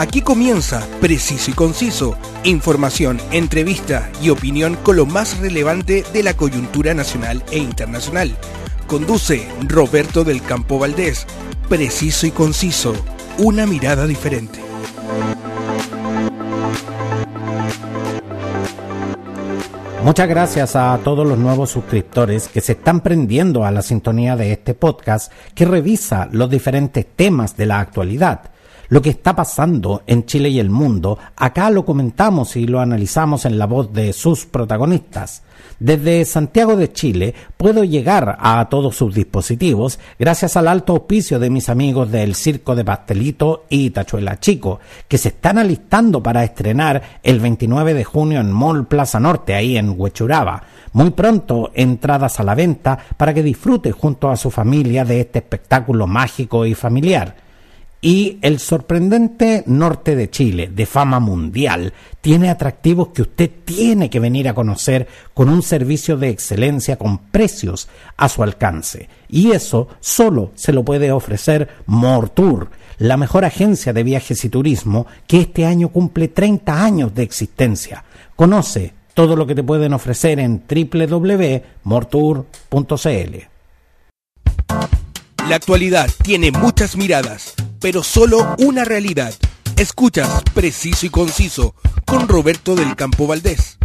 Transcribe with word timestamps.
Aquí 0.00 0.22
comienza 0.22 0.82
Preciso 1.02 1.50
y 1.50 1.52
Conciso, 1.52 2.16
información, 2.42 3.20
entrevista 3.32 4.10
y 4.22 4.30
opinión 4.30 4.76
con 4.76 4.96
lo 4.96 5.04
más 5.04 5.38
relevante 5.40 6.04
de 6.14 6.22
la 6.22 6.32
coyuntura 6.32 6.94
nacional 6.94 7.44
e 7.50 7.58
internacional. 7.58 8.34
Conduce 8.86 9.46
Roberto 9.68 10.24
del 10.24 10.40
Campo 10.40 10.78
Valdés. 10.78 11.26
Preciso 11.68 12.26
y 12.26 12.30
Conciso, 12.30 12.94
una 13.36 13.66
mirada 13.66 14.06
diferente. 14.06 14.58
Muchas 20.02 20.28
gracias 20.30 20.76
a 20.76 20.98
todos 21.04 21.26
los 21.26 21.36
nuevos 21.36 21.68
suscriptores 21.68 22.48
que 22.48 22.62
se 22.62 22.72
están 22.72 23.02
prendiendo 23.02 23.66
a 23.66 23.70
la 23.70 23.82
sintonía 23.82 24.34
de 24.34 24.52
este 24.52 24.72
podcast 24.72 25.30
que 25.54 25.66
revisa 25.66 26.26
los 26.32 26.48
diferentes 26.48 27.04
temas 27.04 27.54
de 27.58 27.66
la 27.66 27.80
actualidad 27.80 28.49
lo 28.90 29.00
que 29.00 29.10
está 29.10 29.34
pasando 29.34 30.02
en 30.06 30.26
Chile 30.26 30.50
y 30.50 30.58
el 30.58 30.68
mundo, 30.68 31.18
acá 31.36 31.70
lo 31.70 31.84
comentamos 31.84 32.56
y 32.56 32.66
lo 32.66 32.80
analizamos 32.80 33.44
en 33.44 33.56
la 33.56 33.66
voz 33.66 33.92
de 33.92 34.12
sus 34.12 34.46
protagonistas. 34.46 35.42
Desde 35.78 36.24
Santiago 36.24 36.76
de 36.76 36.92
Chile 36.92 37.34
puedo 37.56 37.84
llegar 37.84 38.36
a 38.40 38.68
todos 38.68 38.96
sus 38.96 39.14
dispositivos 39.14 39.98
gracias 40.18 40.56
al 40.56 40.68
alto 40.68 40.92
auspicio 40.92 41.38
de 41.38 41.50
mis 41.50 41.68
amigos 41.68 42.10
del 42.10 42.34
Circo 42.34 42.74
de 42.74 42.84
Pastelito 42.84 43.64
y 43.70 43.90
Tachuela 43.90 44.40
Chico, 44.40 44.80
que 45.06 45.18
se 45.18 45.28
están 45.28 45.56
alistando 45.56 46.22
para 46.22 46.44
estrenar 46.44 47.20
el 47.22 47.40
29 47.40 47.94
de 47.94 48.04
junio 48.04 48.40
en 48.40 48.52
Mall 48.52 48.86
Plaza 48.88 49.20
Norte, 49.20 49.54
ahí 49.54 49.78
en 49.78 49.94
Huechuraba. 49.96 50.64
Muy 50.92 51.10
pronto 51.10 51.70
entradas 51.74 52.40
a 52.40 52.44
la 52.44 52.56
venta 52.56 52.98
para 53.16 53.32
que 53.32 53.42
disfrute 53.42 53.92
junto 53.92 54.28
a 54.28 54.36
su 54.36 54.50
familia 54.50 55.04
de 55.04 55.20
este 55.20 55.38
espectáculo 55.38 56.08
mágico 56.08 56.66
y 56.66 56.74
familiar. 56.74 57.49
Y 58.02 58.38
el 58.40 58.60
sorprendente 58.60 59.62
norte 59.66 60.16
de 60.16 60.30
Chile, 60.30 60.70
de 60.74 60.86
fama 60.86 61.20
mundial, 61.20 61.92
tiene 62.22 62.48
atractivos 62.48 63.08
que 63.08 63.20
usted 63.22 63.50
tiene 63.64 64.08
que 64.08 64.20
venir 64.20 64.48
a 64.48 64.54
conocer 64.54 65.06
con 65.34 65.50
un 65.50 65.62
servicio 65.62 66.16
de 66.16 66.30
excelencia 66.30 66.96
con 66.96 67.18
precios 67.18 67.88
a 68.16 68.30
su 68.30 68.42
alcance. 68.42 69.10
Y 69.28 69.50
eso 69.50 69.88
solo 70.00 70.52
se 70.54 70.72
lo 70.72 70.82
puede 70.82 71.12
ofrecer 71.12 71.68
Mortour, 71.84 72.70
la 72.96 73.18
mejor 73.18 73.44
agencia 73.44 73.92
de 73.92 74.02
viajes 74.02 74.46
y 74.46 74.48
turismo 74.48 75.06
que 75.26 75.40
este 75.40 75.66
año 75.66 75.90
cumple 75.90 76.28
30 76.28 76.82
años 76.82 77.14
de 77.14 77.22
existencia. 77.22 78.04
Conoce 78.34 78.94
todo 79.12 79.36
lo 79.36 79.46
que 79.46 79.54
te 79.54 79.62
pueden 79.62 79.92
ofrecer 79.92 80.40
en 80.40 80.62
www.mortour.cl. 80.66 81.60
La 85.48 85.56
actualidad 85.56 86.08
tiene 86.22 86.50
muchas 86.50 86.96
miradas 86.96 87.56
pero 87.80 88.02
solo 88.02 88.54
una 88.58 88.84
realidad. 88.84 89.34
Escuchas 89.76 90.42
Preciso 90.54 91.06
y 91.06 91.08
Conciso 91.08 91.74
con 92.06 92.28
Roberto 92.28 92.76
del 92.76 92.94
Campo 92.94 93.26
Valdés. 93.26 93.78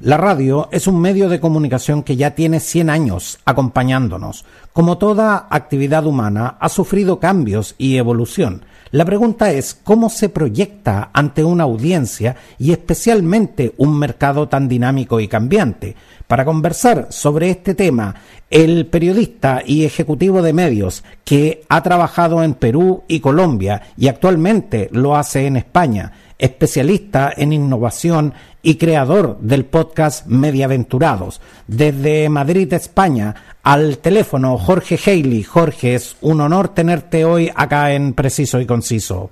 La 0.00 0.18
radio 0.18 0.68
es 0.70 0.86
un 0.86 1.00
medio 1.00 1.30
de 1.30 1.40
comunicación 1.40 2.02
que 2.02 2.16
ya 2.16 2.34
tiene 2.34 2.60
100 2.60 2.90
años 2.90 3.38
acompañándonos. 3.46 4.44
Como 4.74 4.98
toda 4.98 5.46
actividad 5.48 6.04
humana, 6.04 6.58
ha 6.60 6.68
sufrido 6.68 7.20
cambios 7.20 7.74
y 7.78 7.96
evolución. 7.96 8.66
La 8.94 9.04
pregunta 9.04 9.50
es 9.50 9.74
cómo 9.74 10.08
se 10.08 10.28
proyecta 10.28 11.10
ante 11.12 11.42
una 11.42 11.64
audiencia 11.64 12.36
y 12.60 12.70
especialmente 12.70 13.74
un 13.76 13.98
mercado 13.98 14.48
tan 14.48 14.68
dinámico 14.68 15.18
y 15.18 15.26
cambiante. 15.26 15.96
Para 16.28 16.44
conversar 16.44 17.08
sobre 17.10 17.50
este 17.50 17.74
tema, 17.74 18.14
el 18.50 18.86
periodista 18.86 19.64
y 19.66 19.84
ejecutivo 19.84 20.42
de 20.42 20.52
medios 20.52 21.02
que 21.24 21.64
ha 21.68 21.82
trabajado 21.82 22.44
en 22.44 22.54
Perú 22.54 23.02
y 23.08 23.18
Colombia 23.18 23.82
y 23.96 24.06
actualmente 24.06 24.88
lo 24.92 25.16
hace 25.16 25.48
en 25.48 25.56
España, 25.56 26.12
especialista 26.38 27.32
en 27.36 27.52
innovación 27.52 28.32
y 28.64 28.76
creador 28.76 29.38
del 29.40 29.64
podcast 29.66 30.26
Mediaventurados. 30.26 31.40
Desde 31.68 32.28
Madrid, 32.28 32.72
España, 32.72 33.56
al 33.62 33.98
teléfono 33.98 34.58
Jorge 34.58 34.98
Haley. 34.98 35.44
Jorge, 35.44 35.94
es 35.94 36.16
un 36.22 36.40
honor 36.40 36.68
tenerte 36.70 37.24
hoy 37.24 37.50
acá 37.54 37.92
en 37.92 38.14
Preciso 38.14 38.60
y 38.60 38.66
Conciso. 38.66 39.30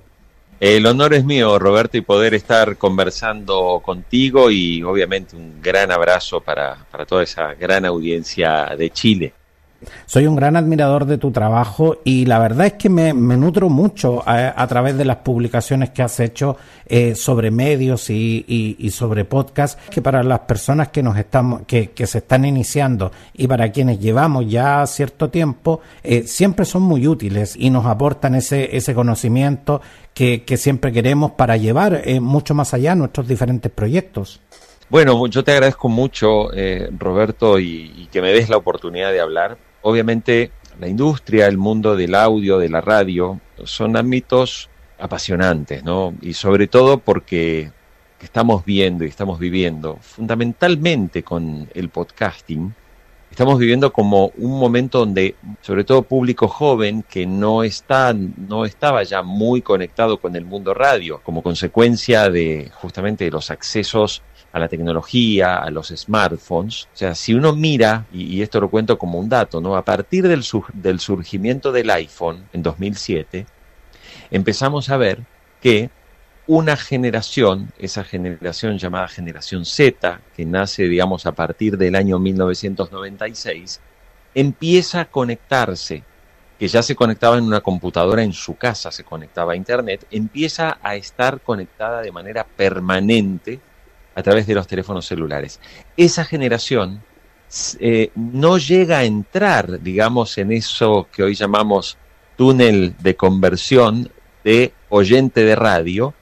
El 0.59 0.85
honor 0.85 1.13
es 1.13 1.25
mío, 1.25 1.59
Roberto, 1.59 1.97
y 1.97 2.01
poder 2.01 2.35
estar 2.35 2.77
conversando 2.77 3.81
contigo 3.83 4.49
y 4.49 4.81
obviamente 4.81 5.35
un 5.35 5.61
gran 5.61 5.91
abrazo 5.91 6.39
para, 6.39 6.77
para 6.89 7.05
toda 7.05 7.23
esa 7.23 7.53
gran 7.55 7.83
audiencia 7.85 8.73
de 8.77 8.89
Chile. 8.91 9.33
Soy 10.05 10.27
un 10.27 10.35
gran 10.35 10.55
admirador 10.55 11.05
de 11.05 11.17
tu 11.17 11.31
trabajo 11.31 11.97
y 12.03 12.25
la 12.25 12.39
verdad 12.39 12.67
es 12.67 12.73
que 12.73 12.89
me, 12.89 13.13
nutro 13.13 13.69
mucho 13.69 14.23
a, 14.25 14.67
través 14.67 14.97
de 14.97 15.05
las 15.05 15.17
publicaciones 15.17 15.89
que 15.91 16.03
has 16.03 16.19
hecho 16.19 16.57
eh, 16.85 17.15
sobre 17.15 17.51
medios 17.51 18.09
y, 18.09 18.89
sobre 18.91 19.25
podcast, 19.25 19.79
que 19.89 20.01
para 20.01 20.23
las 20.23 20.41
personas 20.41 20.89
que 20.89 21.03
nos 21.03 21.17
estamos, 21.17 21.61
que, 21.65 21.91
se 22.05 22.17
están 22.19 22.45
iniciando 22.45 23.11
y 23.33 23.47
para 23.47 23.71
quienes 23.71 23.99
llevamos 23.99 24.49
ya 24.49 24.85
cierto 24.85 25.29
tiempo, 25.29 25.81
eh, 26.03 26.23
siempre 26.27 26.65
son 26.65 26.83
muy 26.83 27.07
útiles 27.07 27.55
y 27.57 27.69
nos 27.69 27.85
aportan 27.85 28.35
ese, 28.35 28.75
ese 28.75 28.93
conocimiento 28.93 29.81
que, 30.13 30.43
siempre 30.57 30.91
queremos 30.91 31.31
para 31.31 31.57
llevar 31.57 32.03
eh, 32.05 32.19
mucho 32.19 32.53
más 32.53 32.73
allá 32.73 32.95
nuestros 32.95 33.27
diferentes 33.27 33.71
proyectos. 33.71 34.39
Bueno, 34.89 35.25
yo 35.27 35.43
te 35.43 35.53
agradezco 35.53 35.89
mucho, 35.89 36.49
Roberto, 36.99 37.57
y, 37.59 38.07
que 38.11 38.21
me 38.21 38.31
des 38.31 38.49
la 38.49 38.57
oportunidad 38.57 39.11
de 39.11 39.19
hablar 39.19 39.57
obviamente 39.83 40.51
la 40.79 40.87
industria, 40.87 41.47
el 41.47 41.57
mundo 41.57 41.95
del 41.95 42.15
audio, 42.15 42.57
de 42.57 42.69
la 42.69 42.81
radio, 42.81 43.39
son 43.63 43.95
ámbitos 43.95 44.69
apasionantes, 44.97 45.83
¿no? 45.83 46.15
Y 46.21 46.33
sobre 46.33 46.67
todo 46.67 46.97
porque 46.97 47.71
estamos 48.21 48.65
viendo 48.65 49.03
y 49.03 49.09
estamos 49.09 49.37
viviendo, 49.37 49.97
fundamentalmente 50.01 51.23
con 51.23 51.69
el 51.73 51.89
podcasting, 51.89 52.73
estamos 53.29 53.59
viviendo 53.59 53.91
como 53.91 54.31
un 54.37 54.59
momento 54.59 54.99
donde, 54.99 55.35
sobre 55.61 55.83
todo 55.83 56.03
público 56.03 56.47
joven, 56.47 57.03
que 57.03 57.25
no 57.25 57.63
está, 57.63 58.13
no 58.13 58.63
estaba 58.65 59.03
ya 59.03 59.23
muy 59.23 59.61
conectado 59.61 60.19
con 60.19 60.35
el 60.35 60.45
mundo 60.45 60.73
radio, 60.73 61.19
como 61.23 61.41
consecuencia 61.41 62.29
de 62.29 62.71
justamente 62.75 63.29
los 63.29 63.51
accesos 63.51 64.21
a 64.53 64.59
la 64.59 64.67
tecnología, 64.67 65.57
a 65.57 65.69
los 65.71 65.87
smartphones. 65.87 66.87
O 66.93 66.97
sea, 66.97 67.15
si 67.15 67.33
uno 67.33 67.53
mira, 67.55 68.05
y, 68.13 68.41
esto 68.41 68.61
lo 68.61 68.69
cuento 68.69 68.97
como 68.99 69.19
un 69.19 69.27
dato, 69.27 69.59
¿no? 69.59 69.75
A 69.75 69.83
partir 69.83 70.27
del, 70.27 70.45
del 70.73 70.99
surgimiento 70.99 71.71
del 71.71 71.89
iPhone 71.89 72.45
en 72.53 72.61
2007, 72.61 73.47
empezamos 74.29 74.89
a 74.89 74.97
ver 74.97 75.23
que 75.59 75.89
una 76.45 76.77
generación, 76.77 77.71
esa 77.79 78.03
generación 78.03 78.77
llamada 78.77 79.07
generación 79.07 79.65
Z, 79.65 80.21
que 80.35 80.45
nace, 80.45 80.83
digamos, 80.83 81.25
a 81.25 81.31
partir 81.31 81.77
del 81.77 81.95
año 81.95 82.19
1996, 82.19 83.81
empieza 84.35 85.01
a 85.01 85.05
conectarse, 85.05 86.03
que 86.59 86.67
ya 86.67 86.83
se 86.83 86.95
conectaba 86.95 87.39
en 87.39 87.45
una 87.45 87.61
computadora 87.61 88.21
en 88.21 88.33
su 88.33 88.55
casa, 88.55 88.91
se 88.91 89.03
conectaba 89.03 89.53
a 89.53 89.55
Internet, 89.55 90.05
empieza 90.11 90.77
a 90.83 90.95
estar 90.95 91.41
conectada 91.41 92.01
de 92.01 92.11
manera 92.11 92.45
permanente 92.45 93.59
a 94.15 94.23
través 94.23 94.47
de 94.47 94.55
los 94.55 94.67
teléfonos 94.67 95.05
celulares. 95.05 95.59
Esa 95.97 96.25
generación 96.25 97.01
eh, 97.79 98.11
no 98.15 98.57
llega 98.57 98.99
a 98.99 99.03
entrar, 99.03 99.81
digamos, 99.81 100.37
en 100.37 100.51
eso 100.51 101.07
que 101.11 101.23
hoy 101.23 101.35
llamamos 101.35 101.97
túnel 102.35 102.95
de 102.99 103.15
conversión 103.15 104.11
de 104.43 104.73
oyente 104.89 105.43
de 105.43 105.55
radio, 105.55 106.13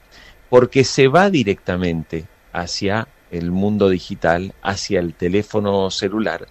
porque 0.50 0.84
se 0.84 1.08
va 1.08 1.30
directamente 1.30 2.26
hacia 2.52 3.08
el 3.30 3.50
mundo 3.50 3.88
digital, 3.88 4.54
hacia 4.62 5.00
el 5.00 5.14
teléfono 5.14 5.90
celular, 5.90 6.46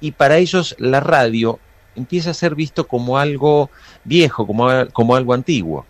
y 0.00 0.12
para 0.12 0.36
ellos 0.36 0.76
la 0.78 1.00
radio 1.00 1.58
empieza 1.94 2.30
a 2.30 2.34
ser 2.34 2.54
visto 2.54 2.86
como 2.86 3.18
algo 3.18 3.70
viejo, 4.04 4.46
como, 4.46 4.68
como 4.92 5.16
algo 5.16 5.32
antiguo. 5.32 5.86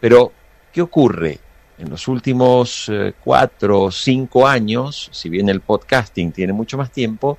Pero, 0.00 0.32
¿qué 0.72 0.80
ocurre? 0.80 1.40
En 1.78 1.90
los 1.90 2.08
últimos 2.08 2.88
eh, 2.88 3.14
cuatro 3.22 3.82
o 3.82 3.90
cinco 3.90 4.46
años, 4.46 5.08
si 5.12 5.28
bien 5.28 5.48
el 5.48 5.60
podcasting 5.60 6.32
tiene 6.32 6.52
mucho 6.52 6.76
más 6.76 6.90
tiempo, 6.90 7.38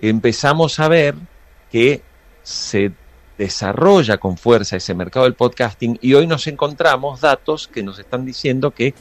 empezamos 0.00 0.78
a 0.80 0.88
ver 0.88 1.14
que 1.70 2.02
se 2.42 2.92
desarrolla 3.38 4.18
con 4.18 4.36
fuerza 4.36 4.76
ese 4.76 4.94
mercado 4.94 5.24
del 5.24 5.34
podcasting 5.34 5.98
y 6.02 6.12
hoy 6.12 6.26
nos 6.26 6.46
encontramos 6.46 7.22
datos 7.22 7.68
que 7.68 7.82
nos 7.82 7.98
están 7.98 8.26
diciendo 8.26 8.72
que 8.72 8.94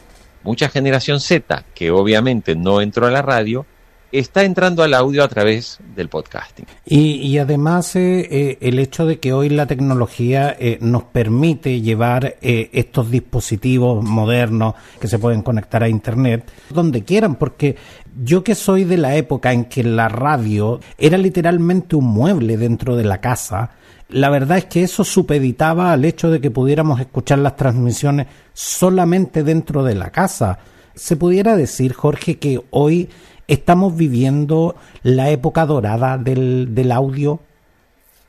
mucha 0.43 0.69
generación 0.69 1.19
Z, 1.19 1.65
que 1.75 1.91
obviamente 1.91 2.55
no 2.55 2.81
entró 2.81 3.07
a 3.07 3.11
la 3.11 3.21
radio, 3.21 3.65
está 4.11 4.43
entrando 4.43 4.83
al 4.83 4.93
audio 4.93 5.23
a 5.23 5.27
través 5.27 5.79
del 5.95 6.09
podcasting. 6.09 6.65
Y, 6.85 7.37
además 7.37 7.95
eh, 7.95 8.27
eh, 8.29 8.57
el 8.61 8.79
hecho 8.79 9.05
de 9.05 9.19
que 9.19 9.33
hoy 9.33 9.49
la 9.49 9.67
tecnología 9.67 10.55
eh, 10.59 10.77
nos 10.81 11.03
permite 11.03 11.81
llevar 11.81 12.37
estos 12.41 13.11
dispositivos 13.11 14.03
modernos 14.03 14.75
que 14.99 15.07
se 15.07 15.19
pueden 15.19 15.41
conectar 15.41 15.83
a 15.83 15.89
Internet 15.89 16.51
donde 16.69 17.03
quieran, 17.03 17.35
porque 17.35 17.75
yo 18.23 18.43
que 18.43 18.55
soy 18.55 18.83
de 18.83 18.97
la 18.97 19.15
época 19.15 19.53
en 19.53 19.65
que 19.65 19.83
la 19.83 20.09
radio 20.09 20.79
era 20.97 21.17
literalmente 21.17 21.95
un 21.95 22.05
mueble 22.05 22.57
dentro 22.57 22.95
de 22.95 23.03
la 23.03 23.21
casa, 23.21 23.71
la 24.09 24.29
verdad 24.29 24.57
es 24.57 24.65
que 24.65 24.83
eso 24.83 25.03
supeditaba 25.03 25.91
al 25.93 26.03
hecho 26.03 26.31
de 26.31 26.41
que 26.41 26.49
pudiéramos 26.49 26.99
escuchar 26.99 27.39
las 27.39 27.55
transmisiones 27.55 28.27
solamente 28.53 29.43
dentro 29.43 29.83
de 29.83 29.95
la 29.95 30.09
casa. 30.09 30.59
¿Se 30.95 31.15
pudiera 31.15 31.55
decir, 31.55 31.93
Jorge, 31.93 32.39
que 32.39 32.59
hoy 32.71 33.09
estamos 33.49 33.97
viviendo 33.97 34.75
la 35.01 35.29
época 35.29 35.65
dorada 35.65 36.17
del, 36.17 36.91
audio? 36.91 37.41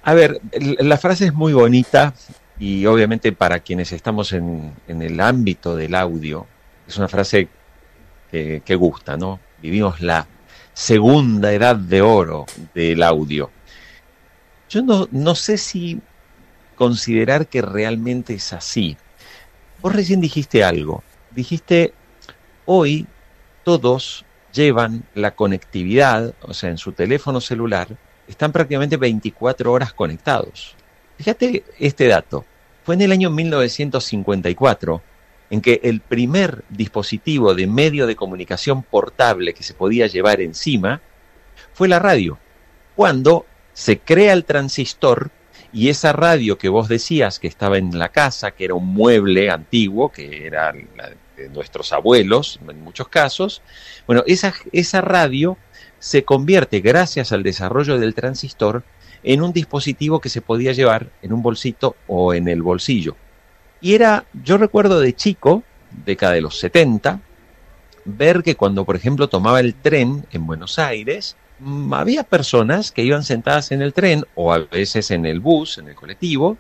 A 0.03 0.15
ver, 0.15 0.41
la 0.53 0.97
frase 0.97 1.27
es 1.27 1.35
muy 1.35 1.53
bonita 1.53 2.15
y 2.59 2.87
obviamente 2.87 3.33
para 3.33 3.61
quienes 3.61 3.93
estamos 3.93 4.33
en, 4.33 4.73
el 4.89 5.21
ámbito 5.21 5.77
del 5.77 5.95
audio, 5.95 6.47
es 6.89 6.97
una 6.97 7.07
frase 7.07 7.49
que, 8.31 8.63
que, 8.65 8.75
gusta, 8.75 9.17
¿no? 9.17 9.41
Vivimos 9.63 10.01
la 10.01 10.27
segunda 10.73 11.53
edad 11.53 11.77
de 11.77 12.01
oro 12.01 12.47
del 12.75 13.03
audio. 13.03 13.51
Yo 14.71 14.83
no, 14.83 15.07
no 15.11 15.35
sé 15.35 15.59
si 15.59 16.01
considerar 16.77 17.47
que 17.47 17.61
realmente 17.61 18.33
es 18.35 18.55
así. 18.55 18.97
Vos 19.83 19.95
recién 19.95 20.23
dijiste 20.23 20.65
algo. 20.65 21.03
Dijiste, 21.31 21.93
hoy 22.65 23.07
todos 23.65 24.25
llevan 24.53 25.05
la 25.15 25.33
conectividad, 25.33 26.35
o 26.43 26.55
sea, 26.55 26.71
en 26.71 26.79
su 26.79 26.93
teléfono 26.93 27.41
celular, 27.41 27.89
están 28.29 28.53
prácticamente 28.53 28.97
24 28.97 29.73
horas 29.73 29.93
conectados. 29.93 30.75
Fíjate 31.19 31.65
este 31.79 32.07
dato. 32.07 32.45
Fue 32.85 32.95
en 32.95 33.03
el 33.03 33.13
año 33.13 33.31
1954 33.31 35.03
en 35.51 35.61
que 35.61 35.81
el 35.83 36.01
primer 36.01 36.65
dispositivo 36.69 37.55
de 37.55 37.67
medio 37.67 38.07
de 38.07 38.17
comunicación 38.17 38.83
portable 38.83 39.53
que 39.53 39.65
se 39.65 39.75
podía 39.75 40.07
llevar 40.07 40.41
encima 40.41 41.01
fue 41.73 41.89
la 41.89 41.99
radio. 41.99 42.39
Cuando 42.95 43.47
se 43.73 43.99
crea 43.99 44.33
el 44.33 44.45
transistor 44.45 45.31
y 45.73 45.89
esa 45.89 46.13
radio 46.13 46.59
que 46.59 46.69
vos 46.69 46.89
decías 46.89 47.39
que 47.39 47.49
estaba 47.49 47.79
en 47.79 47.99
la 47.99 48.11
casa, 48.11 48.51
que 48.51 48.65
era 48.65 48.75
un 48.75 48.87
mueble 48.87 49.51
antiguo, 49.51 50.11
que 50.11 50.47
era 50.47 50.73
la 50.97 51.11
de 51.37 51.49
nuestros 51.49 51.93
abuelos 51.93 52.61
en 52.69 52.83
muchos 52.83 53.09
casos, 53.09 53.63
bueno, 54.07 54.23
esa, 54.27 54.53
esa 54.73 55.01
radio 55.01 55.57
se 55.99 56.25
convierte, 56.25 56.81
gracias 56.81 57.33
al 57.33 57.43
desarrollo 57.43 57.99
del 57.99 58.15
transistor, 58.15 58.83
en 59.23 59.43
un 59.43 59.53
dispositivo 59.53 60.21
que 60.21 60.29
se 60.29 60.41
podía 60.41 60.73
llevar 60.73 61.11
en 61.23 61.33
un 61.33 61.43
bolsito 61.43 61.97
o 62.07 62.35
en 62.35 62.49
el 62.49 62.63
bolsillo. 62.63 63.17
Y 63.81 63.95
era, 63.95 64.25
yo 64.33 64.59
recuerdo 64.59 65.01
de 65.01 65.15
chico, 65.15 65.63
década 66.05 66.33
de 66.33 66.41
los 66.41 66.59
70, 66.59 67.21
ver 68.05 68.43
que 68.43 68.57
cuando, 68.57 68.85
por 68.85 68.97
ejemplo, 68.97 69.29
tomaba 69.29 69.61
el 69.61 69.75
tren 69.75 70.27
en 70.33 70.47
Buenos 70.47 70.79
Aires, 70.79 71.37
había 71.93 72.25
personas 72.25 72.93
que 72.93 73.03
iban 73.03 73.23
sentadas 73.23 73.73
en 73.73 73.83
el 73.83 73.93
tren 73.93 74.25
o 74.35 74.53
a 74.53 74.59
veces 74.59 75.11
en 75.11 75.27
el 75.27 75.41
bus, 75.41 75.79
en 75.79 75.89
el 75.89 75.95
colectivo, 75.95 76.57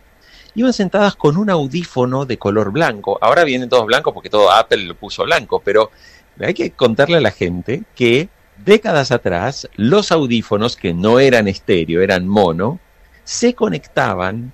iban 0.54 0.72
sentadas 0.72 1.16
con 1.16 1.36
un 1.36 1.50
audífono 1.50 2.26
de 2.26 2.38
color 2.38 2.72
blanco. 2.72 3.18
Ahora 3.20 3.44
vienen 3.44 3.68
todos 3.68 3.86
blancos 3.86 4.12
porque 4.12 4.30
todo 4.30 4.50
Apple 4.50 4.84
lo 4.84 4.94
puso 4.94 5.24
blanco, 5.24 5.60
pero 5.64 5.90
hay 6.38 6.54
que 6.54 6.70
contarle 6.72 7.18
a 7.18 7.20
la 7.20 7.30
gente 7.30 7.84
que 7.94 8.28
décadas 8.64 9.10
atrás 9.10 9.68
los 9.76 10.12
audífonos 10.12 10.76
que 10.76 10.92
no 10.92 11.18
eran 11.18 11.48
estéreo, 11.48 12.02
eran 12.02 12.28
mono, 12.28 12.78
se 13.24 13.54
conectaban 13.54 14.52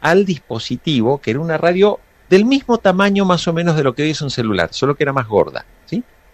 al 0.00 0.24
dispositivo 0.24 1.18
que 1.20 1.32
era 1.32 1.40
una 1.40 1.58
radio 1.58 1.98
del 2.30 2.44
mismo 2.44 2.78
tamaño 2.78 3.24
más 3.24 3.48
o 3.48 3.52
menos 3.52 3.76
de 3.76 3.82
lo 3.82 3.94
que 3.94 4.02
hoy 4.02 4.10
es 4.10 4.20
un 4.20 4.30
celular, 4.30 4.68
solo 4.72 4.94
que 4.94 5.04
era 5.04 5.12
más 5.12 5.26
gorda. 5.26 5.64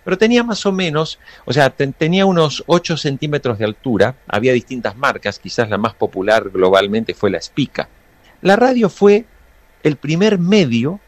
Pero 0.05 0.19
tenía 0.19 0.43
más 0.43 0.67
o 0.67 0.73
menos, 0.73 1.19
o 1.45 1.53
sea, 1.53 1.71
tenía 1.71 2.27
unos 2.27 2.63
8 2.67 2.97
centímetros 2.97 3.59
de 3.59 3.65
altura, 3.65 4.17
había 4.29 4.53
distintas 4.53 4.97
marcas, 4.97 5.39
quizás 5.39 5.71
la 5.71 5.79
más 5.79 5.95
popular 5.95 6.51
globalmente 6.51 7.15
fue 7.15 7.31
la 7.31 7.41
Spica. 7.41 7.89
La 8.43 8.57
radio 8.57 8.91
fue 8.91 9.25
el 9.83 9.97
primer 9.97 10.39
medio 10.39 11.01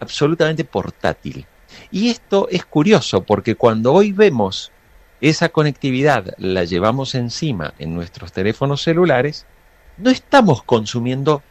absolutamente 0.00 0.64
portátil. 0.64 1.46
Y 1.90 2.10
esto 2.10 2.48
es 2.50 2.64
curioso 2.64 3.22
porque 3.22 3.54
cuando 3.54 3.92
hoy 3.92 4.12
vemos 4.12 4.72
esa 5.20 5.50
conectividad, 5.50 6.34
la 6.38 6.64
llevamos 6.64 7.14
encima 7.14 7.74
en 7.78 7.94
nuestros 7.94 8.32
teléfonos 8.32 8.82
celulares, 8.82 9.46
no 9.96 10.10
estamos 10.10 10.64
consumiendo 10.64 11.42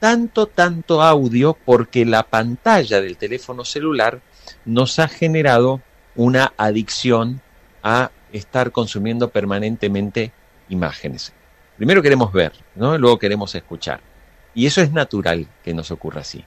tanto, 0.00 0.46
tanto 0.46 1.02
audio 1.02 1.56
porque 1.64 2.04
la 2.04 2.24
pantalla 2.24 3.00
del 3.00 3.16
teléfono 3.16 3.64
celular 3.64 4.20
nos 4.64 4.98
ha 4.98 5.06
generado 5.06 5.80
una 6.16 6.52
adicción 6.56 7.40
a 7.82 8.10
estar 8.32 8.72
consumiendo 8.72 9.30
permanentemente 9.30 10.32
imágenes. 10.68 11.32
Primero 11.76 12.02
queremos 12.02 12.32
ver, 12.32 12.52
¿no? 12.76 12.96
luego 12.98 13.18
queremos 13.18 13.54
escuchar. 13.54 14.00
Y 14.54 14.66
eso 14.66 14.82
es 14.82 14.92
natural 14.92 15.46
que 15.64 15.74
nos 15.74 15.90
ocurra 15.90 16.20
así. 16.20 16.44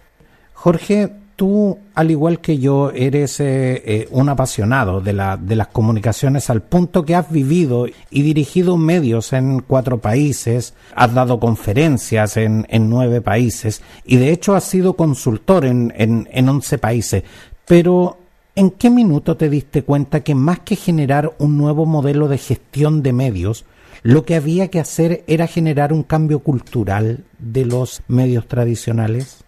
Jorge, 0.54 1.12
tú, 1.36 1.80
al 1.94 2.12
igual 2.12 2.40
que 2.40 2.58
yo, 2.60 2.92
eres 2.92 3.40
eh, 3.40 3.82
eh, 3.86 4.08
un 4.12 4.30
apasionado 4.30 5.02
de, 5.02 5.14
la, 5.14 5.38
de 5.38 5.56
las 5.56 5.68
comunicaciones 5.68 6.50
al 6.50 6.62
punto 6.62 7.04
que 7.04 7.16
has 7.16 7.30
vivido 7.30 7.88
y 8.10 8.22
dirigido 8.22 8.78
medios 8.78 9.34
en 9.34 9.60
cuatro 9.60 10.00
países, 10.00 10.74
has 10.96 11.14
dado 11.14 11.40
conferencias 11.40 12.38
en, 12.38 12.66
en 12.70 12.90
nueve 12.90 13.22
países 13.22 13.82
y 14.06 14.18
de 14.18 14.32
hecho 14.32 14.56
has 14.56 14.64
sido 14.64 14.96
consultor 14.96 15.66
en, 15.66 15.94
en, 15.98 16.30
en 16.32 16.50
once 16.50 16.78
países. 16.78 17.24
Pero, 17.66 18.18
¿en 18.56 18.72
qué 18.72 18.90
minuto 18.90 19.36
te 19.36 19.50
diste 19.50 19.84
cuenta 19.84 20.24
que 20.24 20.34
más 20.34 20.60
que 20.60 20.76
generar 20.76 21.34
un 21.38 21.58
nuevo 21.58 21.86
modelo 21.86 22.28
de 22.28 22.38
gestión 22.38 23.04
de 23.04 23.14
medios, 23.14 23.66
lo 24.02 24.24
que 24.24 24.36
había 24.36 24.70
que 24.70 24.80
hacer 24.80 25.24
era 25.28 25.48
generar 25.48 25.92
un 25.92 26.04
cambio 26.04 26.40
cultural 26.40 27.26
de 27.38 27.66
los 27.66 28.02
medios 28.08 28.48
tradicionales? 28.48 29.44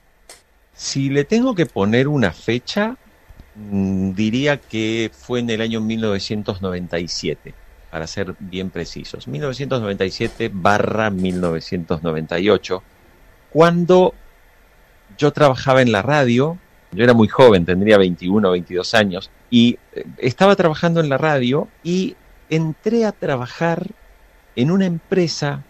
Si 0.73 1.09
le 1.09 1.23
tengo 1.23 1.55
que 1.55 1.65
poner 1.65 2.07
una 2.07 2.31
fecha, 2.31 2.97
mm, 3.55 4.11
diría 4.11 4.57
que 4.57 5.09
fue 5.13 5.39
en 5.39 5.49
el 5.49 5.61
año 5.61 5.79
1997, 5.79 7.53
para 7.89 8.05
ser 8.05 8.35
bien 8.39 8.69
precisos. 8.69 9.27
1997 9.27 10.51
barra 10.53 11.09
1998, 11.09 12.83
cuando 13.49 14.13
yo 15.17 15.31
trabajaba 15.31 15.81
en 15.81 15.91
la 15.91 16.01
radio, 16.01 16.59
yo 16.91 17.03
era 17.03 17.13
muy 17.13 17.27
joven, 17.27 17.65
tendría 17.65 17.97
21 17.97 18.47
o 18.47 18.51
22 18.51 18.93
años, 18.93 19.31
y 19.49 19.77
eh, 19.93 20.05
estaba 20.17 20.55
trabajando 20.55 20.99
en 20.99 21.09
la 21.09 21.17
radio 21.17 21.67
y 21.83 22.15
entré 22.49 23.05
a 23.05 23.11
trabajar 23.11 23.87
en 24.55 24.71
una 24.71 24.85
empresa 24.85 25.63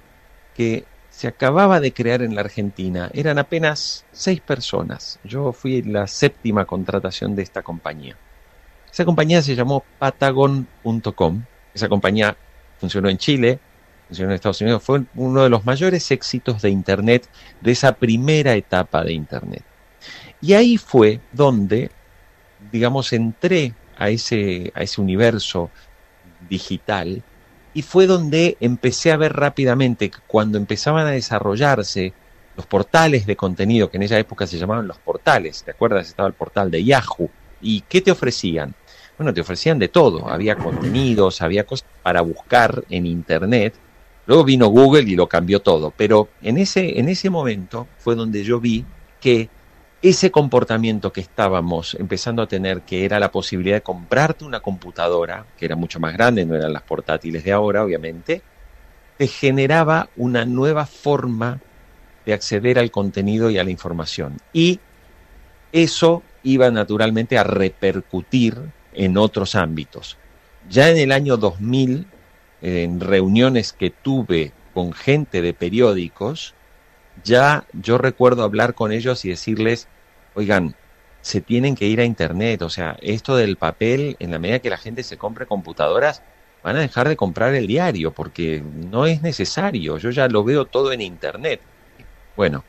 que 0.55 0.85
se 1.09 1.27
acababa 1.27 1.79
de 1.79 1.93
crear 1.93 2.21
en 2.21 2.35
la 2.35 2.41
Argentina. 2.41 3.09
Eran 3.13 3.39
apenas 3.39 4.05
seis 4.11 4.39
personas. 4.39 5.19
Yo 5.23 5.51
fui 5.51 5.81
la 5.81 6.05
séptima 6.05 6.65
contratación 6.65 7.35
de 7.35 7.41
esta 7.41 7.63
compañía. 7.63 8.15
Esa 8.91 9.03
compañía 9.03 9.41
se 9.41 9.55
llamó 9.55 9.83
Patagon.com. 9.99 11.43
Esa 11.73 11.89
compañía 11.89 12.37
funcionó 12.79 13.09
en 13.09 13.17
Chile, 13.17 13.59
funcionó 14.07 14.31
en 14.31 14.35
Estados 14.35 14.61
Unidos. 14.61 14.83
Fue 14.83 15.03
uno 15.15 15.43
de 15.43 15.49
los 15.49 15.65
mayores 15.65 16.09
éxitos 16.11 16.61
de 16.61 16.69
Internet, 16.69 17.27
de 17.61 17.71
esa 17.71 17.93
primera 17.93 18.53
etapa 18.53 19.03
de 19.03 19.13
Internet. 19.13 19.63
Y 20.41 20.53
ahí 20.53 20.77
fue 20.77 21.19
donde, 21.31 21.91
digamos, 22.71 23.13
entré 23.13 23.73
a 23.97 24.09
ese, 24.09 24.71
a 24.75 24.83
ese 24.83 25.01
universo 25.01 25.69
digital 26.49 27.23
y 27.73 27.81
fue 27.81 28.07
donde 28.07 28.57
empecé 28.59 29.11
a 29.11 29.17
ver 29.17 29.33
rápidamente 29.33 30.11
cuando 30.27 30.57
empezaban 30.57 31.05
a 31.07 31.11
desarrollarse 31.11 32.13
los 32.55 32.65
portales 32.65 33.27
de 33.27 33.35
contenido, 33.35 33.89
que 33.89 33.97
en 33.97 34.03
esa 34.03 34.17
época 34.17 34.47
se 34.47 34.57
llamaban 34.57 34.87
los 34.87 34.97
portales, 34.97 35.63
¿te 35.63 35.71
acuerdas? 35.71 36.07
Estaba 36.07 36.27
el 36.27 36.33
portal 36.33 36.71
de 36.71 36.83
Yahoo. 36.83 37.29
¿Y 37.61 37.81
qué 37.81 38.01
te 38.01 38.11
ofrecían? 38.11 38.73
Bueno, 39.17 39.33
te 39.33 39.41
ofrecían 39.41 39.77
de 39.79 39.89
todo, 39.89 40.27
había 40.27 40.55
contenidos, 40.55 41.41
había 41.41 41.65
cosas 41.65 41.87
para 42.01 42.21
buscar 42.21 42.83
en 42.89 43.05
Internet. 43.05 43.75
Luego 44.25 44.43
vino 44.43 44.67
Google 44.67 45.03
y 45.03 45.15
lo 45.15 45.27
cambió 45.27 45.59
todo, 45.59 45.93
pero 45.95 46.29
en 46.41 46.57
ese, 46.57 46.99
en 46.99 47.09
ese 47.09 47.29
momento 47.29 47.87
fue 47.99 48.15
donde 48.15 48.43
yo 48.43 48.59
vi 48.59 48.85
que 49.19 49.49
ese 50.01 50.31
comportamiento 50.31 51.11
que 51.11 51.21
estábamos 51.21 51.95
empezando 51.95 52.41
a 52.41 52.47
tener, 52.47 52.81
que 52.81 53.05
era 53.05 53.19
la 53.19 53.31
posibilidad 53.31 53.77
de 53.77 53.81
comprarte 53.81 54.45
una 54.45 54.59
computadora, 54.59 55.45
que 55.57 55.65
era 55.65 55.75
mucho 55.75 55.99
más 55.99 56.13
grande, 56.13 56.45
no 56.45 56.55
eran 56.55 56.73
las 56.73 56.83
portátiles 56.83 57.43
de 57.43 57.51
ahora, 57.51 57.83
obviamente, 57.83 58.41
te 59.17 59.27
generaba 59.27 60.09
una 60.15 60.45
nueva 60.45 60.85
forma 60.85 61.59
de 62.25 62.33
acceder 62.33 62.77
al 62.77 62.91
contenido 62.91 63.49
y 63.49 63.57
a 63.57 63.63
la 63.63 63.71
información. 63.71 64.37
Y 64.53 64.79
eso 65.71 66.23
iba 66.43 66.69
naturalmente 66.69 67.37
a 67.37 67.43
repercutir 67.43 68.55
en 68.93 69.17
otros 69.17 69.55
ámbitos. 69.55 70.17
Ya 70.69 70.89
en 70.89 70.97
el 70.97 71.11
año 71.11 71.37
2000 71.37 72.05
en 72.61 72.99
reuniones 72.99 73.73
que 73.73 73.89
tuve 73.89 74.51
con 74.73 74.93
gente 74.93 75.41
de 75.41 75.53
periódicos, 75.53 76.53
ya 77.23 77.65
yo 77.73 77.97
recuerdo 77.97 78.43
hablar 78.43 78.73
con 78.73 78.91
ellos 78.91 79.25
y 79.25 79.29
decirles, 79.29 79.87
oigan, 80.35 80.75
se 81.21 81.41
tienen 81.41 81.75
que 81.75 81.87
ir 81.87 81.99
a 81.99 82.05
Internet, 82.05 82.61
o 82.61 82.69
sea, 82.69 82.97
esto 83.01 83.35
del 83.35 83.57
papel, 83.57 84.15
en 84.19 84.31
la 84.31 84.39
medida 84.39 84.59
que 84.59 84.69
la 84.69 84.77
gente 84.77 85.03
se 85.03 85.17
compre 85.17 85.45
computadoras, 85.45 86.23
van 86.63 86.77
a 86.77 86.79
dejar 86.79 87.07
de 87.07 87.17
comprar 87.17 87.53
el 87.53 87.67
diario 87.67 88.11
porque 88.11 88.61
no 88.61 89.05
es 89.05 89.21
necesario, 89.21 89.97
yo 89.97 90.09
ya 90.09 90.27
lo 90.27 90.43
veo 90.43 90.65
todo 90.65 90.91
en 90.91 91.01
Internet. 91.01 91.61
Bueno, 92.35 92.63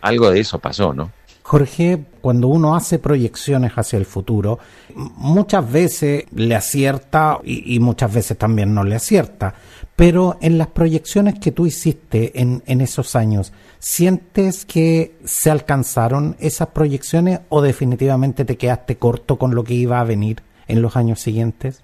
algo 0.00 0.30
de 0.30 0.40
eso 0.40 0.58
pasó, 0.58 0.94
¿no? 0.94 1.12
Jorge, 1.42 2.04
cuando 2.20 2.46
uno 2.46 2.76
hace 2.76 3.00
proyecciones 3.00 3.72
hacia 3.74 3.96
el 3.96 4.04
futuro, 4.04 4.60
muchas 4.94 5.70
veces 5.70 6.26
le 6.32 6.54
acierta 6.54 7.40
y, 7.42 7.80
muchas 7.80 8.14
veces 8.14 8.38
también 8.38 8.72
no 8.72 8.84
le 8.84 8.94
acierta. 8.94 9.54
Pero 10.00 10.38
en 10.40 10.56
las 10.56 10.68
proyecciones 10.68 11.38
que 11.38 11.52
tú 11.52 11.66
hiciste 11.66 12.40
en, 12.40 12.62
esos 12.80 13.14
años, 13.14 13.52
¿sientes 13.80 14.64
que 14.64 15.14
se 15.26 15.50
alcanzaron 15.50 16.38
esas 16.40 16.68
proyecciones 16.68 17.40
o 17.50 17.60
definitivamente 17.60 18.46
te 18.46 18.56
quedaste 18.56 18.96
corto 18.96 19.36
con 19.36 19.54
lo 19.54 19.62
que 19.62 19.74
iba 19.74 20.00
a 20.00 20.04
venir 20.04 20.42
en 20.68 20.80
los 20.80 20.96
años 20.96 21.20
siguientes? 21.20 21.82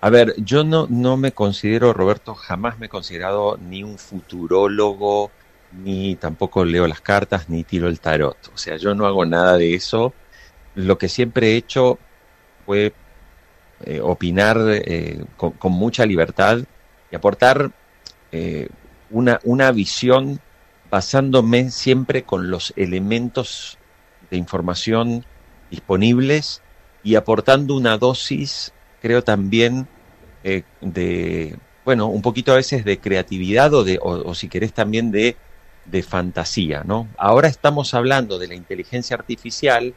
A 0.00 0.10
ver, 0.10 0.34
yo 0.38 0.64
no, 0.64 0.88
no 0.90 1.16
me 1.16 1.30
considero, 1.30 1.92
Roberto, 1.92 2.34
jamás 2.34 2.80
me 2.80 2.86
he 2.86 2.88
considerado 2.88 3.58
ni 3.58 3.84
un 3.84 3.96
futurólogo, 3.96 5.30
ni 5.84 6.16
tampoco 6.16 6.64
leo 6.64 6.88
las 6.88 7.00
cartas, 7.00 7.48
ni 7.48 7.62
tiro 7.62 7.86
el 7.86 8.00
tarot. 8.00 8.50
O 8.52 8.58
sea, 8.58 8.76
yo 8.76 8.92
no 8.96 9.06
hago 9.06 9.24
nada 9.24 9.56
de 9.56 9.74
eso. 9.74 10.14
Lo 10.74 10.98
que 10.98 11.08
siempre 11.08 11.52
he 11.52 11.56
hecho 11.58 11.96
fue 12.66 12.92
eh, 13.84 14.00
opinar 14.00 14.58
eh, 14.68 15.24
con, 15.36 15.54
mucha 15.70 16.04
libertad 16.06 16.64
y 17.14 17.16
aportar 17.16 17.70
eh, 18.32 18.68
una, 19.10 19.38
una 19.44 19.70
visión 19.70 20.40
basándome 20.90 21.70
siempre 21.70 22.24
con 22.24 22.50
los 22.50 22.72
elementos 22.76 23.78
de 24.30 24.36
información 24.36 25.24
disponibles 25.70 26.60
y 27.04 27.14
aportando 27.14 27.76
una 27.76 27.98
dosis, 27.98 28.72
creo 29.00 29.22
también, 29.22 29.86
de, 30.80 31.56
bueno, 31.84 32.06
un 32.08 32.20
poquito 32.20 32.52
a 32.52 32.56
veces 32.56 32.84
de 32.84 32.98
creatividad 32.98 33.72
o, 33.72 33.82
de, 33.82 33.98
o 34.02 34.34
si 34.34 34.48
querés 34.48 34.72
también 34.72 35.10
de 35.10 35.36
de 35.84 36.02
fantasía, 36.02 36.82
¿no? 36.84 37.08
Ahora 37.18 37.48
estamos 37.48 37.94
hablando 37.94 38.38
de 38.38 38.48
la 38.48 38.54
inteligencia 38.54 39.16
artificial. 39.16 39.94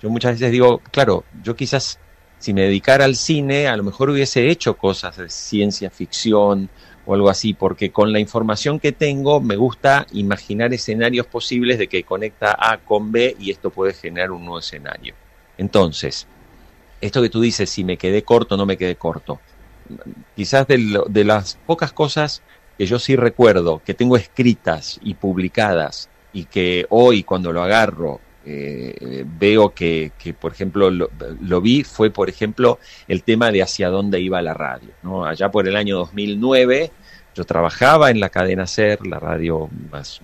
Yo 0.00 0.10
muchas 0.10 0.32
veces 0.32 0.52
digo, 0.52 0.80
claro, 0.90 1.24
yo 1.42 1.56
quizás 1.56 1.98
si 2.42 2.52
me 2.52 2.62
dedicara 2.62 3.04
al 3.04 3.14
cine, 3.14 3.68
a 3.68 3.76
lo 3.76 3.84
mejor 3.84 4.10
hubiese 4.10 4.50
hecho 4.50 4.76
cosas 4.76 5.16
de 5.16 5.28
ciencia 5.28 5.90
ficción 5.90 6.68
o 7.06 7.14
algo 7.14 7.30
así, 7.30 7.54
porque 7.54 7.92
con 7.92 8.12
la 8.12 8.18
información 8.18 8.80
que 8.80 8.90
tengo 8.90 9.40
me 9.40 9.54
gusta 9.54 10.08
imaginar 10.12 10.74
escenarios 10.74 11.26
posibles 11.26 11.78
de 11.78 11.86
que 11.86 12.02
conecta 12.02 12.56
A 12.58 12.78
con 12.78 13.12
B 13.12 13.36
y 13.38 13.52
esto 13.52 13.70
puede 13.70 13.92
generar 13.92 14.32
un 14.32 14.40
nuevo 14.40 14.58
escenario. 14.58 15.14
Entonces, 15.56 16.26
esto 17.00 17.22
que 17.22 17.28
tú 17.30 17.40
dices, 17.40 17.70
si 17.70 17.84
me 17.84 17.96
quedé 17.96 18.24
corto 18.24 18.56
no 18.56 18.66
me 18.66 18.76
quedé 18.76 18.96
corto, 18.96 19.38
quizás 20.34 20.66
de, 20.66 21.00
de 21.08 21.24
las 21.24 21.56
pocas 21.64 21.92
cosas 21.92 22.42
que 22.76 22.86
yo 22.86 22.98
sí 22.98 23.14
recuerdo, 23.14 23.80
que 23.84 23.94
tengo 23.94 24.16
escritas 24.16 24.98
y 25.00 25.14
publicadas 25.14 26.08
y 26.32 26.46
que 26.46 26.86
hoy 26.88 27.22
cuando 27.22 27.52
lo 27.52 27.62
agarro 27.62 28.18
eh, 28.44 29.24
veo 29.26 29.72
que, 29.72 30.10
por 30.40 30.52
ejemplo, 30.52 30.90
lo, 30.90 31.60
vi, 31.60 31.84
fue, 31.84 32.10
por 32.10 32.28
ejemplo, 32.28 32.78
el 33.08 33.22
tema 33.22 33.52
de 33.52 33.62
hacia 33.62 33.88
dónde 33.88 34.20
iba 34.20 34.42
la 34.42 34.54
radio. 34.54 34.90
Allá 35.24 35.50
por 35.50 35.68
el 35.68 35.76
año 35.76 35.98
2009, 35.98 36.90
yo 37.34 37.44
trabajaba 37.44 38.10
en 38.10 38.20
la 38.20 38.30
cadena 38.30 38.66
SER, 38.66 39.06
la 39.06 39.18
radio 39.18 39.68
más, 39.90 40.20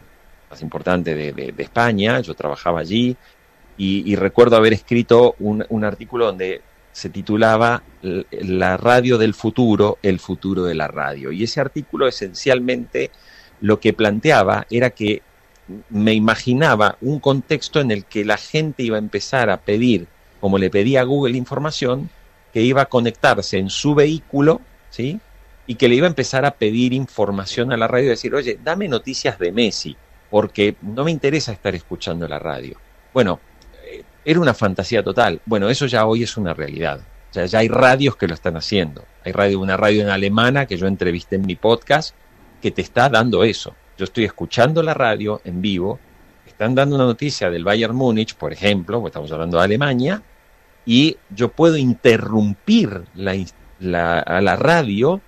importante 0.60 1.14
de, 1.14 1.54
España, 1.58 2.20
yo 2.20 2.34
trabajaba 2.34 2.80
allí, 2.80 3.16
y, 3.76 4.16
recuerdo 4.16 4.56
haber 4.56 4.72
escrito 4.72 5.36
un, 5.38 5.84
artículo 5.84 6.26
donde 6.26 6.62
se 6.90 7.10
titulaba 7.10 7.84
La 8.02 8.76
radio 8.76 9.18
del 9.18 9.34
futuro, 9.34 9.98
el 10.02 10.18
futuro 10.18 10.64
de 10.64 10.74
la 10.74 10.88
radio. 10.88 11.30
Y 11.30 11.44
ese 11.44 11.60
artículo 11.60 12.08
esencialmente 12.08 13.12
lo 13.60 13.78
que 13.78 13.92
planteaba 13.92 14.66
era 14.68 14.90
que 14.90 15.22
me 15.90 16.14
imaginaba 16.14 16.96
un 17.00 17.20
contexto 17.20 17.80
en 17.80 17.90
el 17.90 18.04
que 18.04 18.24
la 18.24 18.36
gente 18.36 18.82
iba 18.82 18.96
a 18.96 19.00
empezar 19.00 19.50
a 19.50 19.58
pedir, 19.58 20.06
como 20.40 20.58
le 20.58 20.70
pedía 20.70 21.00
a 21.00 21.04
Google 21.04 21.36
información, 21.36 22.10
que 22.52 22.62
iba 22.62 22.82
a 22.82 22.86
conectarse 22.86 23.58
en 23.58 23.70
su 23.70 23.94
vehículo, 23.94 24.60
¿sí? 24.90 25.20
Y 25.66 25.74
que 25.74 25.88
le 25.88 25.96
iba 25.96 26.06
a 26.06 26.10
empezar 26.10 26.44
a 26.46 26.52
pedir 26.52 26.92
información 26.92 27.72
a 27.72 27.76
la 27.76 27.88
radio 27.88 28.10
decir, 28.10 28.34
oye, 28.34 28.58
dame 28.62 28.88
noticias 28.88 29.38
de 29.38 29.52
Messi, 29.52 29.96
porque 30.30 30.76
no 30.80 31.04
me 31.04 31.10
interesa 31.10 31.52
estar 31.52 31.74
escuchando 31.74 32.26
la 32.26 32.38
radio. 32.38 32.78
Bueno, 33.12 33.40
era 34.24 34.40
una 34.40 34.54
fantasía 34.54 35.02
total. 35.02 35.40
Bueno, 35.44 35.68
eso 35.68 35.86
ya 35.86 36.06
hoy 36.06 36.22
es 36.22 36.36
una 36.36 36.54
realidad. 36.54 37.00
O 37.30 37.34
sea, 37.34 37.46
ya 37.46 37.58
hay 37.58 37.68
radios 37.68 38.16
que 38.16 38.26
lo 38.26 38.34
están 38.34 38.56
haciendo. 38.56 39.04
Hay 39.24 39.32
radio, 39.32 39.60
una 39.60 39.76
radio 39.76 40.02
en 40.02 40.08
alemana 40.08 40.66
que 40.66 40.76
yo 40.76 40.86
entrevisté 40.86 41.36
en 41.36 41.46
mi 41.46 41.56
podcast 41.56 42.14
que 42.62 42.70
te 42.70 42.82
está 42.82 43.08
dando 43.08 43.44
eso. 43.44 43.74
Yo 43.98 44.04
estoy 44.04 44.24
escuchando 44.24 44.80
la 44.80 44.94
radio 44.94 45.40
en 45.42 45.60
vivo, 45.60 45.98
están 46.46 46.72
dando 46.76 46.94
una 46.94 47.04
noticia 47.04 47.50
del 47.50 47.64
Bayern 47.64 47.96
Múnich, 47.96 48.36
por 48.36 48.52
ejemplo, 48.52 49.00
porque 49.00 49.08
estamos 49.08 49.32
hablando 49.32 49.58
de 49.58 49.64
Alemania, 49.64 50.22
y 50.86 51.16
yo 51.30 51.48
puedo 51.48 51.76
interrumpir 51.76 53.02
la, 53.16 54.20
a 54.20 54.40
la 54.40 54.54
radio 54.54 55.20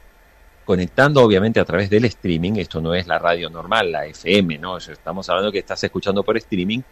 conectando 0.65 1.21
obviamente 1.21 1.59
a 1.59 1.65
través 1.65 1.91
del 1.91 2.05
streaming, 2.05 2.53
esto 2.59 2.81
no 2.81 2.95
es 2.95 3.09
la 3.09 3.19
radio 3.19 3.51
normal, 3.51 3.91
la 3.91 4.07
FM, 4.07 4.59
¿no? 4.59 4.77
Estamos 4.77 5.29
hablando 5.29 5.51
que 5.51 5.59
estás 5.59 5.83
escuchando 5.83 6.23
por 6.23 6.37
streaming, 6.37 6.83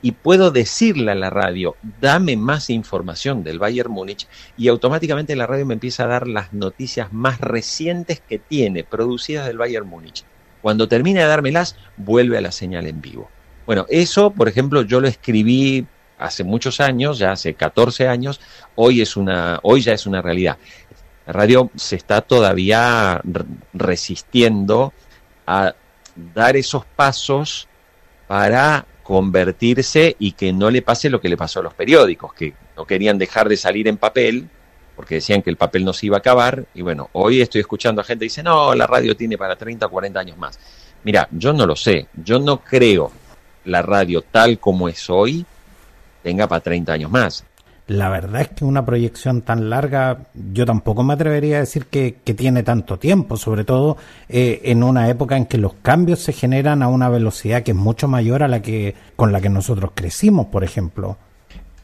y 0.00 0.12
puedo 0.12 0.50
decirle 0.50 1.12
a 1.12 1.14
la 1.14 1.28
radio, 1.28 1.76
dame 2.00 2.38
más 2.38 2.70
información 2.70 3.44
del 3.44 3.58
Bayern 3.58 3.90
Múnich 3.90 4.26
y 4.56 4.68
automáticamente 4.68 5.36
la 5.36 5.46
radio 5.46 5.66
me 5.66 5.74
empieza 5.74 6.04
a 6.04 6.06
dar 6.06 6.26
las 6.26 6.54
noticias 6.54 7.12
más 7.12 7.38
recientes 7.38 8.22
que 8.26 8.38
tiene 8.38 8.82
producidas 8.82 9.46
del 9.46 9.58
Bayern 9.58 9.86
Múnich. 9.86 10.24
Cuando 10.62 10.88
termine 10.88 11.20
de 11.20 11.26
dármelas, 11.26 11.76
vuelve 11.96 12.38
a 12.38 12.40
la 12.40 12.52
señal 12.52 12.86
en 12.86 13.00
vivo. 13.00 13.30
Bueno, 13.66 13.86
eso, 13.88 14.30
por 14.30 14.48
ejemplo, 14.48 14.82
yo 14.82 15.00
lo 15.00 15.08
escribí 15.08 15.86
hace 16.18 16.44
muchos 16.44 16.80
años, 16.80 17.18
ya 17.18 17.32
hace 17.32 17.54
14 17.54 18.08
años, 18.08 18.40
hoy 18.74 19.00
es 19.00 19.16
una 19.16 19.60
hoy 19.62 19.82
ya 19.82 19.92
es 19.92 20.06
una 20.06 20.22
realidad. 20.22 20.58
La 21.26 21.32
radio 21.32 21.70
se 21.76 21.96
está 21.96 22.22
todavía 22.22 23.20
resistiendo 23.72 24.92
a 25.46 25.74
dar 26.34 26.56
esos 26.56 26.84
pasos 26.84 27.68
para 28.26 28.86
convertirse 29.02 30.16
y 30.18 30.32
que 30.32 30.52
no 30.52 30.70
le 30.70 30.82
pase 30.82 31.08
lo 31.08 31.20
que 31.20 31.28
le 31.28 31.36
pasó 31.36 31.60
a 31.60 31.62
los 31.62 31.74
periódicos, 31.74 32.34
que 32.34 32.54
no 32.76 32.86
querían 32.86 33.18
dejar 33.18 33.48
de 33.48 33.56
salir 33.56 33.88
en 33.88 33.96
papel 33.96 34.48
porque 34.98 35.14
decían 35.14 35.42
que 35.42 35.50
el 35.50 35.56
papel 35.56 35.84
no 35.84 35.92
se 35.92 36.06
iba 36.06 36.16
a 36.16 36.18
acabar. 36.18 36.64
Y 36.74 36.82
bueno, 36.82 37.08
hoy 37.12 37.40
estoy 37.40 37.60
escuchando 37.60 38.00
a 38.00 38.04
gente 38.04 38.24
que 38.24 38.30
dice, 38.30 38.42
no, 38.42 38.74
la 38.74 38.84
radio 38.84 39.16
tiene 39.16 39.38
para 39.38 39.54
30 39.54 39.86
o 39.86 39.90
40 39.90 40.18
años 40.18 40.36
más. 40.36 40.58
Mira, 41.04 41.28
yo 41.30 41.52
no 41.52 41.66
lo 41.66 41.76
sé, 41.76 42.08
yo 42.20 42.40
no 42.40 42.58
creo 42.58 43.12
la 43.64 43.80
radio 43.80 44.22
tal 44.22 44.58
como 44.58 44.88
es 44.88 45.08
hoy 45.08 45.46
tenga 46.24 46.48
para 46.48 46.60
30 46.60 46.92
años 46.92 47.10
más 47.12 47.44
la 47.88 48.10
verdad 48.10 48.42
es 48.42 48.48
que 48.48 48.64
una 48.66 48.84
proyección 48.84 49.40
tan 49.40 49.70
larga, 49.70 50.18
yo 50.52 50.66
tampoco 50.66 51.02
me 51.02 51.14
atrevería 51.14 51.56
a 51.56 51.60
decir 51.60 51.86
que, 51.86 52.12
tiene 52.36 52.62
tanto 52.62 52.98
tiempo, 52.98 53.38
sobre 53.38 53.64
todo 53.64 53.96
eh, 54.28 54.60
en 54.64 54.82
una 54.82 55.08
época 55.08 55.38
en 55.38 55.46
que 55.46 55.56
los 55.56 55.72
cambios 55.80 56.18
se 56.18 56.34
generan 56.34 56.82
a 56.82 56.88
una 56.88 57.08
velocidad 57.08 57.62
que 57.62 57.70
es 57.70 57.76
mucho 57.76 58.06
mayor 58.06 58.42
a 58.42 58.48
la 58.48 58.60
que 58.60 58.94
con 59.16 59.32
la 59.32 59.40
que 59.40 59.48
nosotros 59.48 59.92
crecimos, 59.94 60.48
por 60.48 60.64
ejemplo. 60.64 61.16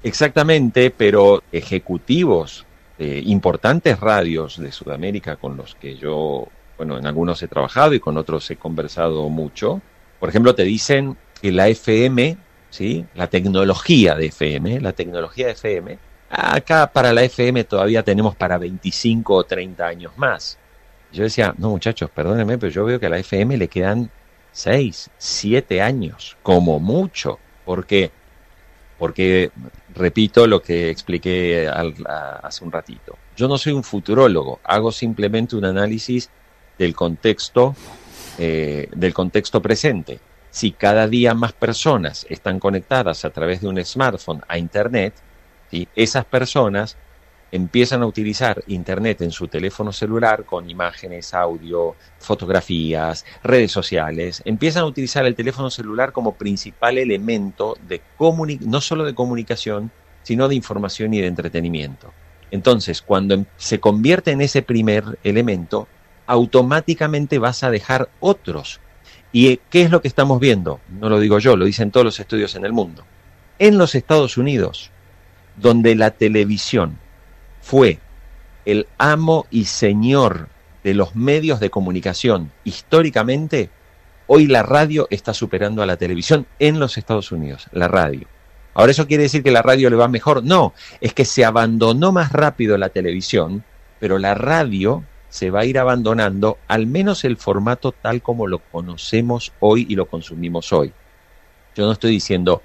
Exactamente, 0.03 0.91
pero 0.91 1.43
ejecutivos, 1.51 2.67
eh, 2.99 3.23
importantes 3.27 3.99
radios 4.01 4.59
de 4.59 4.73
Sudamérica 4.73 5.37
con 5.37 5.57
los 5.57 5.75
que 5.75 5.97
yo, 5.97 6.49
bueno, 6.77 6.99
en 6.99 7.07
algunos 7.07 7.43
he 7.43 7.49
trabajado 7.49 7.95
y 7.95 8.01
con 8.01 8.17
otros 8.17 8.51
he 8.51 8.57
conversado 8.57 9.29
mucho, 9.29 9.81
por 10.21 10.29
ejemplo, 10.29 10.55
te 10.55 10.65
dicen 10.65 11.17
que 11.41 11.53
la 11.53 11.69
FM 11.69 12.39
¿sí? 12.75 13.07
La 13.15 13.29
tecnología 13.29 14.17
de 14.17 14.27
FM, 14.27 14.81
la 14.81 14.93
tecnología 14.93 15.47
de 15.47 15.53
FM. 15.53 15.97
Acá 16.29 16.91
para 16.93 17.13
la 17.13 17.23
FM 17.23 17.63
todavía 17.65 18.03
tenemos 18.03 18.35
para 18.35 18.59
25 18.59 19.33
o 19.33 19.45
30 19.45 19.87
años 19.87 20.13
más. 20.17 20.59
Yo 21.13 21.23
decía, 21.23 21.55
no 21.57 21.71
muchachos, 21.71 22.11
perdónenme, 22.11 22.59
pero 22.59 22.73
yo 22.73 22.85
veo 22.85 22.99
que 22.99 23.07
a 23.07 23.11
la 23.11 23.19
FM 23.19 23.57
le 23.59 23.69
quedan 23.69 24.11
6, 24.51 25.09
7 25.17 25.81
años, 25.81 26.37
como 26.43 26.81
mucho. 26.81 27.39
¿Por 27.65 27.87
qué? 27.87 28.11
Porque, 28.99 29.53
repito 29.95 30.47
lo 30.47 30.63
que 30.63 30.91
expliqué 30.91 31.69
hace 31.69 32.65
un 32.65 32.73
ratito. 32.73 33.17
Yo 33.37 33.49
no 33.49 33.59
soy 33.59 33.73
un 33.73 33.85
futurólogo, 33.85 34.61
hago 34.65 34.93
simplemente 34.93 35.57
un 35.57 35.65
análisis 35.65 36.31
del 36.79 36.95
contexto, 36.95 37.75
eh, 38.39 38.89
del 38.95 39.15
contexto 39.15 39.61
presente 39.63 40.21
si 40.55 40.71
cada 40.71 41.09
día 41.09 41.35
más 41.35 41.53
personas 41.53 42.25
están 42.31 42.61
conectadas 42.61 43.25
a 43.25 43.31
través 43.31 43.61
de 43.61 43.67
un 43.67 43.85
smartphone 43.85 44.41
a 44.47 44.57
Internet, 44.57 45.13
esas 45.97 46.25
personas 46.27 46.97
empiezan 47.55 48.03
a 48.03 48.07
utilizar 48.07 48.65
Internet 48.67 49.23
en 49.23 49.31
su 49.31 49.47
teléfono 49.47 49.93
celular 49.93 50.45
con 50.45 50.69
imágenes, 50.69 51.33
audio, 51.35 51.95
fotografías, 52.19 53.25
redes 53.45 53.71
sociales, 53.71 54.43
empiezan 54.45 54.83
a 54.83 54.87
utilizar 54.87 55.25
el 55.25 55.37
teléfono 55.37 55.71
celular 55.71 56.11
como 56.11 56.35
principal 56.35 56.99
elemento 56.99 57.79
de 57.87 58.03
no 58.63 58.81
solo 58.81 59.05
de 59.05 59.15
comunicación, 59.15 59.93
sino 60.25 60.49
de 60.49 60.57
información 60.57 61.15
y 61.15 61.21
de 61.21 61.29
entretenimiento. 61.29 62.13
Entonces, 62.51 63.01
cuando 63.01 63.35
em, 63.35 63.45
se 63.57 63.79
convierte 63.79 64.33
en 64.33 64.41
ese 64.41 64.63
primer 64.63 65.05
elemento, 65.23 65.87
automáticamente 66.27 67.39
vas 67.39 67.63
a 67.63 67.71
dejar 67.71 68.09
otros. 68.19 68.81
¿Y 69.33 69.59
qué 69.71 69.83
es 69.83 69.93
lo 69.93 70.03
que 70.03 70.09
estamos 70.09 70.41
viendo? 70.41 70.81
No 70.89 71.09
lo 71.09 71.21
digo 71.21 71.39
yo, 71.39 71.57
lo 71.57 71.67
dicen 71.67 71.93
todos 71.93 72.05
los 72.05 72.19
estudios 72.19 72.57
en 72.57 72.65
el 72.65 72.73
mundo. 72.73 73.05
En 73.61 73.79
los 73.79 73.95
Estados 73.95 74.39
Unidos, 74.39 74.91
donde 75.57 75.95
la 75.95 76.11
televisión 76.11 76.99
fue 77.65 77.99
el 78.67 78.87
amo 78.99 79.47
y 79.51 79.65
señor 79.65 80.49
de 80.83 80.93
los 80.93 81.17
medios 81.17 81.61
de 81.61 81.71
comunicación 81.71 82.53
históricamente, 82.63 83.71
hoy 84.27 84.47
la 84.47 84.63
radio 84.63 85.09
está 85.11 85.33
superando 85.33 85.83
a 85.83 85.87
la 85.87 85.97
televisión 85.97 86.47
en 86.59 86.79
los 86.79 86.99
Estados 86.99 87.33
Unidos, 87.33 87.67
la 87.73 87.89
radio. 87.89 88.29
Ahora 88.75 88.93
eso 88.93 89.07
quiere 89.07 89.23
decir 89.23 89.43
que 89.43 89.51
la 89.51 89.63
radio 89.63 89.89
le 89.89 89.97
va 89.97 90.09
mejor. 90.09 90.45
No, 90.45 90.75
es 91.01 91.15
que 91.15 91.25
se 91.25 91.45
abandonó 91.45 92.13
más 92.13 92.33
rápido 92.33 92.77
la 92.77 92.91
televisión, 92.91 93.65
pero 93.99 94.19
la 94.19 94.35
radio 94.35 95.03
se 95.31 95.51
va 95.51 95.61
a 95.61 95.65
ir 95.65 95.79
abandonando 95.79 96.59
al 96.69 96.87
menos 96.87 97.25
el 97.25 97.39
formato 97.39 97.93
tal 97.93 98.21
como 98.21 98.47
lo 98.47 98.59
conocemos 98.59 99.53
hoy 99.61 99.87
y 99.89 99.95
lo 99.95 100.05
consumimos 100.05 100.71
hoy. 100.75 100.93
Yo 101.75 101.87
no 101.87 101.93
estoy 101.93 102.11
diciendo 102.11 102.63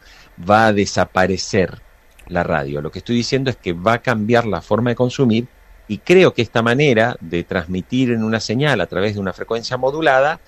va 0.49 0.67
a 0.67 0.73
desaparecer 0.73 1.81
la 2.29 2.43
radio. 2.43 2.81
Lo 2.81 2.91
que 2.91 3.00
estoy 3.00 3.17
diciendo 3.17 3.50
es 3.50 3.57
que 3.57 3.74
va 3.74 3.93
a 3.93 4.01
cambiar 4.01 4.45
la 4.45 4.62
forma 4.62 4.91
de 4.91 4.95
consumir 4.95 5.48
y 5.88 5.98
creo 5.98 6.33
que 6.33 6.41
esta 6.41 6.62
manera 6.62 7.17
de 7.19 7.43
transmitir 7.43 8.12
en 8.12 8.24
una 8.24 8.39
señal 8.39 8.79
a 8.79 8.88
través 8.88 9.15
de 9.15 9.19
una 9.19 9.33
frecuencia 9.33 9.75
modulada, 9.75 10.39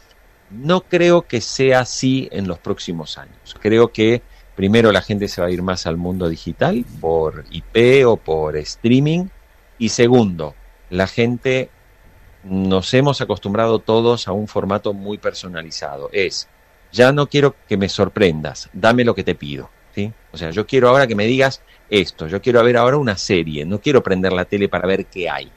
no 0.52 0.82
creo 0.82 1.24
que 1.24 1.42
sea 1.42 1.82
así 1.82 2.30
en 2.32 2.48
los 2.48 2.60
próximos 2.60 3.18
años. 3.18 3.56
Creo 3.60 3.92
que 3.92 4.22
primero 4.56 4.92
la 4.92 5.02
gente 5.02 5.28
se 5.28 5.42
va 5.42 5.48
a 5.48 5.52
ir 5.52 5.64
más 5.64 5.88
al 5.88 5.98
mundo 5.98 6.30
digital 6.30 6.86
por 7.00 7.46
IP 7.50 8.06
o 8.06 8.18
por 8.18 8.56
streaming 8.58 9.28
y 9.80 9.90
segundo, 9.90 10.54
la 10.92 11.08
gente 11.08 11.72
nos 12.44 12.94
hemos 12.94 13.22
acostumbrado 13.22 13.80
todos 13.80 14.28
a 14.28 14.32
un 14.32 14.48
formato 14.48 14.94
muy 14.94 15.18
personalizado. 15.18 16.10
Es, 16.12 16.48
ya 16.92 17.12
no 17.12 17.28
quiero 17.28 17.56
que 17.68 17.78
me 17.78 17.90
sorprendas, 17.90 18.70
dame 18.74 19.04
lo 19.04 19.16
que 19.16 19.24
te 19.24 19.34
pido. 19.34 19.70
¿Sí? 19.94 20.12
O 20.32 20.38
sea, 20.38 20.52
yo 20.52 20.66
quiero 20.66 20.90
ahora 20.90 21.08
que 21.08 21.16
me 21.16 21.26
digas 21.26 21.62
esto, 21.90 22.28
yo 22.28 22.42
quiero 22.42 22.64
ver 22.64 22.78
ahora 22.78 22.98
una 22.98 23.18
serie, 23.18 23.66
no 23.66 23.80
quiero 23.80 24.02
prender 24.02 24.34
la 24.34 24.46
tele 24.46 24.70
para 24.70 24.88
ver 24.88 25.06
qué 25.06 25.30
hay. 25.30 25.52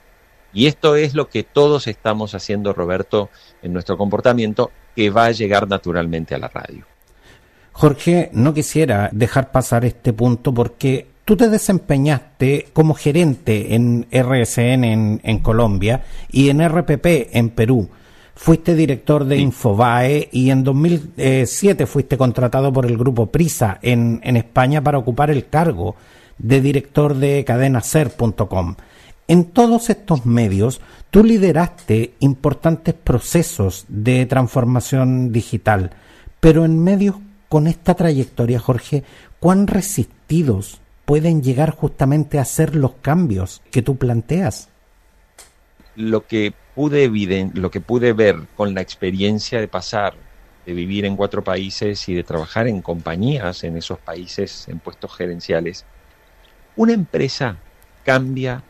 Y 0.53 0.67
esto 0.67 0.95
es 0.95 1.15
lo 1.15 1.29
que 1.29 1.43
todos 1.43 1.87
estamos 1.89 2.35
haciendo, 2.35 2.73
Roberto, 2.73 3.31
en 3.63 3.73
nuestro 3.73 3.97
comportamiento, 3.97 4.71
que 4.95 5.11
va 5.11 5.27
a 5.27 5.33
llegar 5.33 5.69
naturalmente 5.69 6.35
a 6.35 6.39
la 6.39 6.49
radio. 6.49 6.85
Jorge, 7.73 8.31
no 8.33 8.55
quisiera 8.55 9.11
dejar 9.13 9.51
pasar 9.51 9.85
este 9.85 10.13
punto 10.13 10.55
porque 10.55 11.09
tú 11.25 11.37
te 11.37 11.49
desempeñaste 11.49 12.69
como 12.73 12.95
gerente 12.95 13.75
en 13.75 14.07
RSN 14.13 14.85
en, 14.85 15.21
en 15.25 15.39
Colombia 15.41 16.05
y 16.31 16.51
en 16.51 16.67
RPP 16.67 17.07
en 17.33 17.51
Perú. 17.51 17.91
Fuiste 18.37 18.75
director 18.75 19.25
de 19.25 19.39
Infobae 19.39 20.29
y 20.33 20.51
en 20.51 20.65
2007 20.65 21.87
fuiste 21.87 22.19
contratado 22.19 22.73
por 22.73 22.85
el 22.85 22.99
grupo 22.99 23.27
Prisa 23.27 23.79
en, 23.81 24.21
en 24.25 24.37
España 24.37 24.83
para 24.83 24.99
ocupar 24.99 25.31
el 25.31 25.49
cargo 25.49 25.95
de 26.39 26.61
director 26.61 27.15
de 27.15 27.45
cadenaser.com. 27.45 28.75
En 29.27 29.45
todos 29.45 29.89
estos 29.89 30.27
medios, 30.27 30.81
tú 31.11 31.25
lideraste 31.25 32.15
importantes 32.21 32.95
procesos 32.95 33.87
de 33.89 34.27
transformación 34.27 35.33
digital, 35.33 35.93
pero 36.41 36.65
en 36.65 36.83
medios 36.83 37.17
con 37.49 37.67
esta 37.67 37.95
trayectoria, 37.95 38.59
Jorge, 38.59 39.05
¿cuán 39.41 39.67
resistidos 39.67 40.81
pueden 41.05 41.43
llegar 41.43 41.71
justamente 41.71 42.39
a 42.39 42.45
ser 42.45 42.75
los 42.75 42.95
cambios 43.01 43.63
que 43.71 43.81
tú 43.81 43.97
planteas? 43.97 44.69
Lo 45.95 46.27
que 46.27 46.53
pude, 46.75 47.51
lo 47.55 47.71
que 47.71 47.81
pude 47.81 48.13
ver 48.13 48.37
con 48.57 48.75
la 48.75 48.81
experiencia 48.81 49.61
de 49.61 49.69
pasar, 49.69 50.15
de 50.67 50.73
vivir 50.73 51.05
en 51.05 51.17
cuatro 51.17 51.45
países 51.45 52.09
y 52.09 52.15
de 52.15 52.25
trabajar 52.25 52.67
en 52.67 52.83
compañías 52.83 53.65
en 53.65 53.77
esos 53.77 53.99
países 53.99 54.69
en 54.69 54.79
puestos 54.81 55.15
gerenciales, 55.15 55.85
una 56.77 56.93
empresa 56.93 57.57
cambia, 58.05 58.63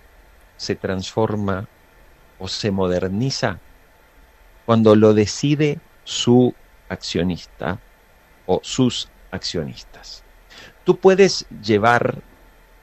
se 0.57 0.75
transforma 0.75 1.67
o 2.39 2.49
se 2.49 2.71
moderniza 2.71 3.59
cuando 4.67 4.95
lo 4.97 5.15
decide 5.15 5.79
su 6.05 6.55
accionista 6.89 7.79
o 8.47 8.61
sus 8.63 9.09
accionistas. 9.31 10.23
Tú 10.85 10.99
puedes 10.99 11.47
llevar 11.63 12.23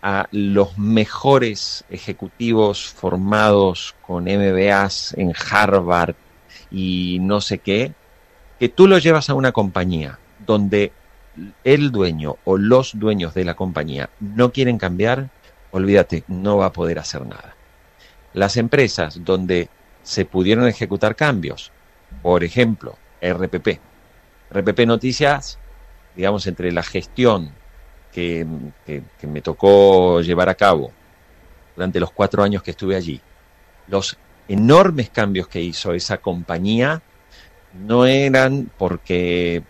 a 0.01 0.27
los 0.31 0.77
mejores 0.77 1.85
ejecutivos 1.89 2.85
formados 2.85 3.95
con 4.01 4.23
MBAs 4.25 5.13
en 5.17 5.33
Harvard 5.51 6.15
y 6.71 7.19
no 7.21 7.41
sé 7.41 7.59
qué, 7.59 7.93
que 8.59 8.69
tú 8.69 8.87
los 8.87 9.03
llevas 9.03 9.29
a 9.29 9.35
una 9.35 9.51
compañía 9.51 10.19
donde 10.45 10.91
el 11.63 11.91
dueño 11.91 12.37
o 12.45 12.57
los 12.57 12.97
dueños 12.99 13.33
de 13.33 13.45
la 13.45 13.55
compañía 13.55 14.09
no 14.19 14.51
quieren 14.51 14.77
cambiar, 14.77 15.29
olvídate, 15.71 16.23
no 16.27 16.57
va 16.57 16.67
a 16.67 16.73
poder 16.73 16.99
hacer 16.99 17.25
nada. 17.25 17.55
Las 18.33 18.57
empresas 18.57 19.23
donde 19.23 19.69
se 20.03 20.25
pudieron 20.25 20.67
ejecutar 20.67 21.15
cambios, 21.15 21.71
por 22.21 22.43
ejemplo, 22.43 22.97
RPP. 23.21 23.79
RPP 24.51 24.79
Noticias, 24.85 25.59
digamos, 26.15 26.47
entre 26.47 26.71
la 26.71 26.83
gestión 26.83 27.51
que, 28.11 28.45
me 29.23 29.41
tocó 29.41 30.21
llevar 30.21 30.49
a 30.49 30.55
cabo 30.55 30.91
durante 31.75 31.99
los 31.99 32.11
cuatro 32.11 32.43
años 32.43 32.61
que 32.63 32.71
estuve 32.71 32.95
allí, 32.95 33.21
los 33.87 34.17
enormes 34.47 35.09
cambios 35.09 35.47
que 35.47 35.61
hizo 35.61 35.93
esa 35.93 36.17
compañía 36.17 37.01
no 37.73 38.05
eran 38.05 38.69
porque 38.77 39.63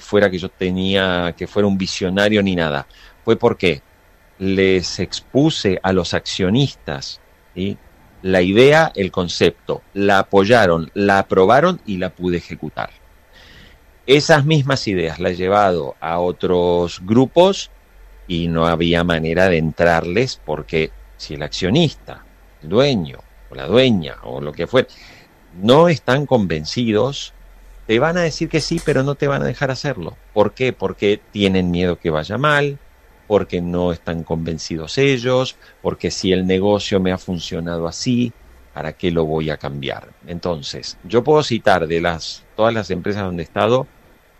fuera 0.00 0.30
que 0.30 0.38
yo 0.38 0.48
tenía 0.48 1.34
que 1.36 1.46
fuera 1.46 1.68
un 1.68 1.78
visionario 1.78 2.42
ni 2.42 2.54
nada, 2.56 2.86
fue 3.24 3.36
porque 3.36 3.80
les 4.38 4.98
expuse 4.98 5.78
a 5.82 5.92
los 5.92 6.14
accionistas 6.14 7.20
la 8.22 8.40
idea, 8.40 8.92
el 8.94 9.10
concepto, 9.10 9.82
la 9.94 10.20
apoyaron, 10.20 10.90
la 10.94 11.18
aprobaron 11.18 11.80
y 11.86 11.98
la 11.98 12.10
pude 12.10 12.38
ejecutar. 12.38 12.90
Esas 14.06 14.44
mismas 14.44 14.88
ideas 14.88 15.20
las 15.20 15.32
he 15.32 15.36
llevado 15.36 15.94
a 16.00 16.18
otros 16.18 17.00
grupos 17.04 17.70
y 18.26 18.48
no 18.48 18.66
había 18.66 19.04
manera 19.04 19.48
de 19.48 19.58
entrarles 19.58 20.40
porque 20.44 20.90
si 21.16 21.34
el 21.34 21.42
accionista, 21.42 22.24
el 22.62 22.68
dueño 22.68 23.18
o 23.48 23.54
la 23.54 23.66
dueña 23.66 24.16
o 24.24 24.40
lo 24.40 24.52
que 24.52 24.66
fuera, 24.66 24.88
no 25.60 25.88
están 25.88 26.26
convencidos, 26.26 27.32
te 27.86 28.00
van 28.00 28.16
a 28.16 28.22
decir 28.22 28.48
que 28.48 28.60
sí, 28.60 28.80
pero 28.84 29.04
no 29.04 29.14
te 29.14 29.28
van 29.28 29.42
a 29.42 29.46
dejar 29.46 29.70
hacerlo. 29.70 30.16
¿Por 30.32 30.52
qué? 30.52 30.72
Porque 30.72 31.20
tienen 31.30 31.70
miedo 31.70 32.00
que 32.00 32.10
vaya 32.10 32.38
mal, 32.38 32.78
porque 33.28 33.60
no 33.60 33.92
están 33.92 34.24
convencidos 34.24 34.98
ellos, 34.98 35.56
porque 35.80 36.10
si 36.10 36.32
el 36.32 36.46
negocio 36.46 36.98
me 36.98 37.12
ha 37.12 37.18
funcionado 37.18 37.86
así, 37.86 38.32
¿para 38.72 38.92
qué 38.94 39.10
lo 39.10 39.26
voy 39.26 39.50
a 39.50 39.56
cambiar? 39.56 40.08
Entonces, 40.26 40.96
yo 41.04 41.22
puedo 41.22 41.42
citar 41.42 41.86
de 41.86 42.00
las 42.00 42.44
todas 42.56 42.74
las 42.74 42.90
empresas 42.90 43.24
donde 43.24 43.42
he 43.42 43.44
estado, 43.44 43.86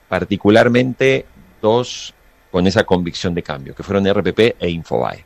particularmente 0.09 1.27
dos 1.61 2.15
con 2.51 2.67
esa 2.67 2.85
convicción 2.85 3.35
de 3.35 3.43
cambio, 3.43 3.75
que 3.75 3.83
fueron 3.83 4.07
RPP 4.07 4.57
e 4.61 4.69
Infobae. 4.69 5.25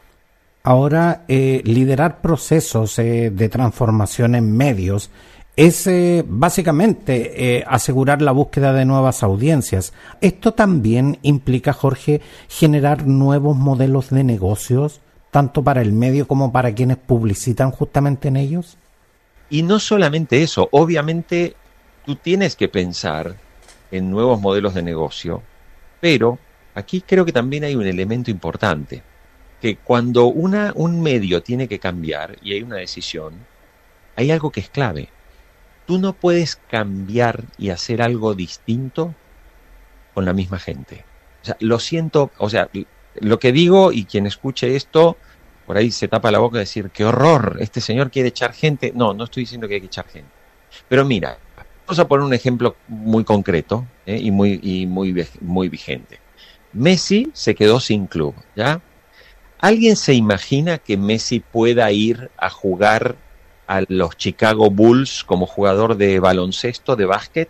Ahora, 0.62 1.24
eh, 1.28 1.62
liderar 1.64 2.20
procesos 2.20 2.98
eh, 2.98 3.30
de 3.30 3.48
transformación 3.48 4.34
en 4.34 4.56
medios 4.56 5.10
es 5.54 5.86
eh, 5.86 6.24
básicamente 6.26 7.64
asegurar 7.66 8.20
la 8.20 8.32
búsqueda 8.32 8.72
de 8.72 8.84
nuevas 8.84 9.22
audiencias. 9.22 9.92
Esto 10.20 10.54
también 10.54 11.18
implica, 11.22 11.72
Jorge, 11.72 12.20
generar 12.48 13.06
nuevos 13.06 13.56
modelos 13.56 14.10
de 14.10 14.24
negocios, 14.24 15.00
tanto 15.30 15.62
para 15.62 15.82
el 15.82 15.92
medio 15.92 16.26
como 16.26 16.50
para 16.50 16.74
quienes 16.74 16.96
publicitan 16.96 17.70
justamente 17.70 18.28
en 18.28 18.36
ellos. 18.36 18.76
Y 19.48 19.62
no 19.62 19.78
solamente 19.78 20.42
eso, 20.42 20.68
obviamente 20.72 21.54
tú 22.04 22.16
tienes 22.16 22.56
que 22.56 22.68
pensar 22.68 23.36
en 23.90 24.10
nuevos 24.10 24.40
modelos 24.40 24.74
de 24.74 24.82
negocio, 24.82 25.42
pero 26.00 26.38
aquí 26.74 27.00
creo 27.00 27.24
que 27.24 27.32
también 27.32 27.64
hay 27.64 27.76
un 27.76 27.86
elemento 27.86 28.30
importante, 28.30 29.02
que 29.60 29.76
cuando 29.76 30.26
una, 30.26 30.72
un 30.74 31.02
medio 31.02 31.42
tiene 31.42 31.68
que 31.68 31.78
cambiar 31.78 32.36
y 32.42 32.52
hay 32.52 32.62
una 32.62 32.76
decisión, 32.76 33.34
hay 34.16 34.30
algo 34.30 34.50
que 34.50 34.60
es 34.60 34.68
clave. 34.68 35.08
Tú 35.86 35.98
no 35.98 36.12
puedes 36.12 36.56
cambiar 36.56 37.44
y 37.58 37.70
hacer 37.70 38.02
algo 38.02 38.34
distinto 38.34 39.14
con 40.14 40.24
la 40.24 40.32
misma 40.32 40.58
gente. 40.58 41.04
Lo 41.60 41.78
siento, 41.78 42.32
o 42.38 42.50
sea, 42.50 42.68
lo 43.20 43.38
que 43.38 43.52
digo 43.52 43.92
y 43.92 44.04
quien 44.04 44.26
escuche 44.26 44.74
esto 44.74 45.16
por 45.66 45.76
ahí 45.76 45.90
se 45.90 46.08
tapa 46.08 46.30
la 46.30 46.38
boca 46.38 46.58
y 46.58 46.60
decir, 46.60 46.90
qué 46.90 47.04
horror, 47.04 47.56
este 47.60 47.80
señor 47.80 48.10
quiere 48.10 48.28
echar 48.28 48.52
gente. 48.52 48.92
No, 48.94 49.12
no 49.14 49.24
estoy 49.24 49.42
diciendo 49.42 49.66
que 49.66 49.74
hay 49.74 49.80
que 49.80 49.86
echar 49.86 50.06
gente. 50.08 50.30
Pero 50.88 51.04
mira, 51.04 51.38
vamos 51.86 51.98
a 51.98 52.06
poner 52.06 52.24
un 52.24 52.34
ejemplo 52.34 52.76
muy 52.88 53.24
concreto 53.24 53.86
¿eh? 54.06 54.18
y, 54.18 54.30
muy, 54.30 54.60
y 54.62 54.86
muy, 54.86 55.26
muy 55.40 55.68
vigente. 55.68 56.20
Messi 56.72 57.30
se 57.32 57.54
quedó 57.54 57.80
sin 57.80 58.06
club, 58.06 58.34
¿ya? 58.54 58.80
¿Alguien 59.58 59.96
se 59.96 60.14
imagina 60.14 60.78
que 60.78 60.96
Messi 60.96 61.40
pueda 61.40 61.90
ir 61.90 62.30
a 62.36 62.50
jugar 62.50 63.16
a 63.66 63.82
los 63.88 64.16
Chicago 64.16 64.70
Bulls 64.70 65.24
como 65.24 65.46
jugador 65.46 65.96
de 65.96 66.20
baloncesto, 66.20 66.94
de 66.94 67.06
básquet? 67.06 67.48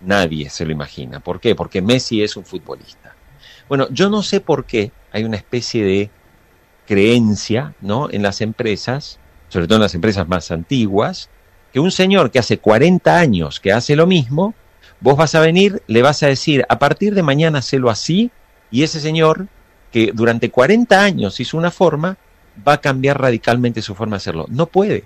Nadie 0.00 0.50
se 0.50 0.66
lo 0.66 0.72
imagina. 0.72 1.20
¿Por 1.20 1.40
qué? 1.40 1.54
Porque 1.54 1.80
Messi 1.80 2.22
es 2.22 2.36
un 2.36 2.44
futbolista. 2.44 3.14
Bueno, 3.68 3.86
yo 3.90 4.10
no 4.10 4.22
sé 4.22 4.40
por 4.40 4.64
qué 4.64 4.90
hay 5.12 5.24
una 5.24 5.36
especie 5.36 5.84
de 5.84 6.10
creencia, 6.86 7.74
¿no? 7.80 8.08
En 8.10 8.22
las 8.22 8.40
empresas, 8.40 9.18
sobre 9.48 9.66
todo 9.66 9.76
en 9.76 9.82
las 9.82 9.94
empresas 9.94 10.26
más 10.28 10.50
antiguas, 10.50 11.28
que 11.72 11.80
un 11.80 11.90
señor 11.90 12.30
que 12.30 12.38
hace 12.38 12.58
40 12.58 13.18
años 13.18 13.60
que 13.60 13.72
hace 13.72 13.96
lo 13.96 14.06
mismo, 14.06 14.54
vos 15.00 15.16
vas 15.16 15.34
a 15.34 15.40
venir, 15.40 15.82
le 15.86 16.02
vas 16.02 16.22
a 16.22 16.28
decir, 16.28 16.64
a 16.68 16.78
partir 16.78 17.14
de 17.14 17.22
mañana 17.22 17.58
hacelo 17.58 17.90
así, 17.90 18.30
y 18.70 18.82
ese 18.82 19.00
señor 19.00 19.48
que 19.92 20.12
durante 20.14 20.50
40 20.50 21.02
años 21.02 21.38
hizo 21.40 21.56
una 21.56 21.70
forma, 21.70 22.16
va 22.66 22.74
a 22.74 22.80
cambiar 22.80 23.20
radicalmente 23.20 23.82
su 23.82 23.94
forma 23.94 24.16
de 24.16 24.18
hacerlo. 24.18 24.46
No 24.48 24.66
puede. 24.66 25.04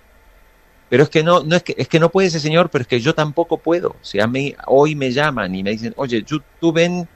Pero 0.88 1.04
es 1.04 1.08
que 1.08 1.22
no, 1.22 1.42
no 1.44 1.56
es 1.56 1.62
que, 1.62 1.74
es 1.78 1.88
que 1.88 2.00
no 2.00 2.10
puede 2.10 2.28
ese 2.28 2.40
señor, 2.40 2.70
pero 2.70 2.82
es 2.82 2.88
que 2.88 3.00
yo 3.00 3.14
tampoco 3.14 3.58
puedo. 3.58 3.90
O 3.90 4.04
sea, 4.04 4.26
mí, 4.26 4.54
hoy 4.66 4.94
me 4.94 5.12
llaman 5.12 5.54
y 5.54 5.62
me 5.62 5.70
dicen, 5.70 5.92
oye, 5.96 6.24
tú 6.24 6.72
ven, 6.72 7.08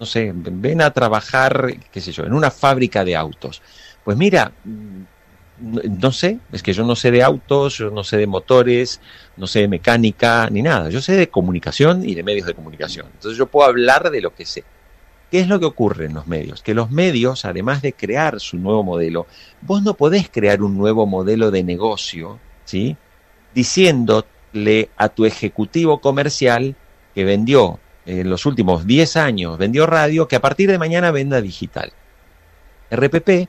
no 0.00 0.06
sé, 0.06 0.32
ven 0.34 0.80
a 0.80 0.90
trabajar, 0.92 1.74
qué 1.90 2.00
sé 2.00 2.12
yo, 2.12 2.24
en 2.24 2.32
una 2.32 2.50
fábrica 2.50 3.04
de 3.04 3.16
autos. 3.16 3.60
Pues 4.04 4.16
mira, 4.16 4.52
mm, 4.64 5.02
no 6.00 6.12
sé, 6.12 6.38
es 6.52 6.62
que 6.62 6.72
yo 6.72 6.84
no 6.84 6.94
sé 6.94 7.10
de 7.10 7.22
autos, 7.22 7.78
yo 7.78 7.90
no 7.90 8.04
sé 8.04 8.16
de 8.16 8.26
motores, 8.26 9.00
no 9.36 9.46
sé 9.46 9.60
de 9.60 9.68
mecánica, 9.68 10.48
ni 10.50 10.62
nada. 10.62 10.88
Yo 10.90 11.00
sé 11.00 11.16
de 11.16 11.28
comunicación 11.28 12.08
y 12.08 12.14
de 12.14 12.22
medios 12.22 12.46
de 12.46 12.54
comunicación. 12.54 13.06
Entonces 13.12 13.36
yo 13.36 13.46
puedo 13.46 13.68
hablar 13.68 14.10
de 14.10 14.20
lo 14.20 14.34
que 14.34 14.46
sé. 14.46 14.64
¿Qué 15.30 15.40
es 15.40 15.48
lo 15.48 15.60
que 15.60 15.66
ocurre 15.66 16.06
en 16.06 16.14
los 16.14 16.26
medios? 16.26 16.62
Que 16.62 16.74
los 16.74 16.90
medios, 16.90 17.44
además 17.44 17.82
de 17.82 17.92
crear 17.92 18.40
su 18.40 18.56
nuevo 18.56 18.82
modelo, 18.82 19.26
vos 19.60 19.82
no 19.82 19.94
podés 19.94 20.30
crear 20.30 20.62
un 20.62 20.78
nuevo 20.78 21.06
modelo 21.06 21.50
de 21.50 21.62
negocio, 21.64 22.38
¿sí? 22.64 22.96
Diciéndole 23.54 24.88
a 24.96 25.08
tu 25.10 25.26
ejecutivo 25.26 26.00
comercial 26.00 26.76
que 27.14 27.24
vendió 27.24 27.78
en 28.06 28.30
los 28.30 28.46
últimos 28.46 28.86
10 28.86 29.16
años, 29.16 29.58
vendió 29.58 29.86
radio, 29.86 30.28
que 30.28 30.36
a 30.36 30.40
partir 30.40 30.70
de 30.70 30.78
mañana 30.78 31.10
venda 31.10 31.42
digital. 31.42 31.92
RPP, 32.90 33.48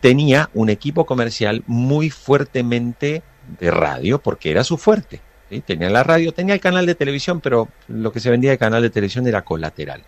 Tenía 0.00 0.50
un 0.54 0.68
equipo 0.68 1.06
comercial 1.06 1.62
muy 1.66 2.10
fuertemente 2.10 3.22
de 3.58 3.70
radio, 3.70 4.20
porque 4.20 4.50
era 4.50 4.64
su 4.64 4.76
fuerte. 4.76 5.20
Tenía 5.66 5.90
la 5.90 6.02
radio, 6.02 6.32
tenía 6.32 6.54
el 6.54 6.60
canal 6.60 6.86
de 6.86 6.94
televisión, 6.94 7.40
pero 7.40 7.68
lo 7.88 8.12
que 8.12 8.20
se 8.20 8.30
vendía 8.30 8.50
de 8.50 8.58
canal 8.58 8.82
de 8.82 8.90
televisión 8.90 9.26
era 9.26 9.42
colateral. 9.42 10.02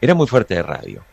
Era 0.00 0.14
muy 0.14 0.26
fuerte 0.26 0.54
de 0.54 0.62
radio. 0.62 1.04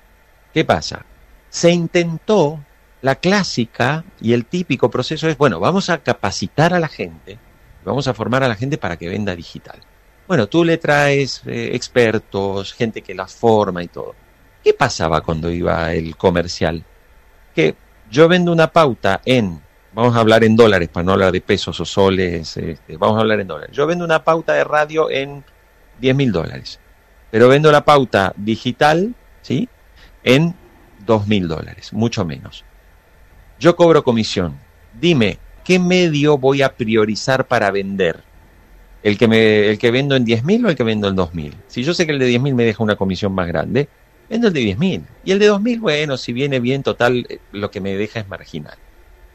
¿Qué 0.54 0.66
pasa? 0.66 1.06
Se 1.50 1.72
intentó 1.72 2.60
la 3.02 3.16
clásica 3.16 4.04
y 4.20 4.34
el 4.34 4.46
típico 4.46 4.90
proceso 4.90 5.28
es, 5.28 5.38
bueno, 5.38 5.60
vamos 5.60 5.90
a 5.90 6.00
capacitar 6.00 6.74
a 6.74 6.80
la 6.80 6.88
gente, 6.88 7.40
vamos 7.84 8.08
a 8.08 8.14
formar 8.14 8.44
a 8.44 8.48
la 8.48 8.56
gente 8.56 8.78
para 8.78 8.98
que 8.98 9.10
venda 9.10 9.36
digital. 9.36 9.80
Bueno, 10.28 10.48
tú 10.48 10.64
le 10.64 10.78
traes 10.78 11.42
eh, 11.46 11.72
expertos, 11.74 12.74
gente 12.74 13.02
que 13.02 13.14
la 13.16 13.28
forma 13.28 13.84
y 13.84 13.88
todo. 13.88 14.16
¿Qué 14.64 14.74
pasaba 14.74 15.22
cuando 15.22 15.52
iba 15.52 15.94
el 15.94 16.16
comercial? 16.16 16.86
Que 17.56 17.76
yo 18.10 18.28
vendo 18.28 18.52
una 18.52 18.68
pauta 18.68 19.22
en, 19.26 19.62
vamos 19.94 20.16
a 20.16 20.20
hablar 20.20 20.44
en 20.44 20.56
dólares 20.56 20.90
para 20.90 21.04
no 21.04 21.14
hablar 21.14 21.32
de 21.32 21.42
pesos 21.42 21.80
o 21.80 21.86
soles, 21.86 22.58
este, 22.58 22.98
vamos 22.98 23.18
a 23.18 23.22
hablar 23.22 23.40
en 23.40 23.48
dólares. 23.48 23.76
Yo 23.76 23.88
vendo 23.88 24.06
una 24.06 24.24
pauta 24.24 24.54
de 24.54 24.64
radio 24.64 25.10
en 25.10 25.44
10 26.00 26.16
mil 26.16 26.32
dólares 26.32 26.80
pero 27.32 27.48
vendo 27.48 27.72
la 27.72 27.84
pauta 27.84 28.34
digital, 28.36 29.16
¿sí? 29.42 29.68
En 30.24 30.54
dos 31.06 31.28
mil 31.28 31.48
dólares, 31.48 31.94
mucho 31.94 32.26
menos. 32.26 32.66
Yo 33.58 33.76
cobro 33.76 34.04
comisión. 34.04 34.60
Dime, 35.00 35.40
¿qué 35.64 35.80
medio 35.80 36.38
voy 36.38 36.62
a 36.62 36.76
priorizar 36.76 37.48
para 37.48 37.72
vender? 37.72 38.22
¿El 39.02 39.18
que, 39.18 39.28
me, 39.28 39.70
el 39.70 39.80
que 39.80 39.90
vendo 39.90 40.16
en 40.16 40.26
diez 40.26 40.44
mil 40.44 40.64
o 40.66 40.70
el 40.70 40.76
que 40.76 40.84
vendo 40.84 41.08
en 41.08 41.16
dos 41.16 41.34
mil? 41.34 41.56
Si 41.68 41.84
yo 41.84 41.94
sé 41.94 42.06
que 42.06 42.12
el 42.12 42.20
de 42.20 42.26
diez 42.26 42.42
mil 42.42 42.54
me 42.54 42.66
deja 42.66 42.84
una 42.84 42.98
comisión 42.98 43.34
más 43.34 43.48
grande, 43.48 43.88
vendo 44.32 44.48
el 44.48 44.54
de 44.54 44.62
diez 44.62 44.78
mil. 44.80 45.04
Y 45.26 45.32
el 45.34 45.40
de 45.40 45.48
dos 45.48 45.62
mil, 45.62 45.82
bueno, 45.82 46.16
si 46.16 46.32
viene 46.32 46.62
bien, 46.62 46.84
total, 46.84 47.26
eh, 47.28 47.40
lo 47.52 47.70
que 47.70 47.82
me 47.82 47.96
deja 47.98 48.22
es 48.22 48.30
marginal. 48.30 48.78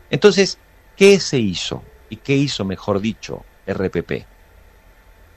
Entonces, 0.09 0.59
¿qué 0.96 1.20
se 1.20 1.38
hizo? 1.38 1.85
¿Y 2.09 2.16
qué 2.16 2.35
hizo, 2.35 2.64
mejor 2.64 3.00
dicho, 3.00 3.44
RPP? 3.66 4.24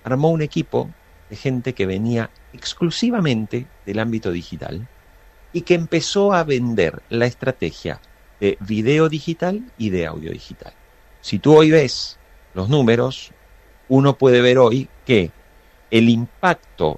Armó 0.05 0.29
un 0.29 0.41
equipo 0.41 0.89
de 1.29 1.35
gente 1.35 1.73
que 1.73 1.85
venía 1.85 2.29
exclusivamente 2.53 3.67
del 3.85 3.99
ámbito 3.99 4.31
digital 4.31 4.87
y 5.51 5.61
que 5.61 5.73
empezó 5.73 6.31
a 6.31 6.45
vender 6.45 7.01
la 7.09 7.25
estrategia 7.25 7.99
de 8.39 8.57
video 8.61 9.09
digital 9.09 9.61
y 9.77 9.89
de 9.89 10.05
audio 10.05 10.31
digital. 10.31 10.73
Si 11.19 11.37
tú 11.37 11.57
hoy 11.57 11.71
ves 11.71 12.17
los 12.53 12.69
números, 12.69 13.31
uno 13.89 14.17
puede 14.17 14.39
ver 14.41 14.57
hoy 14.57 14.87
que 15.05 15.31
el 15.91 16.07
impacto, 16.07 16.97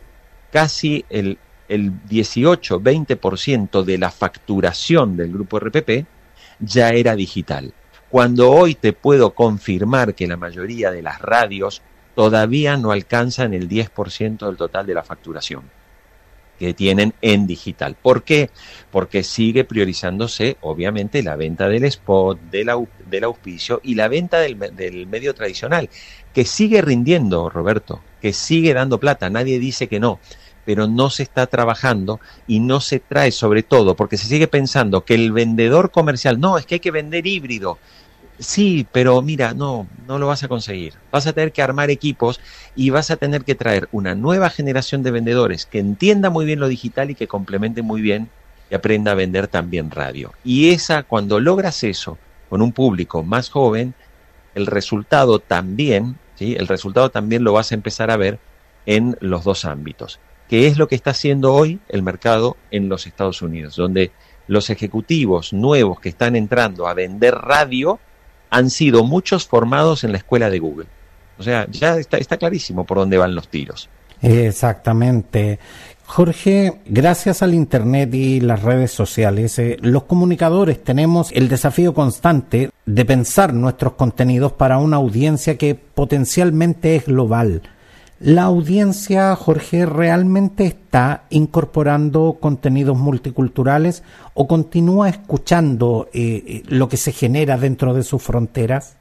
casi 0.52 1.06
el, 1.10 1.40
el 1.72 1.94
18-20% 2.10 3.84
de 3.84 3.98
la 3.98 4.12
facturación 4.12 5.16
del 5.16 5.32
grupo 5.32 5.58
RPP 5.58 6.06
ya 6.60 6.90
era 6.90 7.16
digital. 7.16 7.74
Cuando 8.10 8.52
hoy 8.52 8.76
te 8.76 8.92
puedo 8.92 9.34
confirmar 9.34 10.14
que 10.14 10.28
la 10.28 10.36
mayoría 10.36 10.92
de 10.92 11.02
las 11.02 11.22
radios 11.22 11.82
todavía 12.14 12.76
no 12.76 12.92
alcanzan 12.92 13.54
el 13.54 13.70
10% 13.70 14.46
del 14.46 14.58
total 14.58 14.86
de 14.86 14.94
la 14.94 15.04
facturación 15.04 15.64
que 16.60 16.74
tienen 16.74 17.14
en 17.22 17.48
digital. 17.48 17.96
¿Por 18.00 18.24
qué? 18.24 18.52
Porque 18.92 19.24
sigue 19.24 19.64
priorizándose, 19.64 20.58
obviamente, 20.62 21.24
la 21.24 21.38
venta 21.38 21.70
del 21.70 21.86
spot, 21.86 22.40
del, 22.52 22.70
auspicio 23.24 23.80
y 23.82 23.96
la 23.96 24.10
venta 24.10 24.40
del, 24.40 24.60
del 24.76 25.08
medio 25.08 25.34
tradicional, 25.34 25.90
que 26.34 26.46
sigue 26.46 26.82
rindiendo, 26.82 27.50
Roberto, 27.50 28.02
que 28.22 28.34
sigue 28.34 28.76
dando 28.76 29.00
plata, 29.00 29.30
nadie 29.32 29.58
dice 29.58 29.88
que 29.88 30.00
no, 30.00 30.20
pero 30.66 30.88
no 30.88 31.10
se 31.10 31.24
está 31.24 31.48
trabajando 31.48 32.20
y 32.48 32.60
no 32.60 32.80
se 32.82 33.00
trae 33.00 33.32
sobre 33.32 33.64
todo, 33.64 33.96
porque 33.96 34.18
se 34.18 34.28
sigue 34.28 34.48
pensando 34.48 35.06
que 35.06 35.16
el 35.16 35.32
vendedor 35.32 35.92
comercial, 35.92 36.40
no, 36.40 36.58
es 36.58 36.66
que 36.66 36.76
hay 36.76 36.80
que 36.80 36.92
vender 36.92 37.28
híbrido, 37.28 37.78
Sí, 38.42 38.88
pero 38.92 39.22
mira, 39.22 39.54
no, 39.54 39.88
no 40.08 40.18
lo 40.18 40.26
vas 40.26 40.42
a 40.42 40.48
conseguir. 40.48 40.96
Vas 41.12 41.28
a 41.28 41.34
tener 41.34 41.52
que 41.52 41.62
armar 41.62 41.92
equipos 41.92 42.40
y 42.76 42.90
vas 42.90 43.12
a 43.12 43.18
tener 43.18 43.44
que 43.44 43.54
traer 43.54 43.88
una 43.92 44.16
nueva 44.16 44.50
generación 44.50 45.04
de 45.04 45.12
vendedores 45.12 45.68
que 45.68 45.78
entienda 45.78 46.32
muy 46.32 46.46
bien 46.46 46.60
lo 46.60 46.68
digital 46.68 47.12
y 47.12 47.16
que 47.16 47.28
complemente 47.28 47.84
muy 47.84 48.02
bien 48.02 48.30
y 48.72 48.74
aprenda 48.74 49.12
a 49.12 49.16
vender 49.16 49.48
también 49.48 49.92
radio. 49.92 50.34
Y 50.44 50.72
esa, 50.72 51.04
cuando 51.04 51.40
logras 51.40 51.84
eso 51.84 52.18
con 52.50 52.64
un 52.64 52.72
público 52.72 53.22
más 53.22 53.50
joven, 53.50 53.94
el 54.56 54.66
resultado 54.66 55.38
también, 55.38 56.18
¿sí? 56.34 56.56
El 56.58 56.68
resultado 56.68 57.12
también 57.12 57.44
lo 57.44 57.54
vas 57.54 57.72
a 57.72 57.76
empezar 57.76 58.10
a 58.10 58.18
ver 58.18 58.40
en 58.88 59.18
los 59.20 59.44
dos 59.44 59.66
ámbitos, 59.66 60.20
que 60.52 60.68
es 60.68 60.78
lo 60.78 60.90
que 60.90 60.96
está 60.96 61.12
haciendo 61.12 61.54
hoy 61.54 61.80
el 61.88 62.04
mercado 62.04 62.58
en 62.72 62.90
los 62.90 63.08
Estados 63.08 63.42
Unidos, 63.42 63.78
donde 63.78 64.12
los 64.48 64.70
ejecutivos 64.70 65.54
nuevos 65.54 66.02
que 66.02 66.10
están 66.10 66.36
entrando 66.36 66.90
a 66.90 66.94
vender 66.94 67.36
radio 67.36 68.02
han 68.50 68.70
sido 68.70 69.06
muchos 69.06 69.48
formados 69.48 70.04
en 70.04 70.12
la 70.12 70.18
escuela 70.18 70.50
de 70.50 70.60
Google. 70.60 70.88
O 71.38 71.44
sea, 71.44 71.68
ya 71.72 71.96
está, 71.96 72.18
está 72.18 72.36
clarísimo 72.36 72.86
por 72.86 72.98
dónde 72.98 73.18
van 73.18 73.34
los 73.34 73.48
tiros. 73.48 73.88
Exactamente. 74.22 75.58
Jorge, 76.06 76.82
gracias 76.86 77.42
al 77.42 77.54
Internet 77.54 78.14
y 78.14 78.42
las 78.42 78.62
redes 78.62 78.92
sociales, 78.92 79.58
eh, 79.58 79.78
los 79.80 80.04
comunicadores 80.04 80.84
tenemos 80.84 81.32
el 81.32 81.48
desafío 81.48 81.94
constante 81.94 82.72
de 82.86 83.06
pensar 83.06 83.54
nuestros 83.54 83.94
contenidos 83.94 84.52
para 84.52 84.80
una 84.80 84.98
audiencia 84.98 85.58
que 85.58 85.76
potencialmente 85.76 86.98
es 86.98 87.06
global 87.06 87.62
¿La 88.24 88.44
audiencia, 88.44 89.36
Jorge, 89.36 89.88
realmente 89.88 90.68
está 90.68 91.24
incorporando 91.32 92.38
contenidos 92.40 92.96
multiculturales 92.96 94.04
o 94.36 94.48
continúa 94.48 95.10
escuchando 95.10 96.08
eh, 96.14 96.44
eh, 96.46 96.64
lo 96.68 96.88
que 96.88 96.98
se 96.98 97.14
genera 97.14 97.58
dentro 97.58 97.96
de 97.96 98.04
sus 98.04 98.22
fronteras? 98.22 98.96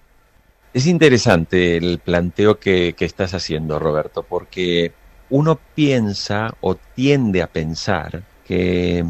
Es 0.72 0.87
interesante 0.87 1.76
el 1.76 1.98
planteo 1.98 2.59
que, 2.59 2.94
estás 2.98 3.35
haciendo, 3.35 3.78
Roberto, 3.78 4.22
porque 4.22 4.94
uno 5.28 5.59
piensa 5.74 6.54
o 6.62 6.76
tiende 6.76 7.42
a 7.42 7.46
pensar 7.46 8.22
que 8.46 9.04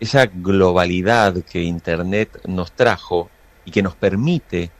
esa 0.00 0.30
globalidad 0.32 1.42
que 1.42 1.62
Internet 1.62 2.40
nos 2.46 2.72
trajo 2.72 3.28
y 3.66 3.70
que 3.70 3.82
nos 3.82 3.96
permite 3.96 4.70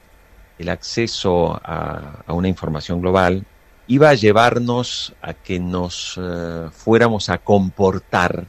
el 0.58 0.70
acceso 0.70 1.60
a 1.62 2.24
una 2.32 2.48
información 2.48 3.02
global, 3.02 3.44
iba 3.90 4.10
a 4.10 4.14
llevarnos 4.14 5.14
a 5.20 5.34
que 5.34 5.58
nos 5.58 6.14
eh, 6.16 6.68
fuéramos 6.70 7.28
a 7.28 7.38
comportar 7.38 8.46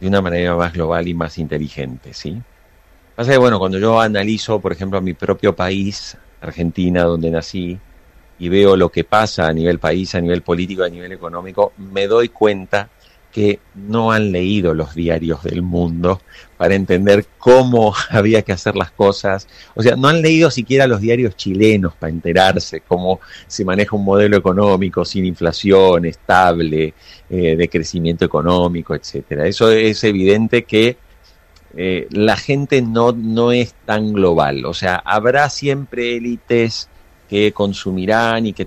de 0.00 0.08
una 0.08 0.20
manera 0.20 0.56
más 0.56 0.72
global 0.72 1.06
y 1.06 1.14
más 1.14 1.38
inteligente, 1.38 2.12
¿sí? 2.12 2.42
Pasa 3.14 3.30
que, 3.30 3.38
bueno, 3.38 3.60
cuando 3.60 3.78
yo 3.78 4.00
analizo, 4.00 4.60
por 4.60 4.72
ejemplo, 4.72 4.98
a 4.98 5.00
mi 5.00 5.14
propio 5.14 5.54
país, 5.54 6.18
Argentina, 6.40 7.04
donde 7.04 7.30
nací, 7.30 7.78
y 8.40 8.48
veo 8.48 8.76
lo 8.76 8.88
que 8.90 9.04
pasa 9.04 9.46
a 9.46 9.52
nivel 9.52 9.78
país, 9.78 10.16
a 10.16 10.20
nivel 10.20 10.42
político, 10.42 10.82
a 10.82 10.88
nivel 10.88 11.12
económico, 11.12 11.72
me 11.76 12.08
doy 12.08 12.28
cuenta 12.30 12.88
que 13.38 13.60
no 13.76 14.10
han 14.10 14.32
leído 14.32 14.74
los 14.74 14.96
diarios 14.96 15.44
del 15.44 15.62
mundo 15.62 16.20
para 16.56 16.74
entender 16.74 17.24
cómo 17.38 17.94
había 18.10 18.42
que 18.42 18.50
hacer 18.50 18.74
las 18.74 18.90
cosas. 18.90 19.46
O 19.76 19.82
sea, 19.84 19.94
no 19.94 20.08
han 20.08 20.22
leído 20.22 20.50
siquiera 20.50 20.88
los 20.88 21.00
diarios 21.00 21.36
chilenos 21.36 21.94
para 21.94 22.10
enterarse 22.10 22.80
cómo 22.80 23.20
se 23.46 23.64
maneja 23.64 23.94
un 23.94 24.04
modelo 24.04 24.36
económico 24.36 25.04
sin 25.04 25.24
inflación, 25.24 26.04
estable, 26.06 26.94
eh, 27.30 27.54
de 27.54 27.68
crecimiento 27.68 28.24
económico, 28.24 28.96
etcétera. 28.96 29.46
Eso 29.46 29.70
es 29.70 30.02
evidente 30.02 30.64
que 30.64 30.96
eh, 31.76 32.08
la 32.10 32.36
gente 32.36 32.82
no, 32.82 33.12
no 33.12 33.52
es 33.52 33.72
tan 33.86 34.14
global. 34.14 34.64
O 34.64 34.74
sea, 34.74 34.96
habrá 34.96 35.48
siempre 35.48 36.16
élites 36.16 36.88
que 37.28 37.52
consumirán 37.52 38.46
y 38.46 38.52
que 38.52 38.64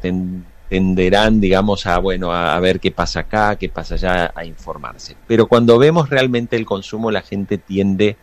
tenderán, 0.71 1.41
digamos, 1.41 1.85
a, 1.85 1.99
bueno, 1.99 2.31
a, 2.31 2.57
ver 2.61 2.79
qué 2.79 2.91
pasa 2.91 3.19
acá, 3.19 3.57
qué 3.57 3.67
pasa 3.67 3.95
allá, 3.95 4.31
a 4.33 4.45
informarse. 4.45 5.17
Pero 5.27 5.45
cuando 5.45 5.77
vemos 5.77 6.09
realmente 6.09 6.55
el 6.55 6.65
consumo, 6.65 7.11
la 7.11 7.21
gente 7.21 7.57
tiende 7.57 8.15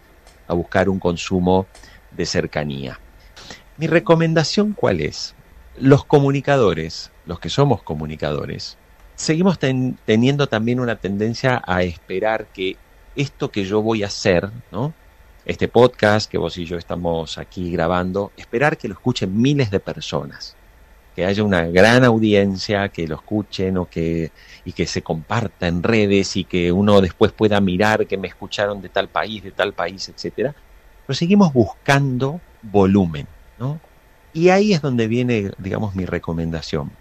a 0.46 0.54
buscar 0.54 0.88
un 0.88 0.98
consumo 0.98 1.66
de 2.10 2.24
cercanía. 2.24 2.98
Mi 3.76 3.86
recomendación, 3.86 4.72
¿cuál 4.72 5.02
es? 5.02 5.34
Los 5.76 6.06
comunicadores, 6.06 7.12
los 7.26 7.38
que 7.38 7.50
somos 7.50 7.82
comunicadores, 7.82 8.78
seguimos 9.14 9.58
teniendo 9.58 10.46
también 10.46 10.80
una 10.80 10.96
tendencia 10.96 11.62
a 11.66 11.82
esperar 11.82 12.46
que 12.46 12.78
esto 13.14 13.50
que 13.50 13.64
yo 13.64 13.82
voy 13.82 14.04
a 14.04 14.06
hacer, 14.06 14.48
¿no? 14.72 14.94
este 15.44 15.68
podcast 15.68 16.30
que 16.30 16.36
vos 16.36 16.56
y 16.58 16.64
yo 16.64 16.76
estamos 16.76 17.36
aquí 17.38 17.72
grabando, 17.72 18.32
esperar 18.36 18.76
que 18.76 18.88
lo 18.88 18.94
escuchen 18.94 19.38
miles 19.40 19.70
de 19.70 19.80
personas, 19.80 20.56
que 21.18 21.26
haya 21.26 21.42
una 21.42 21.66
gran 21.66 22.04
audiencia, 22.04 22.90
que 22.90 23.08
lo 23.08 23.16
escuchen 23.16 23.76
o 23.76 23.90
que, 23.90 24.30
y 24.64 24.70
que 24.70 24.86
se 24.86 25.02
comparta 25.02 25.66
en 25.66 25.82
redes 25.82 26.36
y 26.36 26.44
que 26.44 26.70
uno 26.70 27.00
después 27.00 27.32
pueda 27.32 27.60
mirar 27.60 28.06
que 28.06 28.16
me 28.16 28.28
escucharon 28.28 28.80
de 28.80 28.88
tal 28.88 29.08
país, 29.08 29.42
de 29.42 29.50
tal 29.50 29.72
país, 29.72 30.08
etcétera. 30.08 30.54
Pero 31.04 31.16
seguimos 31.16 31.52
buscando 31.52 32.40
volumen, 32.62 33.26
¿no? 33.58 33.80
Y 34.32 34.50
ahí 34.50 34.72
es 34.72 34.80
donde 34.80 35.08
viene, 35.08 35.50
digamos, 35.58 35.96
mi 35.96 36.04
recomendación. 36.04 36.92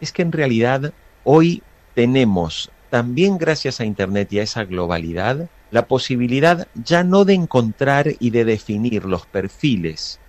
Es 0.00 0.12
que 0.12 0.22
en 0.22 0.30
realidad 0.30 0.92
hoy 1.24 1.64
tenemos, 1.96 2.70
también 2.88 3.36
gracias 3.36 3.80
a 3.80 3.84
Internet 3.84 4.32
y 4.32 4.38
a 4.38 4.44
esa 4.44 4.62
globalidad, 4.62 5.50
la 5.72 5.88
posibilidad 5.88 6.68
ya 6.76 7.02
no 7.02 7.24
de 7.24 7.34
encontrar 7.34 8.12
y 8.20 8.30
de 8.30 8.44
definir 8.44 9.06
los 9.06 9.26
perfiles 9.26 10.20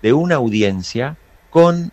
de 0.00 0.14
una 0.14 0.36
audiencia 0.36 1.18
con 1.50 1.92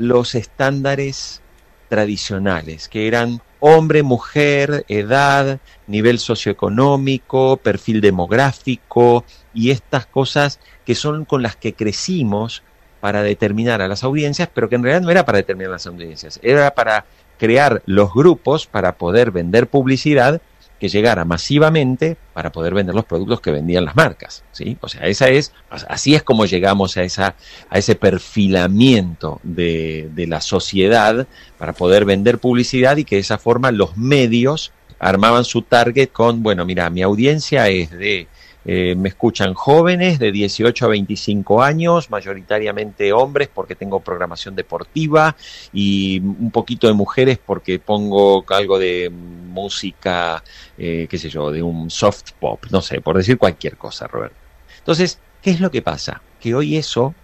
los 0.00 0.34
estándares 0.34 1.42
tradicionales, 1.90 2.88
que 2.88 3.06
eran 3.06 3.42
hombre, 3.58 4.02
mujer, 4.02 4.86
edad, 4.88 5.60
nivel 5.86 6.18
socioeconómico, 6.18 7.58
perfil 7.58 8.00
demográfico 8.00 9.26
y 9.52 9.70
estas 9.70 10.06
cosas 10.06 10.58
que 10.86 10.94
son 10.94 11.26
con 11.26 11.42
las 11.42 11.54
que 11.56 11.74
crecimos 11.74 12.62
para 13.00 13.22
determinar 13.22 13.82
a 13.82 13.88
las 13.88 14.02
audiencias, 14.02 14.48
pero 14.54 14.70
que 14.70 14.76
en 14.76 14.84
realidad 14.84 15.02
no 15.02 15.10
era 15.10 15.26
para 15.26 15.36
determinar 15.36 15.72
las 15.72 15.86
audiencias, 15.86 16.40
era 16.42 16.70
para 16.70 17.04
crear 17.38 17.82
los 17.84 18.14
grupos 18.14 18.66
para 18.66 18.96
poder 18.96 19.30
vender 19.30 19.68
publicidad 19.68 20.40
que 20.80 20.88
llegara 20.88 21.24
masivamente 21.26 22.16
para 22.32 22.50
poder 22.50 22.72
vender 22.72 22.94
los 22.94 23.04
productos 23.04 23.40
que 23.40 23.50
vendían 23.50 23.84
las 23.84 23.94
marcas, 23.94 24.42
¿sí? 24.50 24.78
O 24.80 24.88
sea, 24.88 25.06
esa 25.06 25.28
es, 25.28 25.52
así 25.68 26.14
es 26.14 26.22
como 26.22 26.46
llegamos 26.46 26.96
a 26.96 27.02
esa, 27.02 27.36
a 27.68 27.78
ese 27.78 27.94
perfilamiento 27.94 29.40
de, 29.42 30.08
de 30.14 30.26
la 30.26 30.40
sociedad 30.40 31.26
para 31.58 31.74
poder 31.74 32.06
vender 32.06 32.38
publicidad 32.38 32.96
y 32.96 33.04
que 33.04 33.16
de 33.16 33.20
esa 33.20 33.36
forma 33.38 33.70
los 33.70 33.96
medios 33.98 34.72
armaban 34.98 35.44
su 35.44 35.62
target 35.62 36.10
con, 36.10 36.42
bueno, 36.42 36.64
mira, 36.64 36.88
mi 36.90 37.02
audiencia 37.02 37.68
es 37.68 37.90
de 37.90 38.26
eh, 38.64 38.94
me 38.94 39.08
escuchan 39.08 39.54
jóvenes 39.54 40.18
de 40.18 40.32
18 40.32 40.84
a 40.84 40.88
25 40.88 41.62
años, 41.62 42.10
mayoritariamente 42.10 43.12
hombres 43.12 43.48
porque 43.48 43.74
tengo 43.74 44.00
programación 44.00 44.54
deportiva 44.54 45.36
y 45.72 46.20
un 46.20 46.50
poquito 46.50 46.86
de 46.86 46.92
mujeres 46.92 47.38
porque 47.44 47.78
pongo 47.78 48.44
algo 48.48 48.78
de 48.78 49.10
música, 49.10 50.42
eh, 50.76 51.06
qué 51.08 51.18
sé 51.18 51.30
yo, 51.30 51.50
de 51.50 51.62
un 51.62 51.90
soft 51.90 52.32
pop, 52.38 52.64
no 52.70 52.82
sé, 52.82 53.00
por 53.00 53.16
decir 53.16 53.38
cualquier 53.38 53.76
cosa, 53.76 54.06
Roberto. 54.06 54.36
Entonces, 54.78 55.18
¿qué 55.42 55.50
es 55.50 55.60
lo 55.60 55.70
que 55.70 55.82
pasa? 55.82 56.22
Que 56.38 56.54
hoy 56.54 56.76
eso 56.76 57.14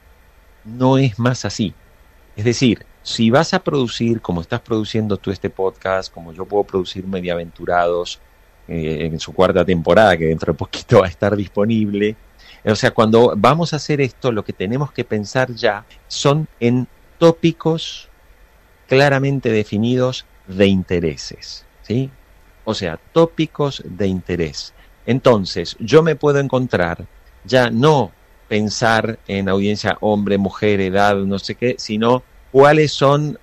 no 0.65 0.99
es 0.99 1.19
más 1.19 1.45
así. 1.45 1.75
Es 2.37 2.45
decir, 2.45 2.85
si 3.03 3.31
vas 3.31 3.55
a 3.55 3.61
producir 3.61 4.21
como 4.21 4.41
estás 4.41 4.61
produciendo 4.61 5.17
tú 5.17 5.31
este 5.31 5.49
podcast, 5.49 6.13
como 6.13 6.33
yo 6.33 6.45
puedo 6.45 6.65
producir 6.65 7.07
Mediaventurados, 7.07 8.21
eh, 8.69 9.09
en 9.13 9.21
su 9.21 9.33
cuarta 9.33 9.65
temporada, 9.65 10.17
que 10.17 10.27
dentro 10.27 10.53
de 10.53 10.59
poquito 10.59 11.01
va 11.01 11.07
a 11.07 11.11
estar 11.11 11.37
disponible. 11.37 12.17
O 12.65 12.75
sea, 12.75 12.91
cuando 12.91 13.35
vamos 13.37 13.73
a 13.73 13.77
hacer 13.77 14.01
esto, 14.01 14.33
lo 14.33 14.45
que 14.45 14.53
tenemos 14.53 14.91
que 14.93 15.05
pensar 15.05 15.55
ya 15.55 15.85
son 16.09 16.49
en 16.59 16.89
tópicos 17.19 18.09
claramente 18.89 19.51
definidos 19.51 20.27
de 20.47 20.67
intereses, 20.67 21.65
¿sí? 21.83 22.11
O 22.65 22.75
sea, 22.75 22.99
tópicos 23.13 23.83
de 23.85 24.09
interés. 24.09 24.75
Entonces, 25.07 25.77
yo 25.79 26.03
me 26.03 26.17
puedo 26.17 26.41
encontrar 26.41 27.07
ya 27.45 27.71
no 27.71 28.11
pensar 28.49 29.19
en 29.29 29.49
audiencia 29.49 29.97
hombre, 30.01 30.39
mujer, 30.39 30.81
edad, 30.81 31.17
no 31.17 31.39
sé 31.39 31.55
qué, 31.55 31.77
sino 31.79 32.23
cuáles 32.53 32.93
son 32.93 33.39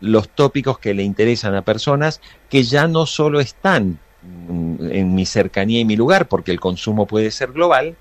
los 0.00 0.28
tópicos 0.28 0.78
que 0.78 0.94
le 0.94 1.02
interesan 1.02 1.54
a 1.54 1.62
personas 1.62 2.20
que 2.48 2.62
ya 2.62 2.86
no 2.86 3.06
solo 3.06 3.40
están 3.40 3.98
en 4.22 5.14
mi 5.14 5.26
cercanía 5.26 5.80
y 5.80 5.84
mi 5.84 5.96
lugar, 5.96 6.28
porque 6.28 6.50
el 6.50 6.60
consumo 6.60 7.06
puede 7.06 7.30
ser 7.30 7.52
global, 7.52 7.96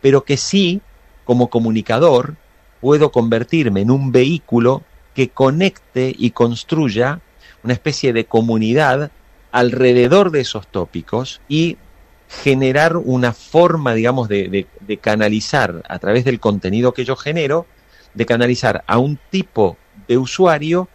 pero 0.00 0.24
que 0.24 0.36
sí, 0.36 0.80
como 1.24 1.48
comunicador, 1.48 2.36
puedo 2.80 3.10
convertirme 3.12 3.80
en 3.80 3.90
un 3.90 4.12
vehículo 4.12 4.82
que 5.14 5.30
conecte 5.30 6.14
y 6.16 6.30
construya 6.30 7.20
una 7.62 7.72
especie 7.72 8.12
de 8.12 8.26
comunidad 8.26 9.10
alrededor 9.52 10.30
de 10.30 10.40
esos 10.40 10.66
tópicos 10.66 11.40
y 11.48 11.78
generar 12.28 12.96
una 12.96 13.32
forma, 13.32 13.94
digamos, 13.94 14.28
de, 14.28 14.66
de, 14.80 14.96
canalizar 14.98 15.82
a 15.88 15.98
través 15.98 16.24
del 16.24 16.40
contenido 16.40 16.92
que 16.92 17.04
yo 17.04 17.16
genero, 17.16 17.66
de 18.14 18.26
canalizar 18.26 18.82
a 18.86 18.98
un 18.98 19.18
tipo 19.30 19.76
de 20.08 20.18
usuario 20.18 20.88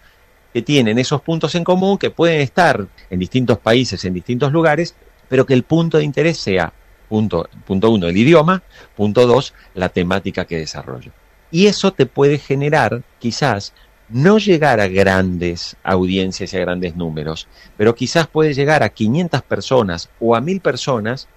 que 0.53 0.61
tienen 0.61 0.97
esos 0.99 1.21
puntos 1.21 1.55
en 1.55 1.63
común, 1.63 1.97
que 1.97 2.09
pueden 2.09 2.41
estar 2.41 2.87
en 3.09 3.19
distintos 3.19 3.59
países, 3.59 4.03
en 4.05 4.13
distintos 4.13 4.51
lugares, 4.51 4.95
pero 5.27 5.45
que 5.45 5.53
el 5.53 5.63
punto 5.63 5.97
de 5.97 6.03
interés 6.03 6.37
sea, 6.37 6.73
punto, 7.07 7.47
punto 7.65 7.89
uno, 7.91 8.07
el 8.07 8.17
idioma, 8.17 8.63
punto 8.95 9.27
dos, 9.27 9.53
la 9.73 9.89
temática 9.89 10.45
que 10.45 10.57
desarrollo. 10.57 11.11
Y 11.51 11.67
eso 11.67 11.93
te 11.93 12.05
puede 12.05 12.37
generar, 12.37 13.03
quizás, 13.19 13.73
no 14.09 14.39
llegar 14.39 14.79
a 14.79 14.87
grandes 14.87 15.75
audiencias 15.83 16.53
y 16.53 16.57
a 16.57 16.61
grandes 16.61 16.95
números, 16.95 17.47
pero 17.77 17.95
quizás 17.95 18.27
puede 18.27 18.53
llegar 18.53 18.81
a 18.81 18.89
500 18.89 19.41
personas 19.43 20.09
o 20.19 20.35
a 20.35 20.41
1000 20.41 20.61
personas 20.61 21.27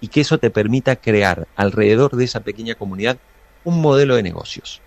y 0.00 0.08
que 0.08 0.20
eso 0.20 0.38
te 0.38 0.50
permita 0.50 0.96
crear 0.96 1.48
alrededor 1.56 2.16
de 2.16 2.24
esa 2.24 2.40
pequeña 2.40 2.74
comunidad 2.74 3.18
un 3.64 3.80
modelo 3.80 4.16
de 4.16 4.22
negocios. 4.22 4.80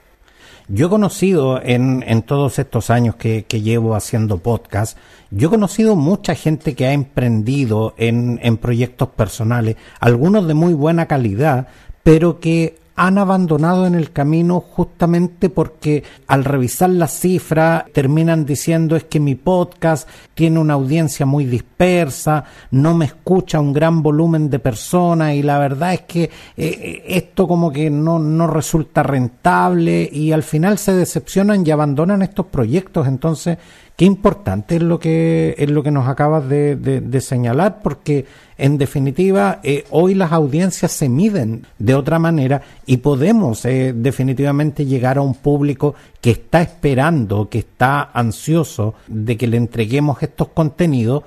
Yo 0.67 0.88
he 0.88 0.89
conocido 0.89 1.62
en, 1.62 2.04
en 2.08 2.21
todos 2.21 2.58
estos 2.58 2.89
años 2.89 3.15
que, 3.15 3.43
que, 3.43 3.62
llevo 3.62 3.95
haciendo 3.95 4.38
podcast, 4.38 4.97
yo 5.30 5.47
he 5.47 5.52
conocido 5.52 5.95
mucha 5.95 6.36
gente 6.36 6.73
que 6.73 6.86
ha 6.86 6.93
emprendido 6.93 7.93
en, 7.97 8.39
en 8.41 8.58
proyectos 8.58 9.10
personales, 9.10 9.76
algunos 9.99 10.47
de 10.47 10.54
muy 10.54 10.73
buena 10.73 11.08
calidad, 11.08 11.67
pero 12.04 12.39
que 12.39 12.78
han 12.95 13.17
abandonado 13.17 13.88
en 13.88 13.95
el 13.95 14.12
camino 14.12 14.60
justamente 14.60 15.49
porque 15.49 16.03
al 16.27 16.45
revisar 16.45 16.89
las 16.91 17.19
cifras 17.19 17.86
terminan 17.91 18.45
diciendo 18.45 18.95
es 18.95 19.06
que 19.06 19.19
mi 19.19 19.36
podcast 19.36 20.08
tiene 20.36 20.60
una 20.60 20.75
audiencia 20.75 21.25
muy 21.25 21.45
dispersa, 21.45 22.45
no 22.71 22.93
me 22.93 23.06
escucha 23.06 23.60
un 23.60 23.73
gran 23.73 24.03
volumen 24.03 24.49
de 24.49 24.60
personas 24.60 25.34
y 25.34 25.41
la 25.41 25.58
verdad 25.58 25.93
es 25.93 26.01
que 26.01 26.29
eh, 26.56 27.03
esto 27.08 27.47
como 27.47 27.71
que 27.71 27.89
no, 27.89 28.19
no 28.19 28.47
resulta 28.47 29.01
rentable 29.01 30.08
y 30.12 30.32
al 30.32 30.43
final 30.43 30.77
se 30.77 30.93
decepcionan 30.93 31.65
y 31.65 31.71
abandonan 31.71 32.21
estos 32.21 32.47
proyectos. 32.47 33.08
Entonces, 33.08 33.58
qué 33.95 34.06
importante 34.06 34.77
es 34.77 34.82
lo 34.84 34.99
que, 34.99 35.56
es 35.58 35.69
lo 35.69 35.84
que 35.84 35.91
nos 35.91 36.08
acabas 36.08 36.47
de, 36.49 36.75
de 36.75 37.21
señalar 37.21 37.82
porque 37.82 38.25
en 38.58 38.77
definitiva, 38.77 39.60
eh, 39.63 39.86
hoy 39.89 40.13
las 40.13 40.32
audiencias 40.32 40.91
se 40.91 41.10
miden 41.10 41.65
de 41.79 41.95
otra 41.95 42.19
manera 42.19 42.62
y 42.86 42.97
podemos 42.97 43.65
eh, 43.65 43.93
definitivamente 43.95 44.86
llegar 44.86 45.17
a 45.17 45.21
un 45.21 45.36
público 45.36 45.95
que 46.21 46.32
está 46.32 46.62
esperando, 46.62 47.49
que 47.49 47.60
está 47.60 48.12
ansioso 48.13 48.93
de 49.08 49.38
que 49.38 49.47
le 49.47 49.58
entreguemos 49.58 50.21
estos 50.21 50.49
contenidos, 50.49 51.23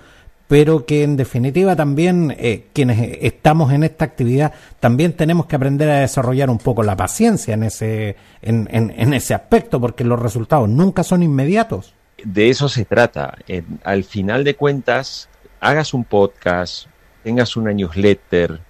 pero 0.46 0.87
que 0.87 1.02
en 1.02 1.16
definitiva 1.16 1.74
también 1.74 2.33
eh, 2.38 2.68
quienes 2.72 3.18
estamos 3.20 3.72
en 3.72 3.83
esta 3.83 4.05
actividad 4.05 4.52
también 4.79 5.14
tenemos 5.14 5.46
que 5.46 5.57
aprender 5.57 5.90
a 5.90 6.00
desarrollar 6.00 6.48
un 6.48 6.59
poco 6.59 6.85
la 6.85 6.96
paciencia 6.96 7.55
en 7.55 7.64
ese, 7.64 8.14
en, 8.40 8.68
en, 8.70 9.12
ese 9.12 9.35
aspecto, 9.35 9.81
porque 9.81 10.05
los 10.05 10.20
resultados 10.20 10.68
nunca 10.68 11.02
son 11.02 11.24
inmediatos. 11.24 11.95
De 12.22 12.48
eso 12.48 12.68
se 12.68 12.85
trata. 12.85 13.37
al 13.85 14.05
final 14.05 14.44
de 14.44 14.55
cuentas, 14.55 15.29
hagas 15.61 15.94
un 15.94 16.05
podcast, 16.05 16.87
tengas 17.22 17.57
una 17.57 17.72
newsletter, 17.72 18.61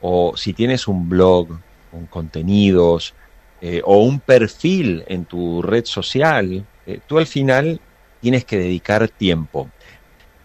o 0.00 0.36
si 0.36 0.52
tienes 0.52 0.86
un 0.88 1.08
blog 1.08 1.48
con 1.90 2.06
contenidos, 2.06 3.14
eh, 3.60 3.80
o 3.84 4.02
un 4.02 4.20
perfil 4.20 5.04
en 5.06 5.24
tu 5.24 5.62
red 5.62 5.84
social, 5.84 6.66
eh, 6.86 7.00
tú 7.06 7.18
al 7.18 7.26
final 7.26 7.80
tienes 8.20 8.44
que 8.44 8.58
dedicar 8.58 9.08
tiempo. 9.08 9.68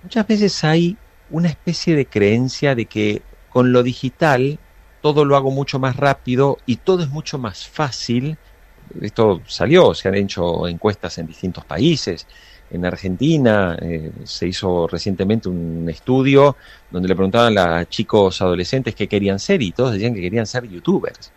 Muchas 0.03 0.27
veces 0.27 0.63
hay 0.63 0.97
una 1.29 1.49
especie 1.49 1.95
de 1.95 2.05
creencia 2.05 2.75
de 2.75 2.85
que 2.85 3.21
con 3.49 3.71
lo 3.71 3.83
digital 3.83 4.59
todo 5.01 5.25
lo 5.25 5.35
hago 5.35 5.51
mucho 5.51 5.79
más 5.79 5.95
rápido 5.95 6.57
y 6.65 6.77
todo 6.77 7.03
es 7.03 7.09
mucho 7.09 7.37
más 7.37 7.67
fácil. 7.67 8.37
Esto 9.01 9.41
salió, 9.47 9.93
se 9.93 10.07
han 10.07 10.15
hecho 10.15 10.67
encuestas 10.67 11.17
en 11.17 11.27
distintos 11.27 11.65
países. 11.65 12.27
En 12.69 12.85
Argentina 12.85 13.77
eh, 13.81 14.11
se 14.23 14.47
hizo 14.47 14.87
recientemente 14.87 15.47
un 15.47 15.87
estudio 15.89 16.57
donde 16.91 17.07
le 17.07 17.15
preguntaban 17.15 17.57
a 17.57 17.85
chicos 17.85 18.41
adolescentes 18.41 18.93
qué 18.95 19.07
querían 19.07 19.39
ser 19.39 19.61
y 19.61 19.71
todos 19.71 19.93
decían 19.93 20.13
que 20.13 20.21
querían 20.21 20.45
ser 20.45 20.67
youtubers. 20.67 21.31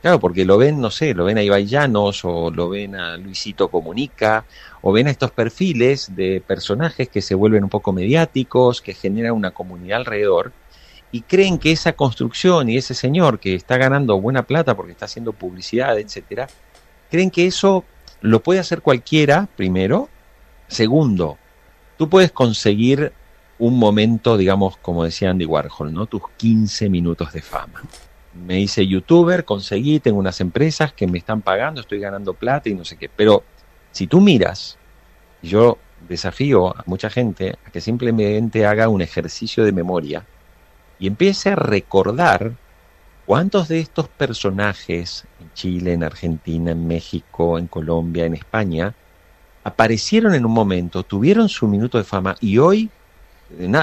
Claro, 0.00 0.18
porque 0.18 0.46
lo 0.46 0.56
ven, 0.56 0.80
no 0.80 0.90
sé, 0.90 1.12
lo 1.12 1.26
ven 1.26 1.36
a 1.36 1.42
Ibai 1.42 1.66
Llanos 1.66 2.24
o 2.24 2.50
lo 2.50 2.70
ven 2.70 2.94
a 2.94 3.18
Luisito 3.18 3.68
Comunica 3.68 4.46
o 4.80 4.92
ven 4.92 5.08
a 5.08 5.10
estos 5.10 5.30
perfiles 5.30 6.14
de 6.16 6.40
personajes 6.40 7.10
que 7.10 7.20
se 7.20 7.34
vuelven 7.34 7.64
un 7.64 7.70
poco 7.70 7.92
mediáticos, 7.92 8.80
que 8.80 8.94
generan 8.94 9.32
una 9.34 9.50
comunidad 9.50 9.98
alrededor 9.98 10.52
y 11.12 11.22
creen 11.22 11.58
que 11.58 11.72
esa 11.72 11.92
construcción 11.92 12.70
y 12.70 12.78
ese 12.78 12.94
señor 12.94 13.40
que 13.40 13.54
está 13.54 13.76
ganando 13.76 14.18
buena 14.18 14.44
plata 14.44 14.74
porque 14.74 14.92
está 14.92 15.04
haciendo 15.04 15.32
publicidad, 15.34 15.98
etcétera, 15.98 16.48
creen 17.10 17.30
que 17.30 17.46
eso 17.46 17.84
lo 18.20 18.42
puede 18.42 18.60
hacer 18.60 18.82
cualquiera, 18.82 19.48
primero. 19.56 20.08
Segundo, 20.68 21.38
tú 21.98 22.08
puedes 22.08 22.32
conseguir 22.32 23.12
un 23.58 23.78
momento, 23.78 24.36
digamos, 24.36 24.76
como 24.78 25.04
decía 25.04 25.30
Andy 25.30 25.44
Warhol, 25.44 25.92
¿no? 25.92 26.06
Tus 26.06 26.22
15 26.38 26.88
minutos 26.88 27.32
de 27.32 27.42
fama 27.42 27.82
me 28.34 28.60
hice 28.60 28.86
youtuber, 28.86 29.44
conseguí, 29.44 30.00
tengo 30.00 30.18
unas 30.18 30.40
empresas 30.40 30.92
que 30.92 31.06
me 31.06 31.18
están 31.18 31.42
pagando, 31.42 31.80
estoy 31.80 31.98
ganando 31.98 32.34
plata 32.34 32.68
y 32.68 32.74
no 32.74 32.84
sé 32.84 32.96
qué. 32.96 33.08
Pero 33.08 33.42
si 33.90 34.06
tú 34.06 34.20
miras, 34.20 34.78
yo 35.42 35.78
desafío 36.08 36.76
a 36.76 36.82
mucha 36.86 37.10
gente 37.10 37.56
a 37.66 37.70
que 37.70 37.80
simplemente 37.80 38.66
haga 38.66 38.88
un 38.88 39.02
ejercicio 39.02 39.64
de 39.64 39.72
memoria 39.72 40.24
y 40.98 41.06
empiece 41.06 41.50
a 41.50 41.56
recordar 41.56 42.52
cuántos 43.26 43.68
de 43.68 43.80
estos 43.80 44.08
personajes 44.08 45.24
en 45.40 45.52
Chile, 45.54 45.92
en 45.92 46.04
Argentina, 46.04 46.72
en 46.72 46.86
México, 46.86 47.58
en 47.58 47.66
Colombia, 47.66 48.24
en 48.24 48.34
España, 48.34 48.94
aparecieron 49.64 50.34
en 50.34 50.46
un 50.46 50.52
momento, 50.52 51.02
tuvieron 51.02 51.48
su 51.48 51.68
minuto 51.68 51.98
de 51.98 52.04
fama 52.04 52.36
y 52.40 52.58
hoy, 52.58 52.90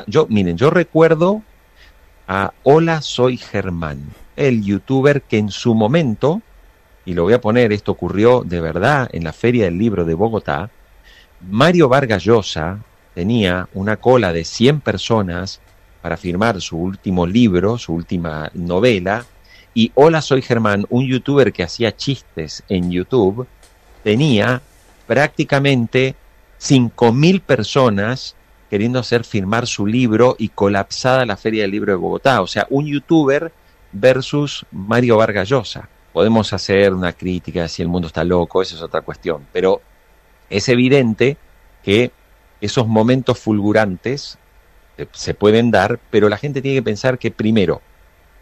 yo, 0.07 0.27
miren, 0.29 0.57
yo 0.57 0.69
recuerdo 0.69 1.41
a 2.27 2.53
Hola, 2.63 3.01
soy 3.01 3.37
Germán 3.37 4.03
el 4.37 4.63
youtuber 4.63 5.23
que 5.23 5.39
en 5.39 5.49
su 5.49 5.73
momento, 5.73 6.41
y 7.05 7.13
lo 7.13 7.23
voy 7.23 7.33
a 7.33 7.41
poner, 7.41 7.73
esto 7.73 7.91
ocurrió 7.91 8.43
de 8.45 8.61
verdad 8.61 9.09
en 9.11 9.23
la 9.23 9.33
Feria 9.33 9.65
del 9.65 9.77
Libro 9.77 10.05
de 10.05 10.13
Bogotá, 10.13 10.69
Mario 11.41 11.89
Vargas 11.89 12.23
Llosa 12.23 12.79
tenía 13.13 13.67
una 13.73 13.97
cola 13.97 14.31
de 14.31 14.45
100 14.45 14.81
personas 14.81 15.59
para 16.07 16.15
firmar 16.15 16.61
su 16.61 16.77
último 16.77 17.27
libro, 17.27 17.77
su 17.77 17.93
última 17.93 18.49
novela, 18.53 19.25
y 19.73 19.91
Hola 19.93 20.21
Soy 20.21 20.41
Germán, 20.41 20.85
un 20.89 21.05
youtuber 21.05 21.51
que 21.51 21.63
hacía 21.63 21.97
chistes 21.97 22.63
en 22.69 22.89
YouTube, 22.89 23.45
tenía 24.05 24.61
prácticamente 25.05 26.15
5.000 26.61 27.41
personas 27.41 28.37
queriendo 28.69 28.99
hacer 28.99 29.25
firmar 29.25 29.67
su 29.67 29.85
libro 29.85 30.37
y 30.39 30.47
colapsada 30.47 31.25
la 31.25 31.35
Feria 31.35 31.63
del 31.63 31.71
Libro 31.71 31.91
de 31.91 31.97
Bogotá. 31.97 32.41
O 32.41 32.47
sea, 32.47 32.67
un 32.69 32.85
youtuber 32.85 33.51
versus 33.91 34.65
Mario 34.71 35.17
Vargas 35.17 35.49
Llosa. 35.49 35.89
Podemos 36.13 36.53
hacer 36.53 36.93
una 36.93 37.11
crítica 37.11 37.67
si 37.67 37.81
el 37.81 37.89
mundo 37.89 38.07
está 38.07 38.23
loco, 38.23 38.61
esa 38.61 38.75
es 38.75 38.81
otra 38.81 39.01
cuestión, 39.01 39.45
pero 39.51 39.81
es 40.49 40.69
evidente 40.69 41.35
que 41.83 42.13
esos 42.61 42.87
momentos 42.87 43.37
fulgurantes 43.37 44.39
se 45.11 45.33
pueden 45.33 45.71
dar, 45.71 45.99
pero 46.09 46.29
la 46.29 46.37
gente 46.37 46.61
tiene 46.61 46.77
que 46.77 46.83
pensar 46.83 47.19
que 47.19 47.31
primero, 47.31 47.81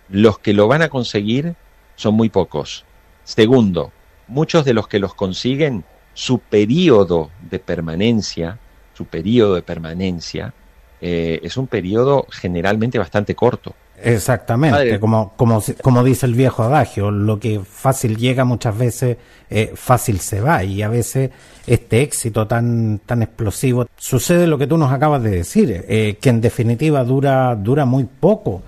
los 0.09 0.39
que 0.39 0.53
lo 0.53 0.67
van 0.67 0.81
a 0.81 0.89
conseguir 0.89 1.55
son 1.95 2.15
muy 2.15 2.29
pocos. 2.29 2.85
Segundo, 3.23 3.91
muchos 4.27 4.65
de 4.65 4.73
los 4.73 4.87
que 4.87 4.99
los 4.99 5.13
consiguen, 5.13 5.83
su 6.13 6.39
periodo 6.39 7.29
de 7.49 7.59
permanencia, 7.59 8.59
su 8.93 9.05
periodo 9.05 9.55
de 9.55 9.61
permanencia, 9.61 10.53
eh, 11.01 11.39
es 11.43 11.57
un 11.57 11.67
periodo 11.67 12.25
generalmente 12.31 12.97
bastante 12.97 13.35
corto. 13.35 13.75
Exactamente, 14.03 14.99
como, 14.99 15.33
como, 15.35 15.61
como 15.81 16.03
dice 16.03 16.25
el 16.25 16.35
viejo 16.35 16.63
adagio, 16.63 17.11
lo 17.11 17.39
que 17.39 17.61
fácil 17.61 18.17
llega 18.17 18.43
muchas 18.43 18.77
veces 18.77 19.17
eh, 19.49 19.71
fácil 19.75 20.19
se 20.19 20.41
va 20.41 20.63
y 20.63 20.81
a 20.81 20.89
veces 20.89 21.31
este 21.65 22.01
éxito 22.01 22.45
tan, 22.47 22.99
tan 23.05 23.21
explosivo 23.21 23.87
sucede 23.95 24.47
lo 24.47 24.57
que 24.57 24.67
tú 24.67 24.77
nos 24.77 24.91
acabas 24.91 25.23
de 25.23 25.29
decir, 25.29 25.85
eh, 25.87 26.17
que 26.19 26.29
en 26.29 26.41
definitiva 26.41 27.03
dura, 27.03 27.55
dura 27.55 27.85
muy 27.85 28.05
poco. 28.05 28.63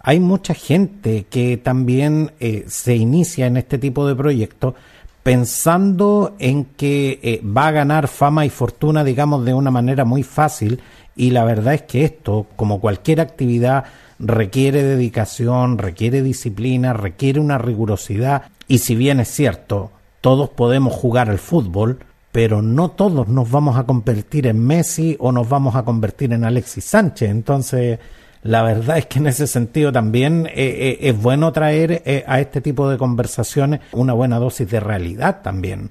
Hay 0.00 0.20
mucha 0.20 0.54
gente 0.54 1.26
que 1.28 1.56
también 1.56 2.32
eh, 2.40 2.64
se 2.68 2.94
inicia 2.94 3.46
en 3.46 3.56
este 3.56 3.78
tipo 3.78 4.06
de 4.06 4.14
proyectos 4.14 4.74
pensando 5.22 6.36
en 6.38 6.64
que 6.64 7.40
va 7.44 7.68
a 7.68 7.72
ganar 7.72 8.08
fama 8.08 8.46
y 8.46 8.50
fortuna, 8.50 9.02
digamos, 9.04 9.44
de 9.44 9.54
una 9.54 9.70
manera 9.70 10.04
muy 10.04 10.22
fácil 10.22 10.80
y 11.16 11.30
la 11.30 11.44
verdad 11.44 11.74
es 11.74 11.82
que 11.82 12.04
esto, 12.04 12.46
como 12.56 12.80
cualquier 12.80 13.20
actividad, 13.20 13.84
requiere 14.18 14.82
dedicación, 14.82 15.78
requiere 15.78 16.22
disciplina, 16.22 16.92
requiere 16.92 17.40
una 17.40 17.58
rigurosidad 17.58 18.50
y 18.68 18.78
si 18.78 18.94
bien 18.94 19.20
es 19.20 19.28
cierto, 19.28 19.90
todos 20.20 20.50
podemos 20.50 20.92
jugar 20.92 21.30
al 21.30 21.38
fútbol, 21.38 22.00
pero 22.32 22.62
no 22.62 22.90
todos 22.90 23.28
nos 23.28 23.50
vamos 23.50 23.76
a 23.76 23.84
convertir 23.84 24.46
en 24.46 24.58
Messi 24.58 25.16
o 25.20 25.32
nos 25.32 25.48
vamos 25.48 25.76
a 25.76 25.84
convertir 25.84 26.32
en 26.32 26.44
Alexis 26.44 26.84
Sánchez. 26.84 27.30
Entonces, 27.30 27.98
la 28.42 28.62
verdad 28.62 28.98
es 28.98 29.06
que 29.06 29.18
en 29.18 29.26
ese 29.26 29.46
sentido 29.46 29.92
también 29.92 30.46
eh, 30.46 30.52
eh, 30.54 30.98
es 31.00 31.20
bueno 31.20 31.52
traer 31.52 32.02
eh, 32.04 32.24
a 32.26 32.40
este 32.40 32.60
tipo 32.60 32.88
de 32.88 32.98
conversaciones 32.98 33.80
una 33.92 34.12
buena 34.12 34.38
dosis 34.38 34.68
de 34.68 34.80
realidad 34.80 35.42
también. 35.42 35.90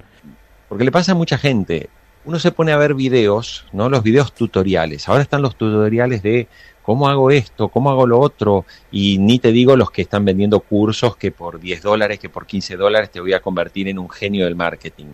Porque 0.67 0.83
le 0.83 0.91
pasa 0.91 1.13
a 1.13 1.15
mucha 1.15 1.37
gente. 1.37 1.89
Uno 2.25 2.39
se 2.39 2.51
pone 2.51 2.71
a 2.71 2.77
ver 2.77 2.95
videos, 2.95 3.65
¿no? 3.71 3.87
Los 3.87 4.01
videos 4.01 4.33
tutoriales. 4.33 5.07
Ahora 5.07 5.21
están 5.21 5.43
los 5.43 5.55
tutoriales 5.55 6.23
de 6.23 6.47
¿cómo 6.85 7.09
hago 7.09 7.31
esto? 7.31 7.69
¿Cómo 7.69 7.89
hago 7.89 8.05
lo 8.05 8.19
otro? 8.19 8.65
Y 8.91 9.17
ni 9.17 9.39
te 9.39 9.51
digo 9.51 9.75
los 9.75 9.89
que 9.89 10.03
están 10.03 10.23
vendiendo 10.23 10.59
cursos 10.59 11.17
que 11.17 11.31
por 11.31 11.59
10 11.59 11.81
dólares, 11.81 12.19
que 12.19 12.29
por 12.29 12.45
15 12.45 12.77
dólares 12.77 13.09
te 13.09 13.19
voy 13.19 13.33
a 13.33 13.41
convertir 13.41 13.87
en 13.87 13.97
un 13.97 14.09
genio 14.09 14.45
del 14.45 14.55
marketing. 14.55 15.07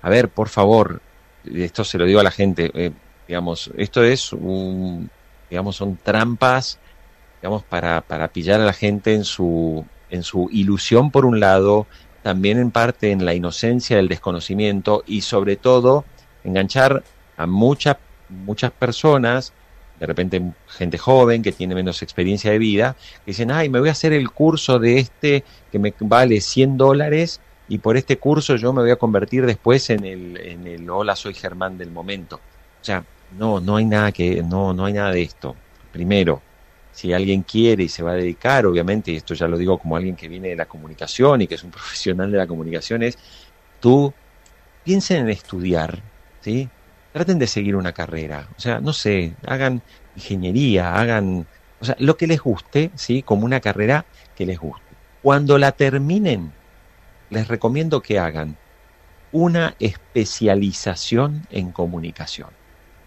A 0.00 0.08
ver, 0.08 0.30
por 0.30 0.48
favor, 0.48 1.02
esto 1.44 1.84
se 1.84 1.98
lo 1.98 2.06
digo 2.06 2.20
a 2.20 2.22
la 2.22 2.30
gente, 2.30 2.70
eh, 2.74 2.92
digamos, 3.26 3.70
esto 3.76 4.02
es 4.02 4.32
un, 4.32 5.10
digamos, 5.50 5.76
son 5.76 5.98
trampas, 6.02 6.78
digamos, 7.42 7.62
para, 7.62 8.00
para 8.00 8.28
pillar 8.28 8.60
a 8.60 8.64
la 8.64 8.72
gente 8.72 9.14
en 9.14 9.24
su, 9.24 9.84
en 10.08 10.22
su 10.22 10.48
ilusión 10.50 11.10
por 11.10 11.26
un 11.26 11.40
lado, 11.40 11.86
también 12.22 12.58
en 12.58 12.70
parte 12.70 13.10
en 13.10 13.26
la 13.26 13.34
inocencia 13.34 13.96
del 13.96 14.08
desconocimiento 14.08 15.04
y 15.06 15.20
sobre 15.20 15.56
todo 15.56 16.04
enganchar 16.42 17.04
a 17.36 17.46
muchas 17.46 17.96
muchas 18.28 18.70
personas 18.70 19.52
de 19.98 20.06
repente 20.06 20.42
gente 20.68 20.98
joven 20.98 21.42
que 21.42 21.52
tiene 21.52 21.74
menos 21.74 22.02
experiencia 22.02 22.50
de 22.50 22.58
vida, 22.58 22.96
que 23.24 23.32
dicen, 23.32 23.50
ay, 23.50 23.68
me 23.68 23.80
voy 23.80 23.88
a 23.88 23.92
hacer 23.92 24.12
el 24.12 24.30
curso 24.30 24.78
de 24.78 24.98
este 24.98 25.44
que 25.70 25.78
me 25.78 25.94
vale 26.00 26.40
100 26.40 26.76
dólares 26.76 27.40
y 27.68 27.78
por 27.78 27.96
este 27.96 28.18
curso 28.18 28.56
yo 28.56 28.72
me 28.72 28.82
voy 28.82 28.90
a 28.90 28.96
convertir 28.96 29.44
después 29.44 29.90
en 29.90 30.04
el, 30.04 30.36
en 30.38 30.66
el 30.66 30.88
hola, 30.88 31.14
soy 31.16 31.34
Germán 31.34 31.76
del 31.76 31.90
momento. 31.90 32.36
O 32.36 32.84
sea, 32.84 33.04
no, 33.36 33.60
no 33.60 33.76
hay 33.76 33.84
nada 33.84 34.12
que, 34.12 34.42
no, 34.42 34.72
no 34.72 34.86
hay 34.86 34.94
nada 34.94 35.12
de 35.12 35.22
esto. 35.22 35.54
Primero, 35.92 36.40
si 36.92 37.12
alguien 37.12 37.42
quiere 37.42 37.84
y 37.84 37.88
se 37.88 38.02
va 38.02 38.12
a 38.12 38.14
dedicar, 38.14 38.66
obviamente, 38.66 39.12
y 39.12 39.16
esto 39.16 39.34
ya 39.34 39.46
lo 39.46 39.58
digo 39.58 39.78
como 39.78 39.96
alguien 39.96 40.16
que 40.16 40.28
viene 40.28 40.48
de 40.48 40.56
la 40.56 40.66
comunicación 40.66 41.42
y 41.42 41.46
que 41.46 41.56
es 41.56 41.62
un 41.62 41.70
profesional 41.72 42.30
de 42.30 42.38
la 42.38 42.46
comunicación, 42.46 43.02
es 43.02 43.18
tú 43.80 44.12
piensen 44.82 45.18
en 45.18 45.28
estudiar, 45.30 46.02
¿sí? 46.40 46.68
Traten 47.18 47.40
de 47.40 47.48
seguir 47.48 47.74
una 47.74 47.92
carrera. 47.92 48.46
O 48.56 48.60
sea, 48.60 48.80
no 48.80 48.92
sé, 48.92 49.34
hagan 49.44 49.82
ingeniería, 50.14 50.94
hagan, 50.94 51.48
o 51.80 51.84
sea, 51.84 51.96
lo 51.98 52.16
que 52.16 52.28
les 52.28 52.40
guste, 52.40 52.92
¿sí? 52.94 53.24
Como 53.24 53.44
una 53.44 53.58
carrera 53.58 54.06
que 54.36 54.46
les 54.46 54.58
guste. 54.58 54.86
Cuando 55.20 55.58
la 55.58 55.72
terminen, 55.72 56.52
les 57.30 57.48
recomiendo 57.48 58.02
que 58.02 58.20
hagan 58.20 58.56
una 59.32 59.74
especialización 59.80 61.42
en 61.50 61.72
comunicación. 61.72 62.50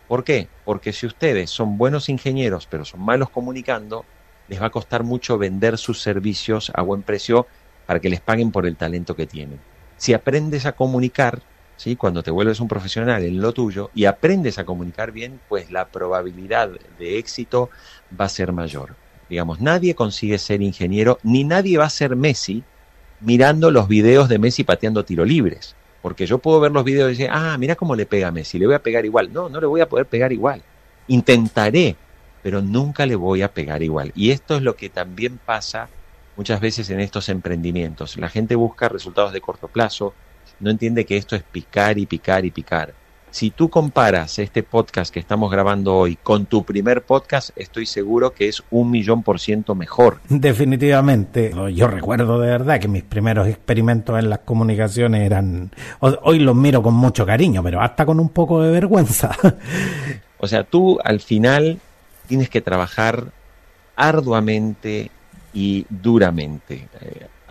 ¿Por 0.09 0.25
qué? 0.25 0.49
Porque 0.65 0.91
si 0.91 1.05
ustedes 1.05 1.49
son 1.49 1.77
buenos 1.77 2.09
ingenieros, 2.09 2.67
pero 2.69 2.83
son 2.83 2.99
malos 2.99 3.29
comunicando, 3.29 4.03
les 4.49 4.61
va 4.61 4.65
a 4.65 4.71
costar 4.71 5.03
mucho 5.03 5.37
vender 5.37 5.77
sus 5.77 6.01
servicios 6.01 6.69
a 6.75 6.81
buen 6.81 7.01
precio 7.01 7.47
para 7.85 8.01
que 8.01 8.09
les 8.09 8.19
paguen 8.19 8.51
por 8.51 8.65
el 8.65 8.75
talento 8.75 9.15
que 9.15 9.25
tienen. 9.25 9.61
Si 9.95 10.13
aprendes 10.13 10.65
a 10.65 10.73
comunicar, 10.73 11.41
¿sí? 11.81 11.95
cuando 11.95 12.21
te 12.21 12.29
vuelves 12.29 12.59
un 12.59 12.67
profesional 12.67 13.23
en 13.23 13.41
lo 13.41 13.53
tuyo 13.53 13.89
y 13.95 14.05
aprendes 14.05 14.59
a 14.59 14.65
comunicar 14.65 15.11
bien, 15.11 15.39
pues 15.49 15.71
la 15.71 15.87
probabilidad 15.87 16.69
de 16.99 17.17
éxito 17.17 17.71
va 18.19 18.25
a 18.25 18.29
ser 18.29 18.51
mayor. 18.51 18.95
Digamos, 19.29 19.61
nadie 19.61 19.95
consigue 19.95 20.37
ser 20.37 20.61
ingeniero, 20.61 21.17
ni 21.23 21.43
nadie 21.43 21.79
va 21.79 21.85
a 21.85 21.89
ser 21.89 22.15
Messi 22.15 22.63
mirando 23.21 23.71
los 23.71 23.87
videos 23.87 24.29
de 24.29 24.37
Messi 24.37 24.63
pateando 24.63 25.05
tiro 25.05 25.25
libres. 25.25 25.75
Porque 26.03 26.27
yo 26.27 26.37
puedo 26.37 26.59
ver 26.59 26.71
los 26.71 26.83
videos 26.83 27.09
y 27.09 27.13
decir, 27.13 27.29
ah, 27.31 27.55
mira 27.57 27.75
cómo 27.75 27.95
le 27.95 28.05
pega 28.05 28.27
a 28.27 28.31
Messi, 28.31 28.59
le 28.59 28.67
voy 28.67 28.75
a 28.75 28.83
pegar 28.83 29.05
igual. 29.05 29.33
No, 29.33 29.49
no 29.49 29.59
le 29.59 29.67
voy 29.67 29.81
a 29.81 29.89
poder 29.89 30.05
pegar 30.05 30.31
igual. 30.31 30.61
Intentaré, 31.07 31.95
pero 32.43 32.61
nunca 32.61 33.07
le 33.07 33.15
voy 33.15 33.41
a 33.41 33.53
pegar 33.53 33.81
igual. 33.81 34.11
Y 34.15 34.31
esto 34.31 34.55
es 34.55 34.61
lo 34.61 34.75
que 34.75 34.89
también 34.89 35.39
pasa 35.43 35.89
muchas 36.37 36.59
veces 36.59 36.89
en 36.91 36.99
estos 36.99 37.29
emprendimientos. 37.29 38.17
La 38.17 38.29
gente 38.29 38.55
busca 38.55 38.89
resultados 38.89 39.33
de 39.33 39.41
corto 39.41 39.67
plazo, 39.67 40.13
no 40.61 40.69
entiende 40.69 41.05
que 41.05 41.17
esto 41.17 41.35
es 41.35 41.43
picar 41.43 41.97
y 41.97 42.05
picar 42.05 42.45
y 42.45 42.51
picar. 42.51 42.93
Si 43.31 43.49
tú 43.49 43.69
comparas 43.69 44.39
este 44.39 44.61
podcast 44.61 45.13
que 45.13 45.21
estamos 45.21 45.49
grabando 45.49 45.95
hoy 45.95 46.17
con 46.17 46.47
tu 46.47 46.65
primer 46.65 47.03
podcast, 47.03 47.51
estoy 47.55 47.85
seguro 47.85 48.33
que 48.33 48.49
es 48.49 48.61
un 48.71 48.91
millón 48.91 49.23
por 49.23 49.39
ciento 49.39 49.73
mejor. 49.73 50.19
Definitivamente. 50.27 51.53
Yo 51.73 51.87
recuerdo 51.87 52.41
de 52.41 52.49
verdad 52.49 52.81
que 52.81 52.89
mis 52.89 53.03
primeros 53.03 53.47
experimentos 53.47 54.19
en 54.19 54.29
las 54.29 54.39
comunicaciones 54.39 55.25
eran... 55.25 55.71
Hoy 56.01 56.39
los 56.39 56.57
miro 56.57 56.83
con 56.83 56.93
mucho 56.93 57.25
cariño, 57.25 57.63
pero 57.63 57.81
hasta 57.81 58.05
con 58.05 58.19
un 58.19 58.29
poco 58.29 58.61
de 58.61 58.71
vergüenza. 58.71 59.31
O 60.37 60.47
sea, 60.47 60.65
tú 60.65 60.99
al 61.01 61.21
final 61.21 61.79
tienes 62.27 62.49
que 62.49 62.59
trabajar 62.59 63.31
arduamente 63.95 65.09
y 65.53 65.85
duramente. 65.89 66.89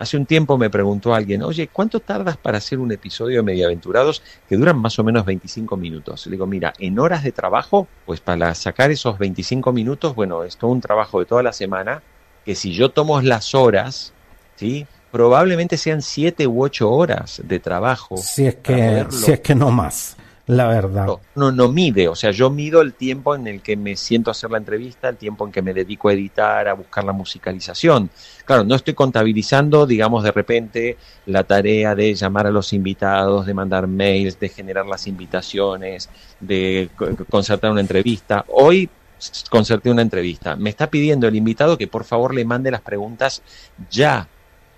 Hace 0.01 0.17
un 0.17 0.25
tiempo 0.25 0.57
me 0.57 0.71
preguntó 0.71 1.13
alguien, 1.13 1.43
oye, 1.43 1.67
¿cuánto 1.67 1.99
tardas 1.99 2.35
para 2.35 2.57
hacer 2.57 2.79
un 2.79 2.91
episodio 2.91 3.37
de 3.37 3.43
Mediaventurados 3.43 4.23
que 4.49 4.57
duran 4.57 4.79
más 4.79 4.97
o 4.97 5.03
menos 5.03 5.23
25 5.25 5.77
minutos? 5.77 6.25
Le 6.25 6.31
digo, 6.31 6.47
mira, 6.47 6.73
en 6.79 6.97
horas 6.97 7.23
de 7.23 7.31
trabajo, 7.31 7.87
pues 8.07 8.19
para 8.19 8.55
sacar 8.55 8.89
esos 8.89 9.19
25 9.19 9.71
minutos, 9.71 10.15
bueno, 10.15 10.43
es 10.43 10.57
todo 10.57 10.71
un 10.71 10.81
trabajo 10.81 11.19
de 11.19 11.27
toda 11.27 11.43
la 11.43 11.53
semana, 11.53 12.01
que 12.43 12.55
si 12.55 12.73
yo 12.73 12.89
tomo 12.89 13.21
las 13.21 13.53
horas, 13.53 14.11
¿sí? 14.55 14.87
Probablemente 15.11 15.77
sean 15.77 16.01
7 16.01 16.47
u 16.47 16.63
8 16.63 16.91
horas 16.91 17.39
de 17.43 17.59
trabajo. 17.59 18.17
Si 18.17 18.47
es 18.47 18.55
que, 18.55 19.05
si 19.11 19.33
es 19.33 19.39
que 19.41 19.53
no 19.53 19.69
más 19.69 20.17
la 20.51 20.67
verdad. 20.67 21.07
No, 21.35 21.49
no, 21.53 21.69
mide, 21.69 22.09
o 22.09 22.15
sea, 22.15 22.31
yo 22.31 22.49
mido 22.49 22.81
el 22.81 22.93
tiempo 22.93 23.33
en 23.35 23.47
el 23.47 23.61
que 23.61 23.77
me 23.77 23.95
siento 23.95 24.29
a 24.29 24.33
hacer 24.33 24.51
la 24.51 24.57
entrevista, 24.57 25.07
el 25.07 25.15
tiempo 25.15 25.45
en 25.45 25.51
que 25.53 25.61
me 25.61 25.73
dedico 25.73 26.09
a 26.09 26.13
editar, 26.13 26.67
a 26.67 26.73
buscar 26.73 27.05
la 27.05 27.13
musicalización. 27.13 28.09
Claro, 28.43 28.65
no 28.65 28.75
estoy 28.75 28.93
contabilizando, 28.93 29.85
digamos, 29.85 30.25
de 30.25 30.31
repente 30.33 30.97
la 31.25 31.45
tarea 31.45 31.95
de 31.95 32.13
llamar 32.15 32.47
a 32.47 32.51
los 32.51 32.73
invitados, 32.73 33.45
de 33.45 33.53
mandar 33.53 33.87
mails, 33.87 34.37
de 34.41 34.49
generar 34.49 34.85
las 34.85 35.07
invitaciones, 35.07 36.09
de 36.41 36.89
concertar 37.29 37.71
una 37.71 37.79
entrevista. 37.79 38.43
Hoy 38.49 38.89
concerté 39.49 39.89
una 39.89 40.01
entrevista. 40.01 40.57
Me 40.57 40.69
está 40.69 40.89
pidiendo 40.89 41.29
el 41.29 41.35
invitado 41.37 41.77
que 41.77 41.87
por 41.87 42.03
favor 42.03 42.33
le 42.33 42.43
mande 42.43 42.71
las 42.71 42.81
preguntas 42.81 43.41
ya, 43.89 44.27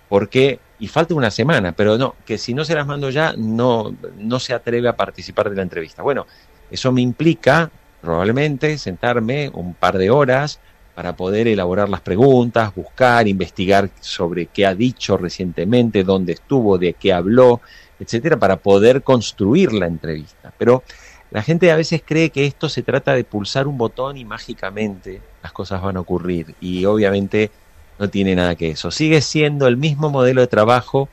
porque 0.08 0.60
y 0.84 0.86
falta 0.86 1.14
una 1.14 1.30
semana, 1.30 1.72
pero 1.72 1.96
no, 1.96 2.14
que 2.26 2.36
si 2.36 2.52
no 2.52 2.62
se 2.62 2.74
las 2.74 2.86
mando 2.86 3.08
ya, 3.08 3.32
no, 3.38 3.96
no 4.18 4.38
se 4.38 4.52
atreve 4.52 4.86
a 4.86 4.94
participar 4.94 5.48
de 5.48 5.56
la 5.56 5.62
entrevista. 5.62 6.02
Bueno, 6.02 6.26
eso 6.70 6.92
me 6.92 7.00
implica 7.00 7.70
probablemente 8.02 8.76
sentarme 8.76 9.50
un 9.54 9.72
par 9.72 9.96
de 9.96 10.10
horas 10.10 10.60
para 10.94 11.16
poder 11.16 11.48
elaborar 11.48 11.88
las 11.88 12.02
preguntas, 12.02 12.74
buscar, 12.74 13.26
investigar 13.26 13.88
sobre 13.98 14.44
qué 14.44 14.66
ha 14.66 14.74
dicho 14.74 15.16
recientemente, 15.16 16.04
dónde 16.04 16.34
estuvo, 16.34 16.76
de 16.76 16.92
qué 16.92 17.14
habló, 17.14 17.62
etcétera, 17.98 18.38
para 18.38 18.56
poder 18.56 19.02
construir 19.02 19.72
la 19.72 19.86
entrevista. 19.86 20.52
Pero 20.58 20.82
la 21.30 21.40
gente 21.40 21.72
a 21.72 21.76
veces 21.76 22.02
cree 22.04 22.28
que 22.28 22.44
esto 22.44 22.68
se 22.68 22.82
trata 22.82 23.14
de 23.14 23.24
pulsar 23.24 23.66
un 23.66 23.78
botón 23.78 24.18
y 24.18 24.26
mágicamente 24.26 25.22
las 25.42 25.52
cosas 25.52 25.80
van 25.80 25.96
a 25.96 26.00
ocurrir. 26.00 26.54
Y 26.60 26.84
obviamente 26.84 27.50
no 27.98 28.10
tiene 28.10 28.34
nada 28.34 28.54
que 28.54 28.70
eso. 28.70 28.90
Sigue 28.90 29.20
siendo 29.20 29.66
el 29.66 29.76
mismo 29.76 30.10
modelo 30.10 30.40
de 30.40 30.46
trabajo 30.46 31.08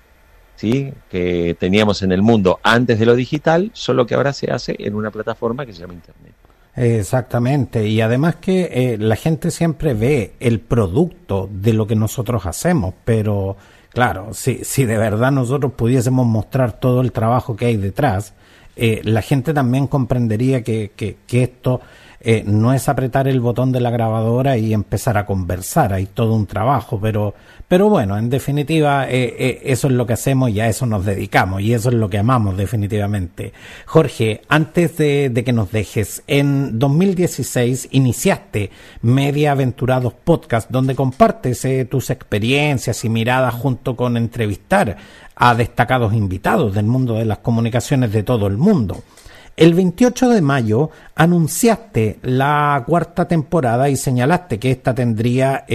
¿sí? 0.56 0.94
que 1.10 1.56
teníamos 1.60 2.04
en 2.04 2.12
el 2.12 2.22
mundo 2.22 2.60
antes 2.64 3.00
de 3.00 3.06
lo 3.06 3.16
digital, 3.16 3.72
solo 3.74 4.06
que 4.06 4.16
ahora 4.16 4.34
se 4.34 4.52
hace 4.52 4.76
en 4.80 4.96
una 4.96 5.10
plataforma 5.10 5.66
que 5.66 5.74
se 5.74 5.82
llama 5.82 5.94
Internet. 5.94 6.34
Exactamente, 6.76 7.86
y 7.88 8.00
además 8.00 8.38
que 8.38 8.70
eh, 8.72 8.98
la 8.98 9.18
gente 9.18 9.52
siempre 9.52 9.94
ve 9.94 10.36
el 10.40 10.62
producto 10.62 11.50
de 11.52 11.74
lo 11.74 11.86
que 11.86 11.96
nosotros 11.96 12.46
hacemos, 12.46 12.94
pero 13.04 13.58
claro, 13.90 14.34
si, 14.34 14.64
si 14.64 14.86
de 14.86 14.98
verdad 14.98 15.32
nosotros 15.32 15.74
pudiésemos 15.74 16.26
mostrar 16.26 16.80
todo 16.80 17.02
el 17.02 17.12
trabajo 17.12 17.58
que 17.58 17.66
hay 17.66 17.76
detrás, 17.76 18.34
eh, 18.78 19.02
la 19.04 19.22
gente 19.22 19.54
también 19.54 19.88
comprendería 19.88 20.64
que, 20.64 20.92
que, 20.96 21.18
que 21.28 21.44
esto 21.44 21.82
eh, 22.24 22.44
no 22.46 22.72
es 22.72 22.88
apretar 22.88 23.28
el 23.28 23.40
botón 23.40 23.72
de 23.72 23.82
la 23.82 23.90
grabadora 23.90 24.56
y 24.56 24.74
empezar 24.74 25.18
a 25.18 25.26
conversar, 25.26 25.92
hay 25.92 26.06
todo 26.06 26.36
un 26.36 26.46
trabajo, 26.46 27.00
pero, 27.02 27.34
pero 27.68 27.90
bueno, 27.90 28.16
en 28.16 28.30
definitiva, 28.30 29.10
eh, 29.10 29.36
eh, 29.40 29.62
eso 29.66 29.88
es 29.88 29.94
lo 29.94 30.06
que 30.06 30.14
hacemos 30.14 30.52
y 30.52 30.60
a 30.60 30.68
eso 30.68 30.86
nos 30.86 31.04
dedicamos 31.04 31.62
y 31.62 31.74
eso 31.74 31.90
es 31.90 31.96
lo 31.96 32.12
que 32.12 32.20
amamos 32.20 32.58
definitivamente. 32.58 33.54
Jorge, 33.88 34.42
antes 34.50 34.98
de, 34.98 35.32
de 35.32 35.44
que 35.44 35.52
nos 35.52 35.72
dejes, 35.72 36.22
en 36.28 36.78
2016 36.78 37.88
iniciaste 37.90 38.70
Media 39.02 39.54
Aventurados 39.54 40.14
Podcast, 40.14 40.70
donde 40.70 40.94
compartes 40.94 41.68
tus 41.90 42.12
experiencias 42.12 43.04
y 43.04 43.10
miradas 43.10 43.56
junto 43.56 43.96
con 43.96 44.16
entrevistar 44.16 44.98
a 45.36 45.56
destacados 45.56 46.14
invitados 46.14 46.76
del 46.76 46.86
mundo 46.86 47.16
de 47.16 47.26
las 47.26 47.40
comunicaciones 47.40 48.12
de 48.12 48.22
todo 48.22 48.46
el 48.46 48.58
mundo. 48.58 49.04
El 49.58 49.74
28 49.74 50.30
de 50.30 50.42
mayo 50.42 50.90
anunciaste 51.16 52.20
la 52.24 52.84
cuarta 52.88 53.28
temporada 53.28 53.90
y 53.90 53.96
señalaste 53.96 54.60
que 54.60 54.72
esta 54.72 54.96
tendría 54.96 55.66
10 55.68 55.70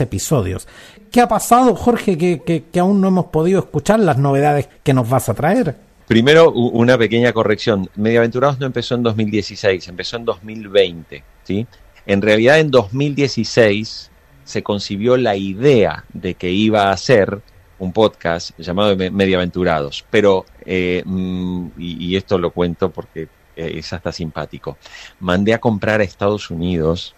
eh, 0.00 0.04
episodios. 0.04 0.66
¿Qué 1.10 1.20
ha 1.20 1.28
pasado, 1.28 1.74
Jorge, 1.74 2.16
que, 2.16 2.80
aún 2.80 3.00
no 3.00 3.08
hemos 3.08 3.26
podido 3.26 3.60
escuchar 3.60 4.00
las 4.00 4.18
novedades 4.18 4.68
que 4.82 4.94
nos 4.94 5.08
vas 5.08 5.28
a 5.28 5.34
traer? 5.34 5.76
Primero, 6.08 6.50
una 6.52 6.98
pequeña 6.98 7.32
corrección. 7.32 7.88
Mediaventurados 7.96 8.58
no 8.58 8.66
empezó 8.66 8.96
en 8.96 9.02
2016, 9.02 9.88
empezó 9.88 10.16
en 10.16 10.24
2020. 10.24 11.24
¿sí? 11.44 11.66
En 12.06 12.22
realidad, 12.22 12.58
en 12.58 12.70
2016 12.70 14.10
se 14.44 14.62
concibió 14.62 15.16
la 15.16 15.36
idea 15.36 16.04
de 16.12 16.34
que 16.34 16.50
iba 16.50 16.90
a 16.90 16.96
ser 16.96 17.40
un 17.82 17.92
podcast 17.92 18.56
llamado 18.58 18.96
Mediaventurados, 18.96 20.04
pero, 20.08 20.46
eh, 20.64 21.02
mm, 21.04 21.70
y, 21.78 22.14
esto 22.14 22.38
lo 22.38 22.52
cuento 22.52 22.92
porque 22.92 23.22
eh, 23.56 23.72
es 23.74 23.92
hasta 23.92 24.12
simpático, 24.12 24.78
mandé 25.18 25.52
a 25.52 25.58
comprar 25.58 26.00
a 26.00 26.04
Estados 26.04 26.48
Unidos, 26.48 27.16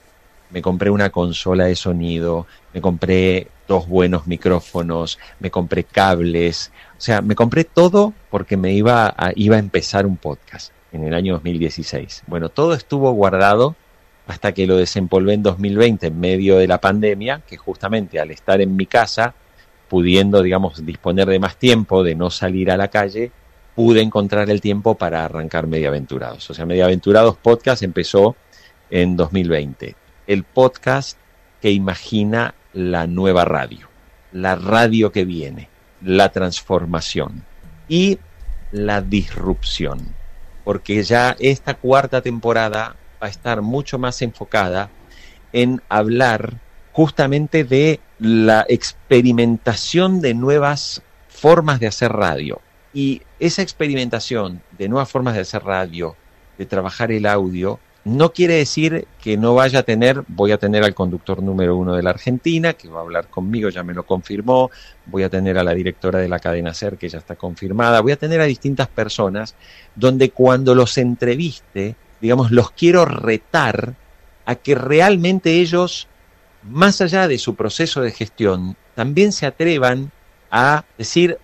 me 0.48 0.62
compré 0.62 0.88
una 0.88 1.10
consola 1.10 1.66
de 1.66 1.76
sonido, 1.76 2.46
me 2.72 2.80
compré 2.80 3.48
dos 3.68 3.86
buenos 3.86 4.26
micrófonos, 4.26 5.18
me 5.38 5.50
compré 5.50 5.84
cables, 5.84 6.72
o 6.96 7.00
sea, 7.00 7.20
me 7.20 7.34
compré 7.34 7.64
todo 7.64 8.14
porque 8.30 8.56
me 8.56 8.72
iba 8.72 9.08
a, 9.08 9.32
iba 9.36 9.56
a 9.56 9.58
empezar 9.58 10.06
un 10.06 10.16
podcast 10.16 10.72
en 10.92 11.04
el 11.04 11.12
año 11.12 11.34
2016. 11.34 12.22
Bueno, 12.26 12.48
todo 12.48 12.72
estuvo 12.72 13.12
guardado 13.12 13.76
hasta 14.26 14.52
que 14.52 14.66
lo 14.66 14.78
desempolvé 14.78 15.34
en 15.34 15.42
2020 15.42 16.06
en 16.06 16.18
medio 16.18 16.56
de 16.56 16.68
la 16.68 16.80
pandemia, 16.80 17.42
que 17.46 17.58
justamente 17.58 18.18
al 18.18 18.30
estar 18.30 18.62
en 18.62 18.76
mi 18.76 18.86
casa 18.86 19.34
pudiendo, 19.89 20.43
digamos, 20.43 20.85
disponer 20.85 21.28
de 21.28 21.39
más 21.39 21.57
tiempo, 21.57 22.03
de 22.03 22.14
no 22.14 22.30
salir 22.30 22.70
a 22.70 22.76
la 22.76 22.89
calle, 22.89 23.32
pude 23.74 24.01
encontrar 24.01 24.51
el 24.51 24.61
tiempo 24.61 24.97
para 24.97 25.24
arrancar 25.24 25.66
Mediaventurados. 25.66 26.49
O 26.51 26.55
sea, 26.55 26.66
Mediaventurados 26.66 27.37
Podcast 27.37 27.82
empezó 27.82 28.37
en 28.91 29.16
2020. 29.16 29.97
El 30.26 30.45
podcast 30.45 31.18
que 31.61 31.70
imagina 31.70 32.55
la 32.72 33.07
nueva 33.07 33.45
radio, 33.45 33.89
la 34.32 34.55
radio 34.55 35.12
que 35.12 35.24
viene, 35.24 35.68
la 36.03 36.30
transformación 36.30 37.45
y 37.89 38.18
la 38.70 39.01
disrupción. 39.01 40.14
Porque 40.64 41.03
ya 41.03 41.37
esta 41.39 41.74
cuarta 41.74 42.20
temporada 42.22 42.97
va 43.22 43.26
a 43.26 43.30
estar 43.30 43.62
mucho 43.62 43.99
más 43.99 44.22
enfocada 44.22 44.91
en 45.53 45.82
hablar 45.89 46.61
justamente 46.95 47.64
de 47.64 47.99
la 48.20 48.64
experimentación 48.68 50.20
de 50.20 50.32
nuevas 50.32 51.03
formas 51.28 51.80
de 51.80 51.88
hacer 51.88 52.12
radio. 52.12 52.61
Y 52.95 53.22
esa 53.40 53.62
experimentación 53.62 54.62
de 54.78 54.88
nuevas 54.88 55.11
formas 55.11 55.34
de 55.34 55.40
hacer 55.40 55.64
radio, 55.64 56.14
de 56.57 56.66
trabajar 56.66 57.11
el 57.11 57.26
audio, 57.26 57.80
no 58.05 58.32
quiere 58.32 58.55
decir 58.55 59.09
que 59.20 59.36
no 59.36 59.55
vaya 59.55 59.80
a 59.80 59.82
tener, 59.82 60.22
voy 60.28 60.53
a 60.53 60.59
tener 60.59 60.84
al 60.84 60.95
conductor 60.95 61.42
número 61.42 61.76
uno 61.76 61.95
de 61.95 62.03
la 62.05 62.11
Argentina, 62.11 62.74
que 62.74 62.88
va 62.88 63.01
a 63.01 63.03
hablar 63.03 63.26
conmigo, 63.26 63.70
ya 63.70 63.82
me 63.82 63.92
lo 63.92 64.07
confirmó, 64.07 64.70
voy 65.07 65.24
a 65.24 65.30
tener 65.30 65.59
a 65.59 65.64
la 65.64 65.74
directora 65.74 66.20
de 66.20 66.28
la 66.28 66.38
cadena 66.38 66.74
SER, 66.74 66.97
que 66.97 67.09
ya 67.09 67.18
está 67.18 67.34
confirmada, 67.34 68.03
voy 68.03 68.12
a 68.12 68.16
tener 68.16 68.40
a 68.40 68.45
distintas 68.45 68.86
personas, 68.86 69.57
donde 69.97 70.30
cuando 70.30 70.76
los 70.76 70.97
entreviste, 70.97 71.97
digamos, 72.20 72.53
los 72.53 72.70
quiero 72.70 73.05
retar 73.05 73.95
a 74.47 74.55
que 74.55 74.76
realmente 74.76 75.61
ellos, 75.61 76.07
más 76.64 77.00
allá 77.00 77.28
de 77.28 77.38
su 77.38 77.54
proceso 77.54 78.00
de 78.00 78.10
gestión, 78.10 78.76
también 78.94 79.32
se 79.32 79.46
atrevan 79.46 80.10
a 80.50 80.84
decir, 80.96 81.38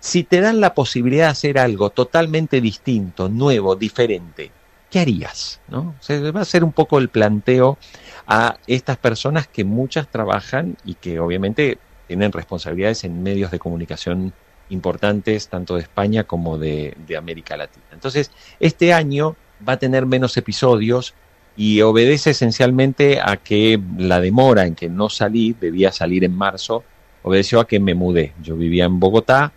si 0.00 0.22
te 0.22 0.40
dan 0.40 0.60
la 0.60 0.74
posibilidad 0.74 1.26
de 1.26 1.30
hacer 1.30 1.58
algo 1.58 1.90
totalmente 1.90 2.60
distinto, 2.60 3.28
nuevo, 3.28 3.74
diferente, 3.74 4.50
¿qué 4.90 5.00
harías? 5.00 5.60
¿No? 5.68 5.94
va 6.08 6.40
a 6.40 6.44
ser 6.44 6.62
un 6.62 6.72
poco 6.72 6.98
el 6.98 7.08
planteo 7.08 7.78
a 8.26 8.58
estas 8.66 8.96
personas 8.96 9.48
que 9.48 9.64
muchas 9.64 10.08
trabajan 10.08 10.76
y 10.84 10.94
que 10.94 11.18
obviamente 11.18 11.78
tienen 12.06 12.32
responsabilidades 12.32 13.04
en 13.04 13.22
medios 13.22 13.50
de 13.50 13.58
comunicación 13.58 14.32
importantes, 14.68 15.48
tanto 15.48 15.74
de 15.74 15.82
España 15.82 16.24
como 16.24 16.58
de 16.58 16.94
América 17.16 17.56
Latina. 17.56 17.84
Entonces, 17.92 18.30
este 18.60 18.92
año 18.92 19.36
va 19.66 19.74
a 19.74 19.78
tener 19.78 20.06
menos 20.06 20.36
episodios 20.36 21.14
y 21.56 21.80
obedece 21.82 22.30
esencialmente 22.30 23.20
a 23.20 23.36
que 23.36 23.80
la 23.98 24.20
demora 24.20 24.66
en 24.66 24.74
que 24.74 24.88
no 24.88 25.08
salí, 25.08 25.54
debía 25.58 25.92
salir 25.92 26.24
en 26.24 26.36
marzo, 26.36 26.82
obedeció 27.22 27.60
a 27.60 27.66
que 27.66 27.80
me 27.80 27.94
mudé. 27.94 28.32
Yo 28.42 28.56
vivía 28.56 28.84
en 28.84 28.98
Bogotá, 28.98 29.52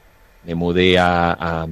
me 0.45 0.55
mudé 0.55 0.97
a, 0.97 1.65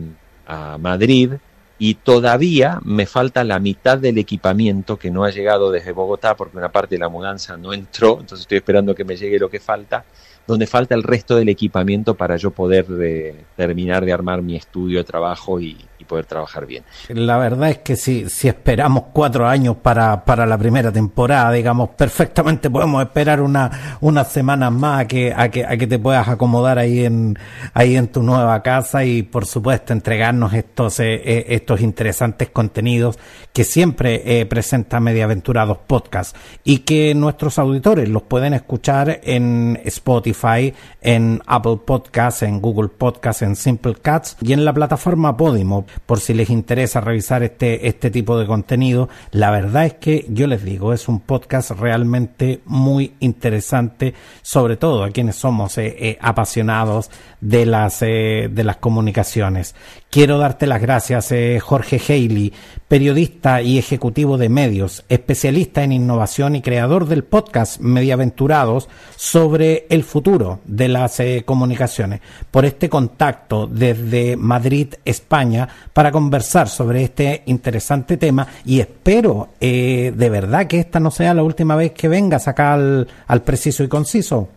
a, 0.48 0.78
Madrid 0.78 1.34
y 1.80 1.96
todavía 1.96 2.80
me 2.84 3.08
falta 3.08 3.44
la 3.44 3.60
mitad 3.60 3.98
del 3.98 4.20
equipamiento 4.20 4.98
que 4.98 5.10
no 5.10 5.24
ha 5.24 5.32
llegado 5.32 5.72
desde 5.72 5.92
Bogotá 5.92 6.36
porque 6.36 6.58
una 6.58 6.72
parte 6.72 6.96
de 6.96 7.00
la 7.00 7.10
mudanza 7.10 7.58
no 7.58 7.74
entró, 7.74 8.20
entonces 8.20 8.42
estoy 8.42 8.58
esperando 8.58 8.94
que 8.94 9.04
me 9.04 9.16
llegue 9.16 9.40
lo 9.40 9.50
que 9.50 9.60
falta, 9.60 10.06
donde 10.46 10.68
falta 10.68 10.94
el 10.94 11.02
resto 11.02 11.36
del 11.36 11.50
equipamiento 11.50 12.14
para 12.14 12.38
yo 12.38 12.52
poder 12.52 12.86
eh, 13.02 13.44
terminar 13.56 14.06
de 14.06 14.14
armar 14.14 14.44
mi 14.44 14.56
estudio 14.56 15.00
de 15.00 15.04
trabajo 15.04 15.60
y, 15.60 15.78
poder 16.04 16.26
trabajar 16.26 16.66
bien. 16.66 16.84
La 17.10 17.38
verdad 17.38 17.70
es 17.70 17.78
que 17.80 17.96
si, 17.96 18.30
si 18.30 18.48
esperamos 18.48 19.06
cuatro 19.14 19.48
años 19.48 19.78
para, 19.82 20.24
para 20.26 20.46
la 20.46 20.58
primera 20.58 20.92
temporada, 20.92 21.52
digamos, 21.52 21.90
perfectamente 21.90 22.70
podemos 22.70 23.02
esperar 23.04 23.42
una, 23.42 23.98
unas 24.02 24.32
semanas 24.32 24.72
más 24.72 25.02
a 25.02 25.08
que, 25.08 25.34
a 25.36 25.50
que, 25.50 25.66
a 25.66 25.78
que 25.78 25.88
te 25.88 26.00
puedas 26.00 26.28
acomodar 26.28 26.78
ahí 26.78 27.06
en, 27.06 27.38
ahí 27.74 27.96
en 27.96 28.08
tu 28.08 28.24
nueva 28.24 28.62
casa 28.62 29.04
y 29.04 29.24
por 29.24 29.46
supuesto 29.46 29.94
entregarnos 29.94 30.54
estos, 30.54 31.00
eh, 31.00 31.14
eh, 31.14 31.46
estos 31.50 31.82
interesantes 31.82 32.50
contenidos 32.50 33.18
que 33.54 33.64
siempre 33.64 34.22
eh, 34.26 34.46
presenta 34.46 35.00
Mediaventurados 35.00 35.78
Podcast 35.88 36.36
y 36.64 36.80
que 36.80 37.16
nuestros 37.16 37.58
auditores 37.58 38.10
los 38.10 38.24
pueden 38.24 38.54
escuchar 38.54 39.22
en 39.24 39.80
Spotify, 39.86 40.74
en 41.02 41.42
Apple 41.46 41.80
Podcasts, 41.86 42.44
en 42.44 42.62
Google 42.62 42.90
Podcasts, 42.90 43.42
en 43.42 43.56
Simple 43.56 43.96
Cats 43.96 44.38
y 44.42 44.54
en 44.54 44.66
la 44.66 44.74
plataforma 44.74 45.38
Podimo 45.38 45.86
por 46.06 46.20
si 46.20 46.34
les 46.34 46.50
interesa 46.50 47.02
revisar 47.02 47.44
este, 47.44 47.88
este 47.88 48.12
tipo 48.12 48.38
de 48.38 48.46
contenido. 48.46 49.10
La 49.32 49.52
verdad 49.52 49.86
es 49.86 49.94
que 49.96 50.26
yo 50.30 50.48
les 50.48 50.64
digo, 50.64 50.94
es 50.94 51.08
un 51.08 51.20
podcast 51.20 51.72
realmente 51.72 52.62
muy 52.66 53.14
interesante, 53.20 54.14
sobre 54.42 54.78
todo 54.78 55.04
a 55.04 55.12
quienes 55.12 55.36
somos 55.36 55.78
eh, 55.78 55.96
eh, 56.00 56.18
apasionados 56.22 57.10
de 57.42 57.66
las, 57.66 58.02
eh, 58.02 58.50
de 58.52 58.64
las 58.64 58.78
comunicaciones. 58.78 59.76
Quiero 60.10 60.38
darte 60.38 60.66
las 60.66 60.82
gracias, 60.82 61.34
Jorge 61.62 62.00
Haley, 62.00 62.54
periodista 62.88 63.62
y 63.62 63.78
ejecutivo 63.78 64.38
de 64.38 64.48
medios, 64.48 65.04
especialista 65.10 65.84
en 65.84 65.92
innovación 65.92 66.56
y 66.56 66.62
creador 66.62 67.08
del 67.08 67.26
podcast 67.26 67.82
Mediaventurados 67.82 68.88
sobre 69.18 69.88
el 69.90 70.06
futuro 70.06 70.62
de 70.64 70.88
las 70.88 71.22
comunicaciones, 71.44 72.22
por 72.50 72.64
este 72.64 72.88
contacto 72.88 73.68
desde 73.68 74.38
Madrid, 74.38 74.94
España, 75.04 75.68
para 75.94 76.12
conversar 76.12 76.68
sobre 76.68 77.04
este 77.04 77.44
interesante 77.46 78.18
tema 78.18 78.48
y 78.66 78.80
espero 78.80 79.50
eh, 79.60 80.14
de 80.16 80.30
verdad 80.30 80.68
que 80.68 80.80
esta 80.80 81.00
no 81.00 81.12
sea 81.12 81.34
la 81.34 81.44
última 81.44 81.76
vez 81.76 81.92
que 81.92 82.08
vengas 82.08 82.48
acá 82.48 82.74
al, 82.74 83.42
preciso 83.44 83.84
y 83.84 83.88
conciso. 83.88 84.50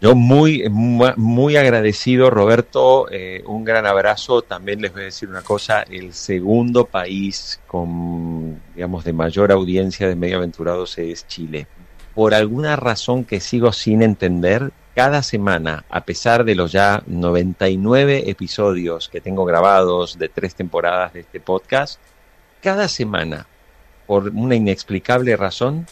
Yo 0.00 0.16
muy, 0.16 0.68
muy 0.68 1.56
agradecido, 1.56 2.28
Roberto. 2.28 3.06
Eh, 3.08 3.44
un 3.46 3.62
gran 3.62 3.86
abrazo. 3.86 4.42
También 4.42 4.82
les 4.82 4.92
voy 4.92 5.02
a 5.02 5.04
decir 5.04 5.28
una 5.28 5.42
cosa: 5.42 5.82
el 5.82 6.12
segundo 6.12 6.86
país 6.86 7.60
con, 7.68 8.60
digamos, 8.74 9.04
de 9.04 9.12
mayor 9.12 9.52
audiencia 9.52 10.08
de 10.08 10.16
medio 10.16 10.38
aventurados 10.38 10.98
es 10.98 11.28
Chile. 11.28 11.68
Por 12.16 12.34
alguna 12.34 12.74
razón 12.74 13.24
que 13.24 13.38
sigo 13.38 13.72
sin 13.72 14.02
entender, 14.02 14.72
cada 14.94 15.22
semana, 15.22 15.84
a 15.88 16.04
pesar 16.04 16.44
de 16.44 16.54
los 16.54 16.72
ya 16.72 17.02
99 17.06 18.30
episodios 18.30 19.08
que 19.08 19.20
tengo 19.20 19.44
grabados 19.44 20.18
de 20.18 20.28
tres 20.28 20.54
temporadas 20.54 21.14
de 21.14 21.20
este 21.20 21.40
podcast, 21.40 21.98
cada 22.60 22.88
semana, 22.88 23.46
por 24.06 24.28
una 24.28 24.54
inexplicable 24.54 25.36
razón, 25.36 25.86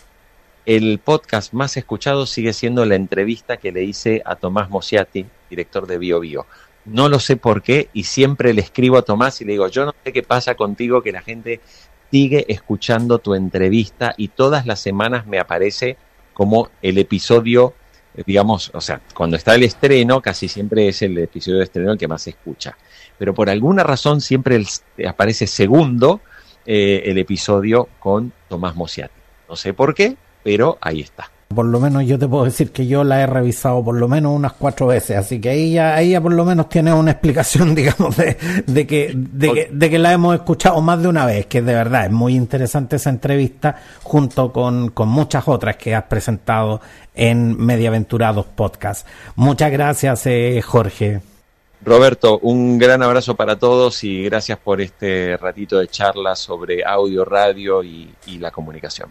el 0.66 0.98
podcast 0.98 1.54
más 1.54 1.76
escuchado 1.76 2.26
sigue 2.26 2.52
siendo 2.52 2.84
la 2.84 2.94
entrevista 2.94 3.56
que 3.56 3.72
le 3.72 3.84
hice 3.84 4.22
a 4.24 4.36
Tomás 4.36 4.68
Mosiati, 4.68 5.26
director 5.48 5.86
de 5.86 5.98
Bio 5.98 6.20
Bio. 6.20 6.46
No 6.84 7.08
lo 7.08 7.18
sé 7.18 7.36
por 7.36 7.62
qué 7.62 7.88
y 7.94 8.04
siempre 8.04 8.52
le 8.52 8.60
escribo 8.60 8.98
a 8.98 9.02
Tomás 9.02 9.40
y 9.40 9.46
le 9.46 9.52
digo, 9.52 9.68
yo 9.68 9.86
no 9.86 9.94
sé 10.04 10.12
qué 10.12 10.22
pasa 10.22 10.54
contigo, 10.54 11.02
que 11.02 11.12
la 11.12 11.22
gente 11.22 11.60
sigue 12.10 12.44
escuchando 12.48 13.18
tu 13.18 13.34
entrevista 13.34 14.14
y 14.16 14.28
todas 14.28 14.66
las 14.66 14.80
semanas 14.80 15.26
me 15.26 15.38
aparece 15.38 15.96
como 16.34 16.68
el 16.82 16.98
episodio 16.98 17.74
digamos, 18.26 18.70
o 18.74 18.80
sea, 18.80 19.00
cuando 19.14 19.36
está 19.36 19.54
el 19.54 19.62
estreno, 19.62 20.20
casi 20.20 20.48
siempre 20.48 20.88
es 20.88 21.02
el 21.02 21.16
episodio 21.18 21.58
de 21.58 21.64
estreno 21.64 21.92
el 21.92 21.98
que 21.98 22.08
más 22.08 22.22
se 22.22 22.30
escucha. 22.30 22.76
Pero 23.18 23.34
por 23.34 23.50
alguna 23.50 23.82
razón 23.82 24.20
siempre 24.20 24.62
aparece 25.06 25.46
segundo 25.46 26.20
eh, 26.66 27.02
el 27.06 27.18
episodio 27.18 27.88
con 27.98 28.32
Tomás 28.48 28.74
Mosiati. 28.76 29.14
No 29.48 29.56
sé 29.56 29.74
por 29.74 29.94
qué, 29.94 30.16
pero 30.42 30.78
ahí 30.80 31.00
está. 31.00 31.30
Por 31.52 31.66
lo 31.66 31.80
menos 31.80 32.06
yo 32.06 32.16
te 32.16 32.28
puedo 32.28 32.44
decir 32.44 32.70
que 32.70 32.86
yo 32.86 33.02
la 33.02 33.22
he 33.22 33.26
revisado 33.26 33.82
por 33.82 33.96
lo 33.96 34.06
menos 34.06 34.36
unas 34.36 34.52
cuatro 34.52 34.86
veces, 34.86 35.16
así 35.16 35.40
que 35.40 35.48
ahí 35.48 35.72
ya, 36.12 36.20
por 36.20 36.32
lo 36.32 36.44
menos 36.44 36.68
tiene 36.68 36.92
una 36.92 37.10
explicación, 37.10 37.74
digamos, 37.74 38.16
de, 38.16 38.36
de, 38.68 38.86
que, 38.86 39.12
de, 39.16 39.52
que, 39.52 39.68
de 39.72 39.90
que 39.90 39.98
la 39.98 40.12
hemos 40.12 40.36
escuchado 40.36 40.80
más 40.80 41.02
de 41.02 41.08
una 41.08 41.26
vez, 41.26 41.46
que 41.46 41.60
de 41.60 41.74
verdad 41.74 42.04
es 42.04 42.12
muy 42.12 42.36
interesante 42.36 42.94
esa 42.94 43.10
entrevista, 43.10 43.82
junto 44.04 44.52
con, 44.52 44.90
con 44.90 45.08
muchas 45.08 45.48
otras 45.48 45.76
que 45.76 45.92
has 45.92 46.04
presentado 46.04 46.80
en 47.16 47.56
Mediaventurados 47.56 48.46
Podcast. 48.46 49.04
Muchas 49.34 49.72
gracias, 49.72 50.26
eh, 50.26 50.62
Jorge. 50.64 51.20
Roberto, 51.84 52.38
un 52.42 52.78
gran 52.78 53.02
abrazo 53.02 53.34
para 53.34 53.58
todos 53.58 54.04
y 54.04 54.22
gracias 54.22 54.56
por 54.58 54.80
este 54.80 55.36
ratito 55.36 55.80
de 55.80 55.88
charla 55.88 56.36
sobre 56.36 56.84
audio, 56.84 57.24
radio 57.24 57.82
y, 57.82 58.14
y 58.26 58.38
la 58.38 58.52
comunicación. 58.52 59.10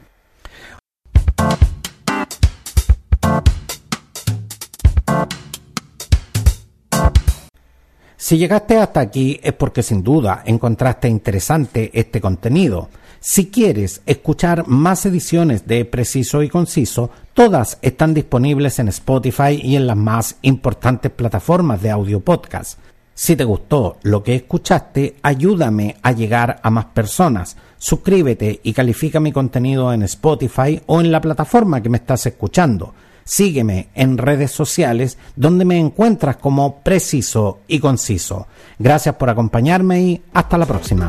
Si 8.22 8.38
llegaste 8.38 8.76
hasta 8.76 9.00
aquí 9.00 9.40
es 9.42 9.54
porque 9.54 9.82
sin 9.82 10.04
duda 10.04 10.44
encontraste 10.46 11.08
interesante 11.08 11.90
este 11.94 12.20
contenido. 12.20 12.90
Si 13.22 13.50
quieres 13.50 14.02
escuchar 14.06 14.68
más 14.68 15.06
ediciones 15.06 15.66
de 15.66 15.86
Preciso 15.86 16.44
y 16.44 16.50
Conciso, 16.50 17.12
todas 17.34 17.78
están 17.82 18.14
disponibles 18.14 18.78
en 18.80 18.90
Spotify 18.90 19.62
y 19.64 19.78
en 19.78 19.88
las 19.88 19.96
más 19.96 20.36
importantes 20.42 21.14
plataformas 21.14 21.82
de 21.82 21.92
audio 21.92 22.20
podcast. 22.20 22.78
Si 23.14 23.38
te 23.38 23.46
gustó 23.46 24.00
lo 24.04 24.22
que 24.22 24.36
escuchaste, 24.36 25.16
ayúdame 25.22 25.96
a 26.02 26.12
llegar 26.12 26.60
a 26.62 26.70
más 26.70 26.86
personas. 26.88 27.56
Suscríbete 27.78 28.60
y 28.64 28.74
califica 28.74 29.22
mi 29.22 29.32
contenido 29.32 29.94
en 29.94 30.04
Spotify 30.04 30.82
o 30.88 31.00
en 31.00 31.10
la 31.10 31.22
plataforma 31.22 31.82
que 31.82 31.88
me 31.88 32.00
estás 32.00 32.26
escuchando. 32.26 32.94
Sígueme 33.30 33.90
en 33.94 34.18
redes 34.18 34.50
sociales 34.50 35.20
donde 35.36 35.64
me 35.64 35.78
encuentras 35.78 36.38
como 36.38 36.82
preciso 36.82 37.60
y 37.68 37.78
conciso. 37.78 38.48
Gracias 38.80 39.14
por 39.18 39.30
acompañarme 39.30 40.02
y 40.02 40.22
hasta 40.34 40.58
la 40.58 40.66
próxima. 40.66 41.08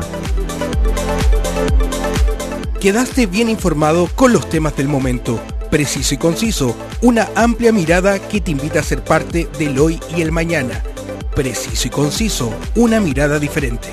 Quedaste 2.79 3.25
bien 3.25 3.49
informado 3.49 4.07
con 4.13 4.33
los 4.33 4.47
temas 4.49 4.77
del 4.77 4.87
momento. 4.87 5.39
Preciso 5.71 6.13
y 6.13 6.17
conciso, 6.17 6.75
una 7.01 7.27
amplia 7.33 7.71
mirada 7.71 8.19
que 8.19 8.39
te 8.39 8.51
invita 8.51 8.81
a 8.81 8.83
ser 8.83 9.03
parte 9.03 9.49
del 9.57 9.79
hoy 9.79 9.99
y 10.15 10.21
el 10.21 10.31
mañana. 10.31 10.83
Preciso 11.35 11.87
y 11.87 11.89
conciso, 11.89 12.53
una 12.75 12.99
mirada 12.99 13.39
diferente. 13.39 13.87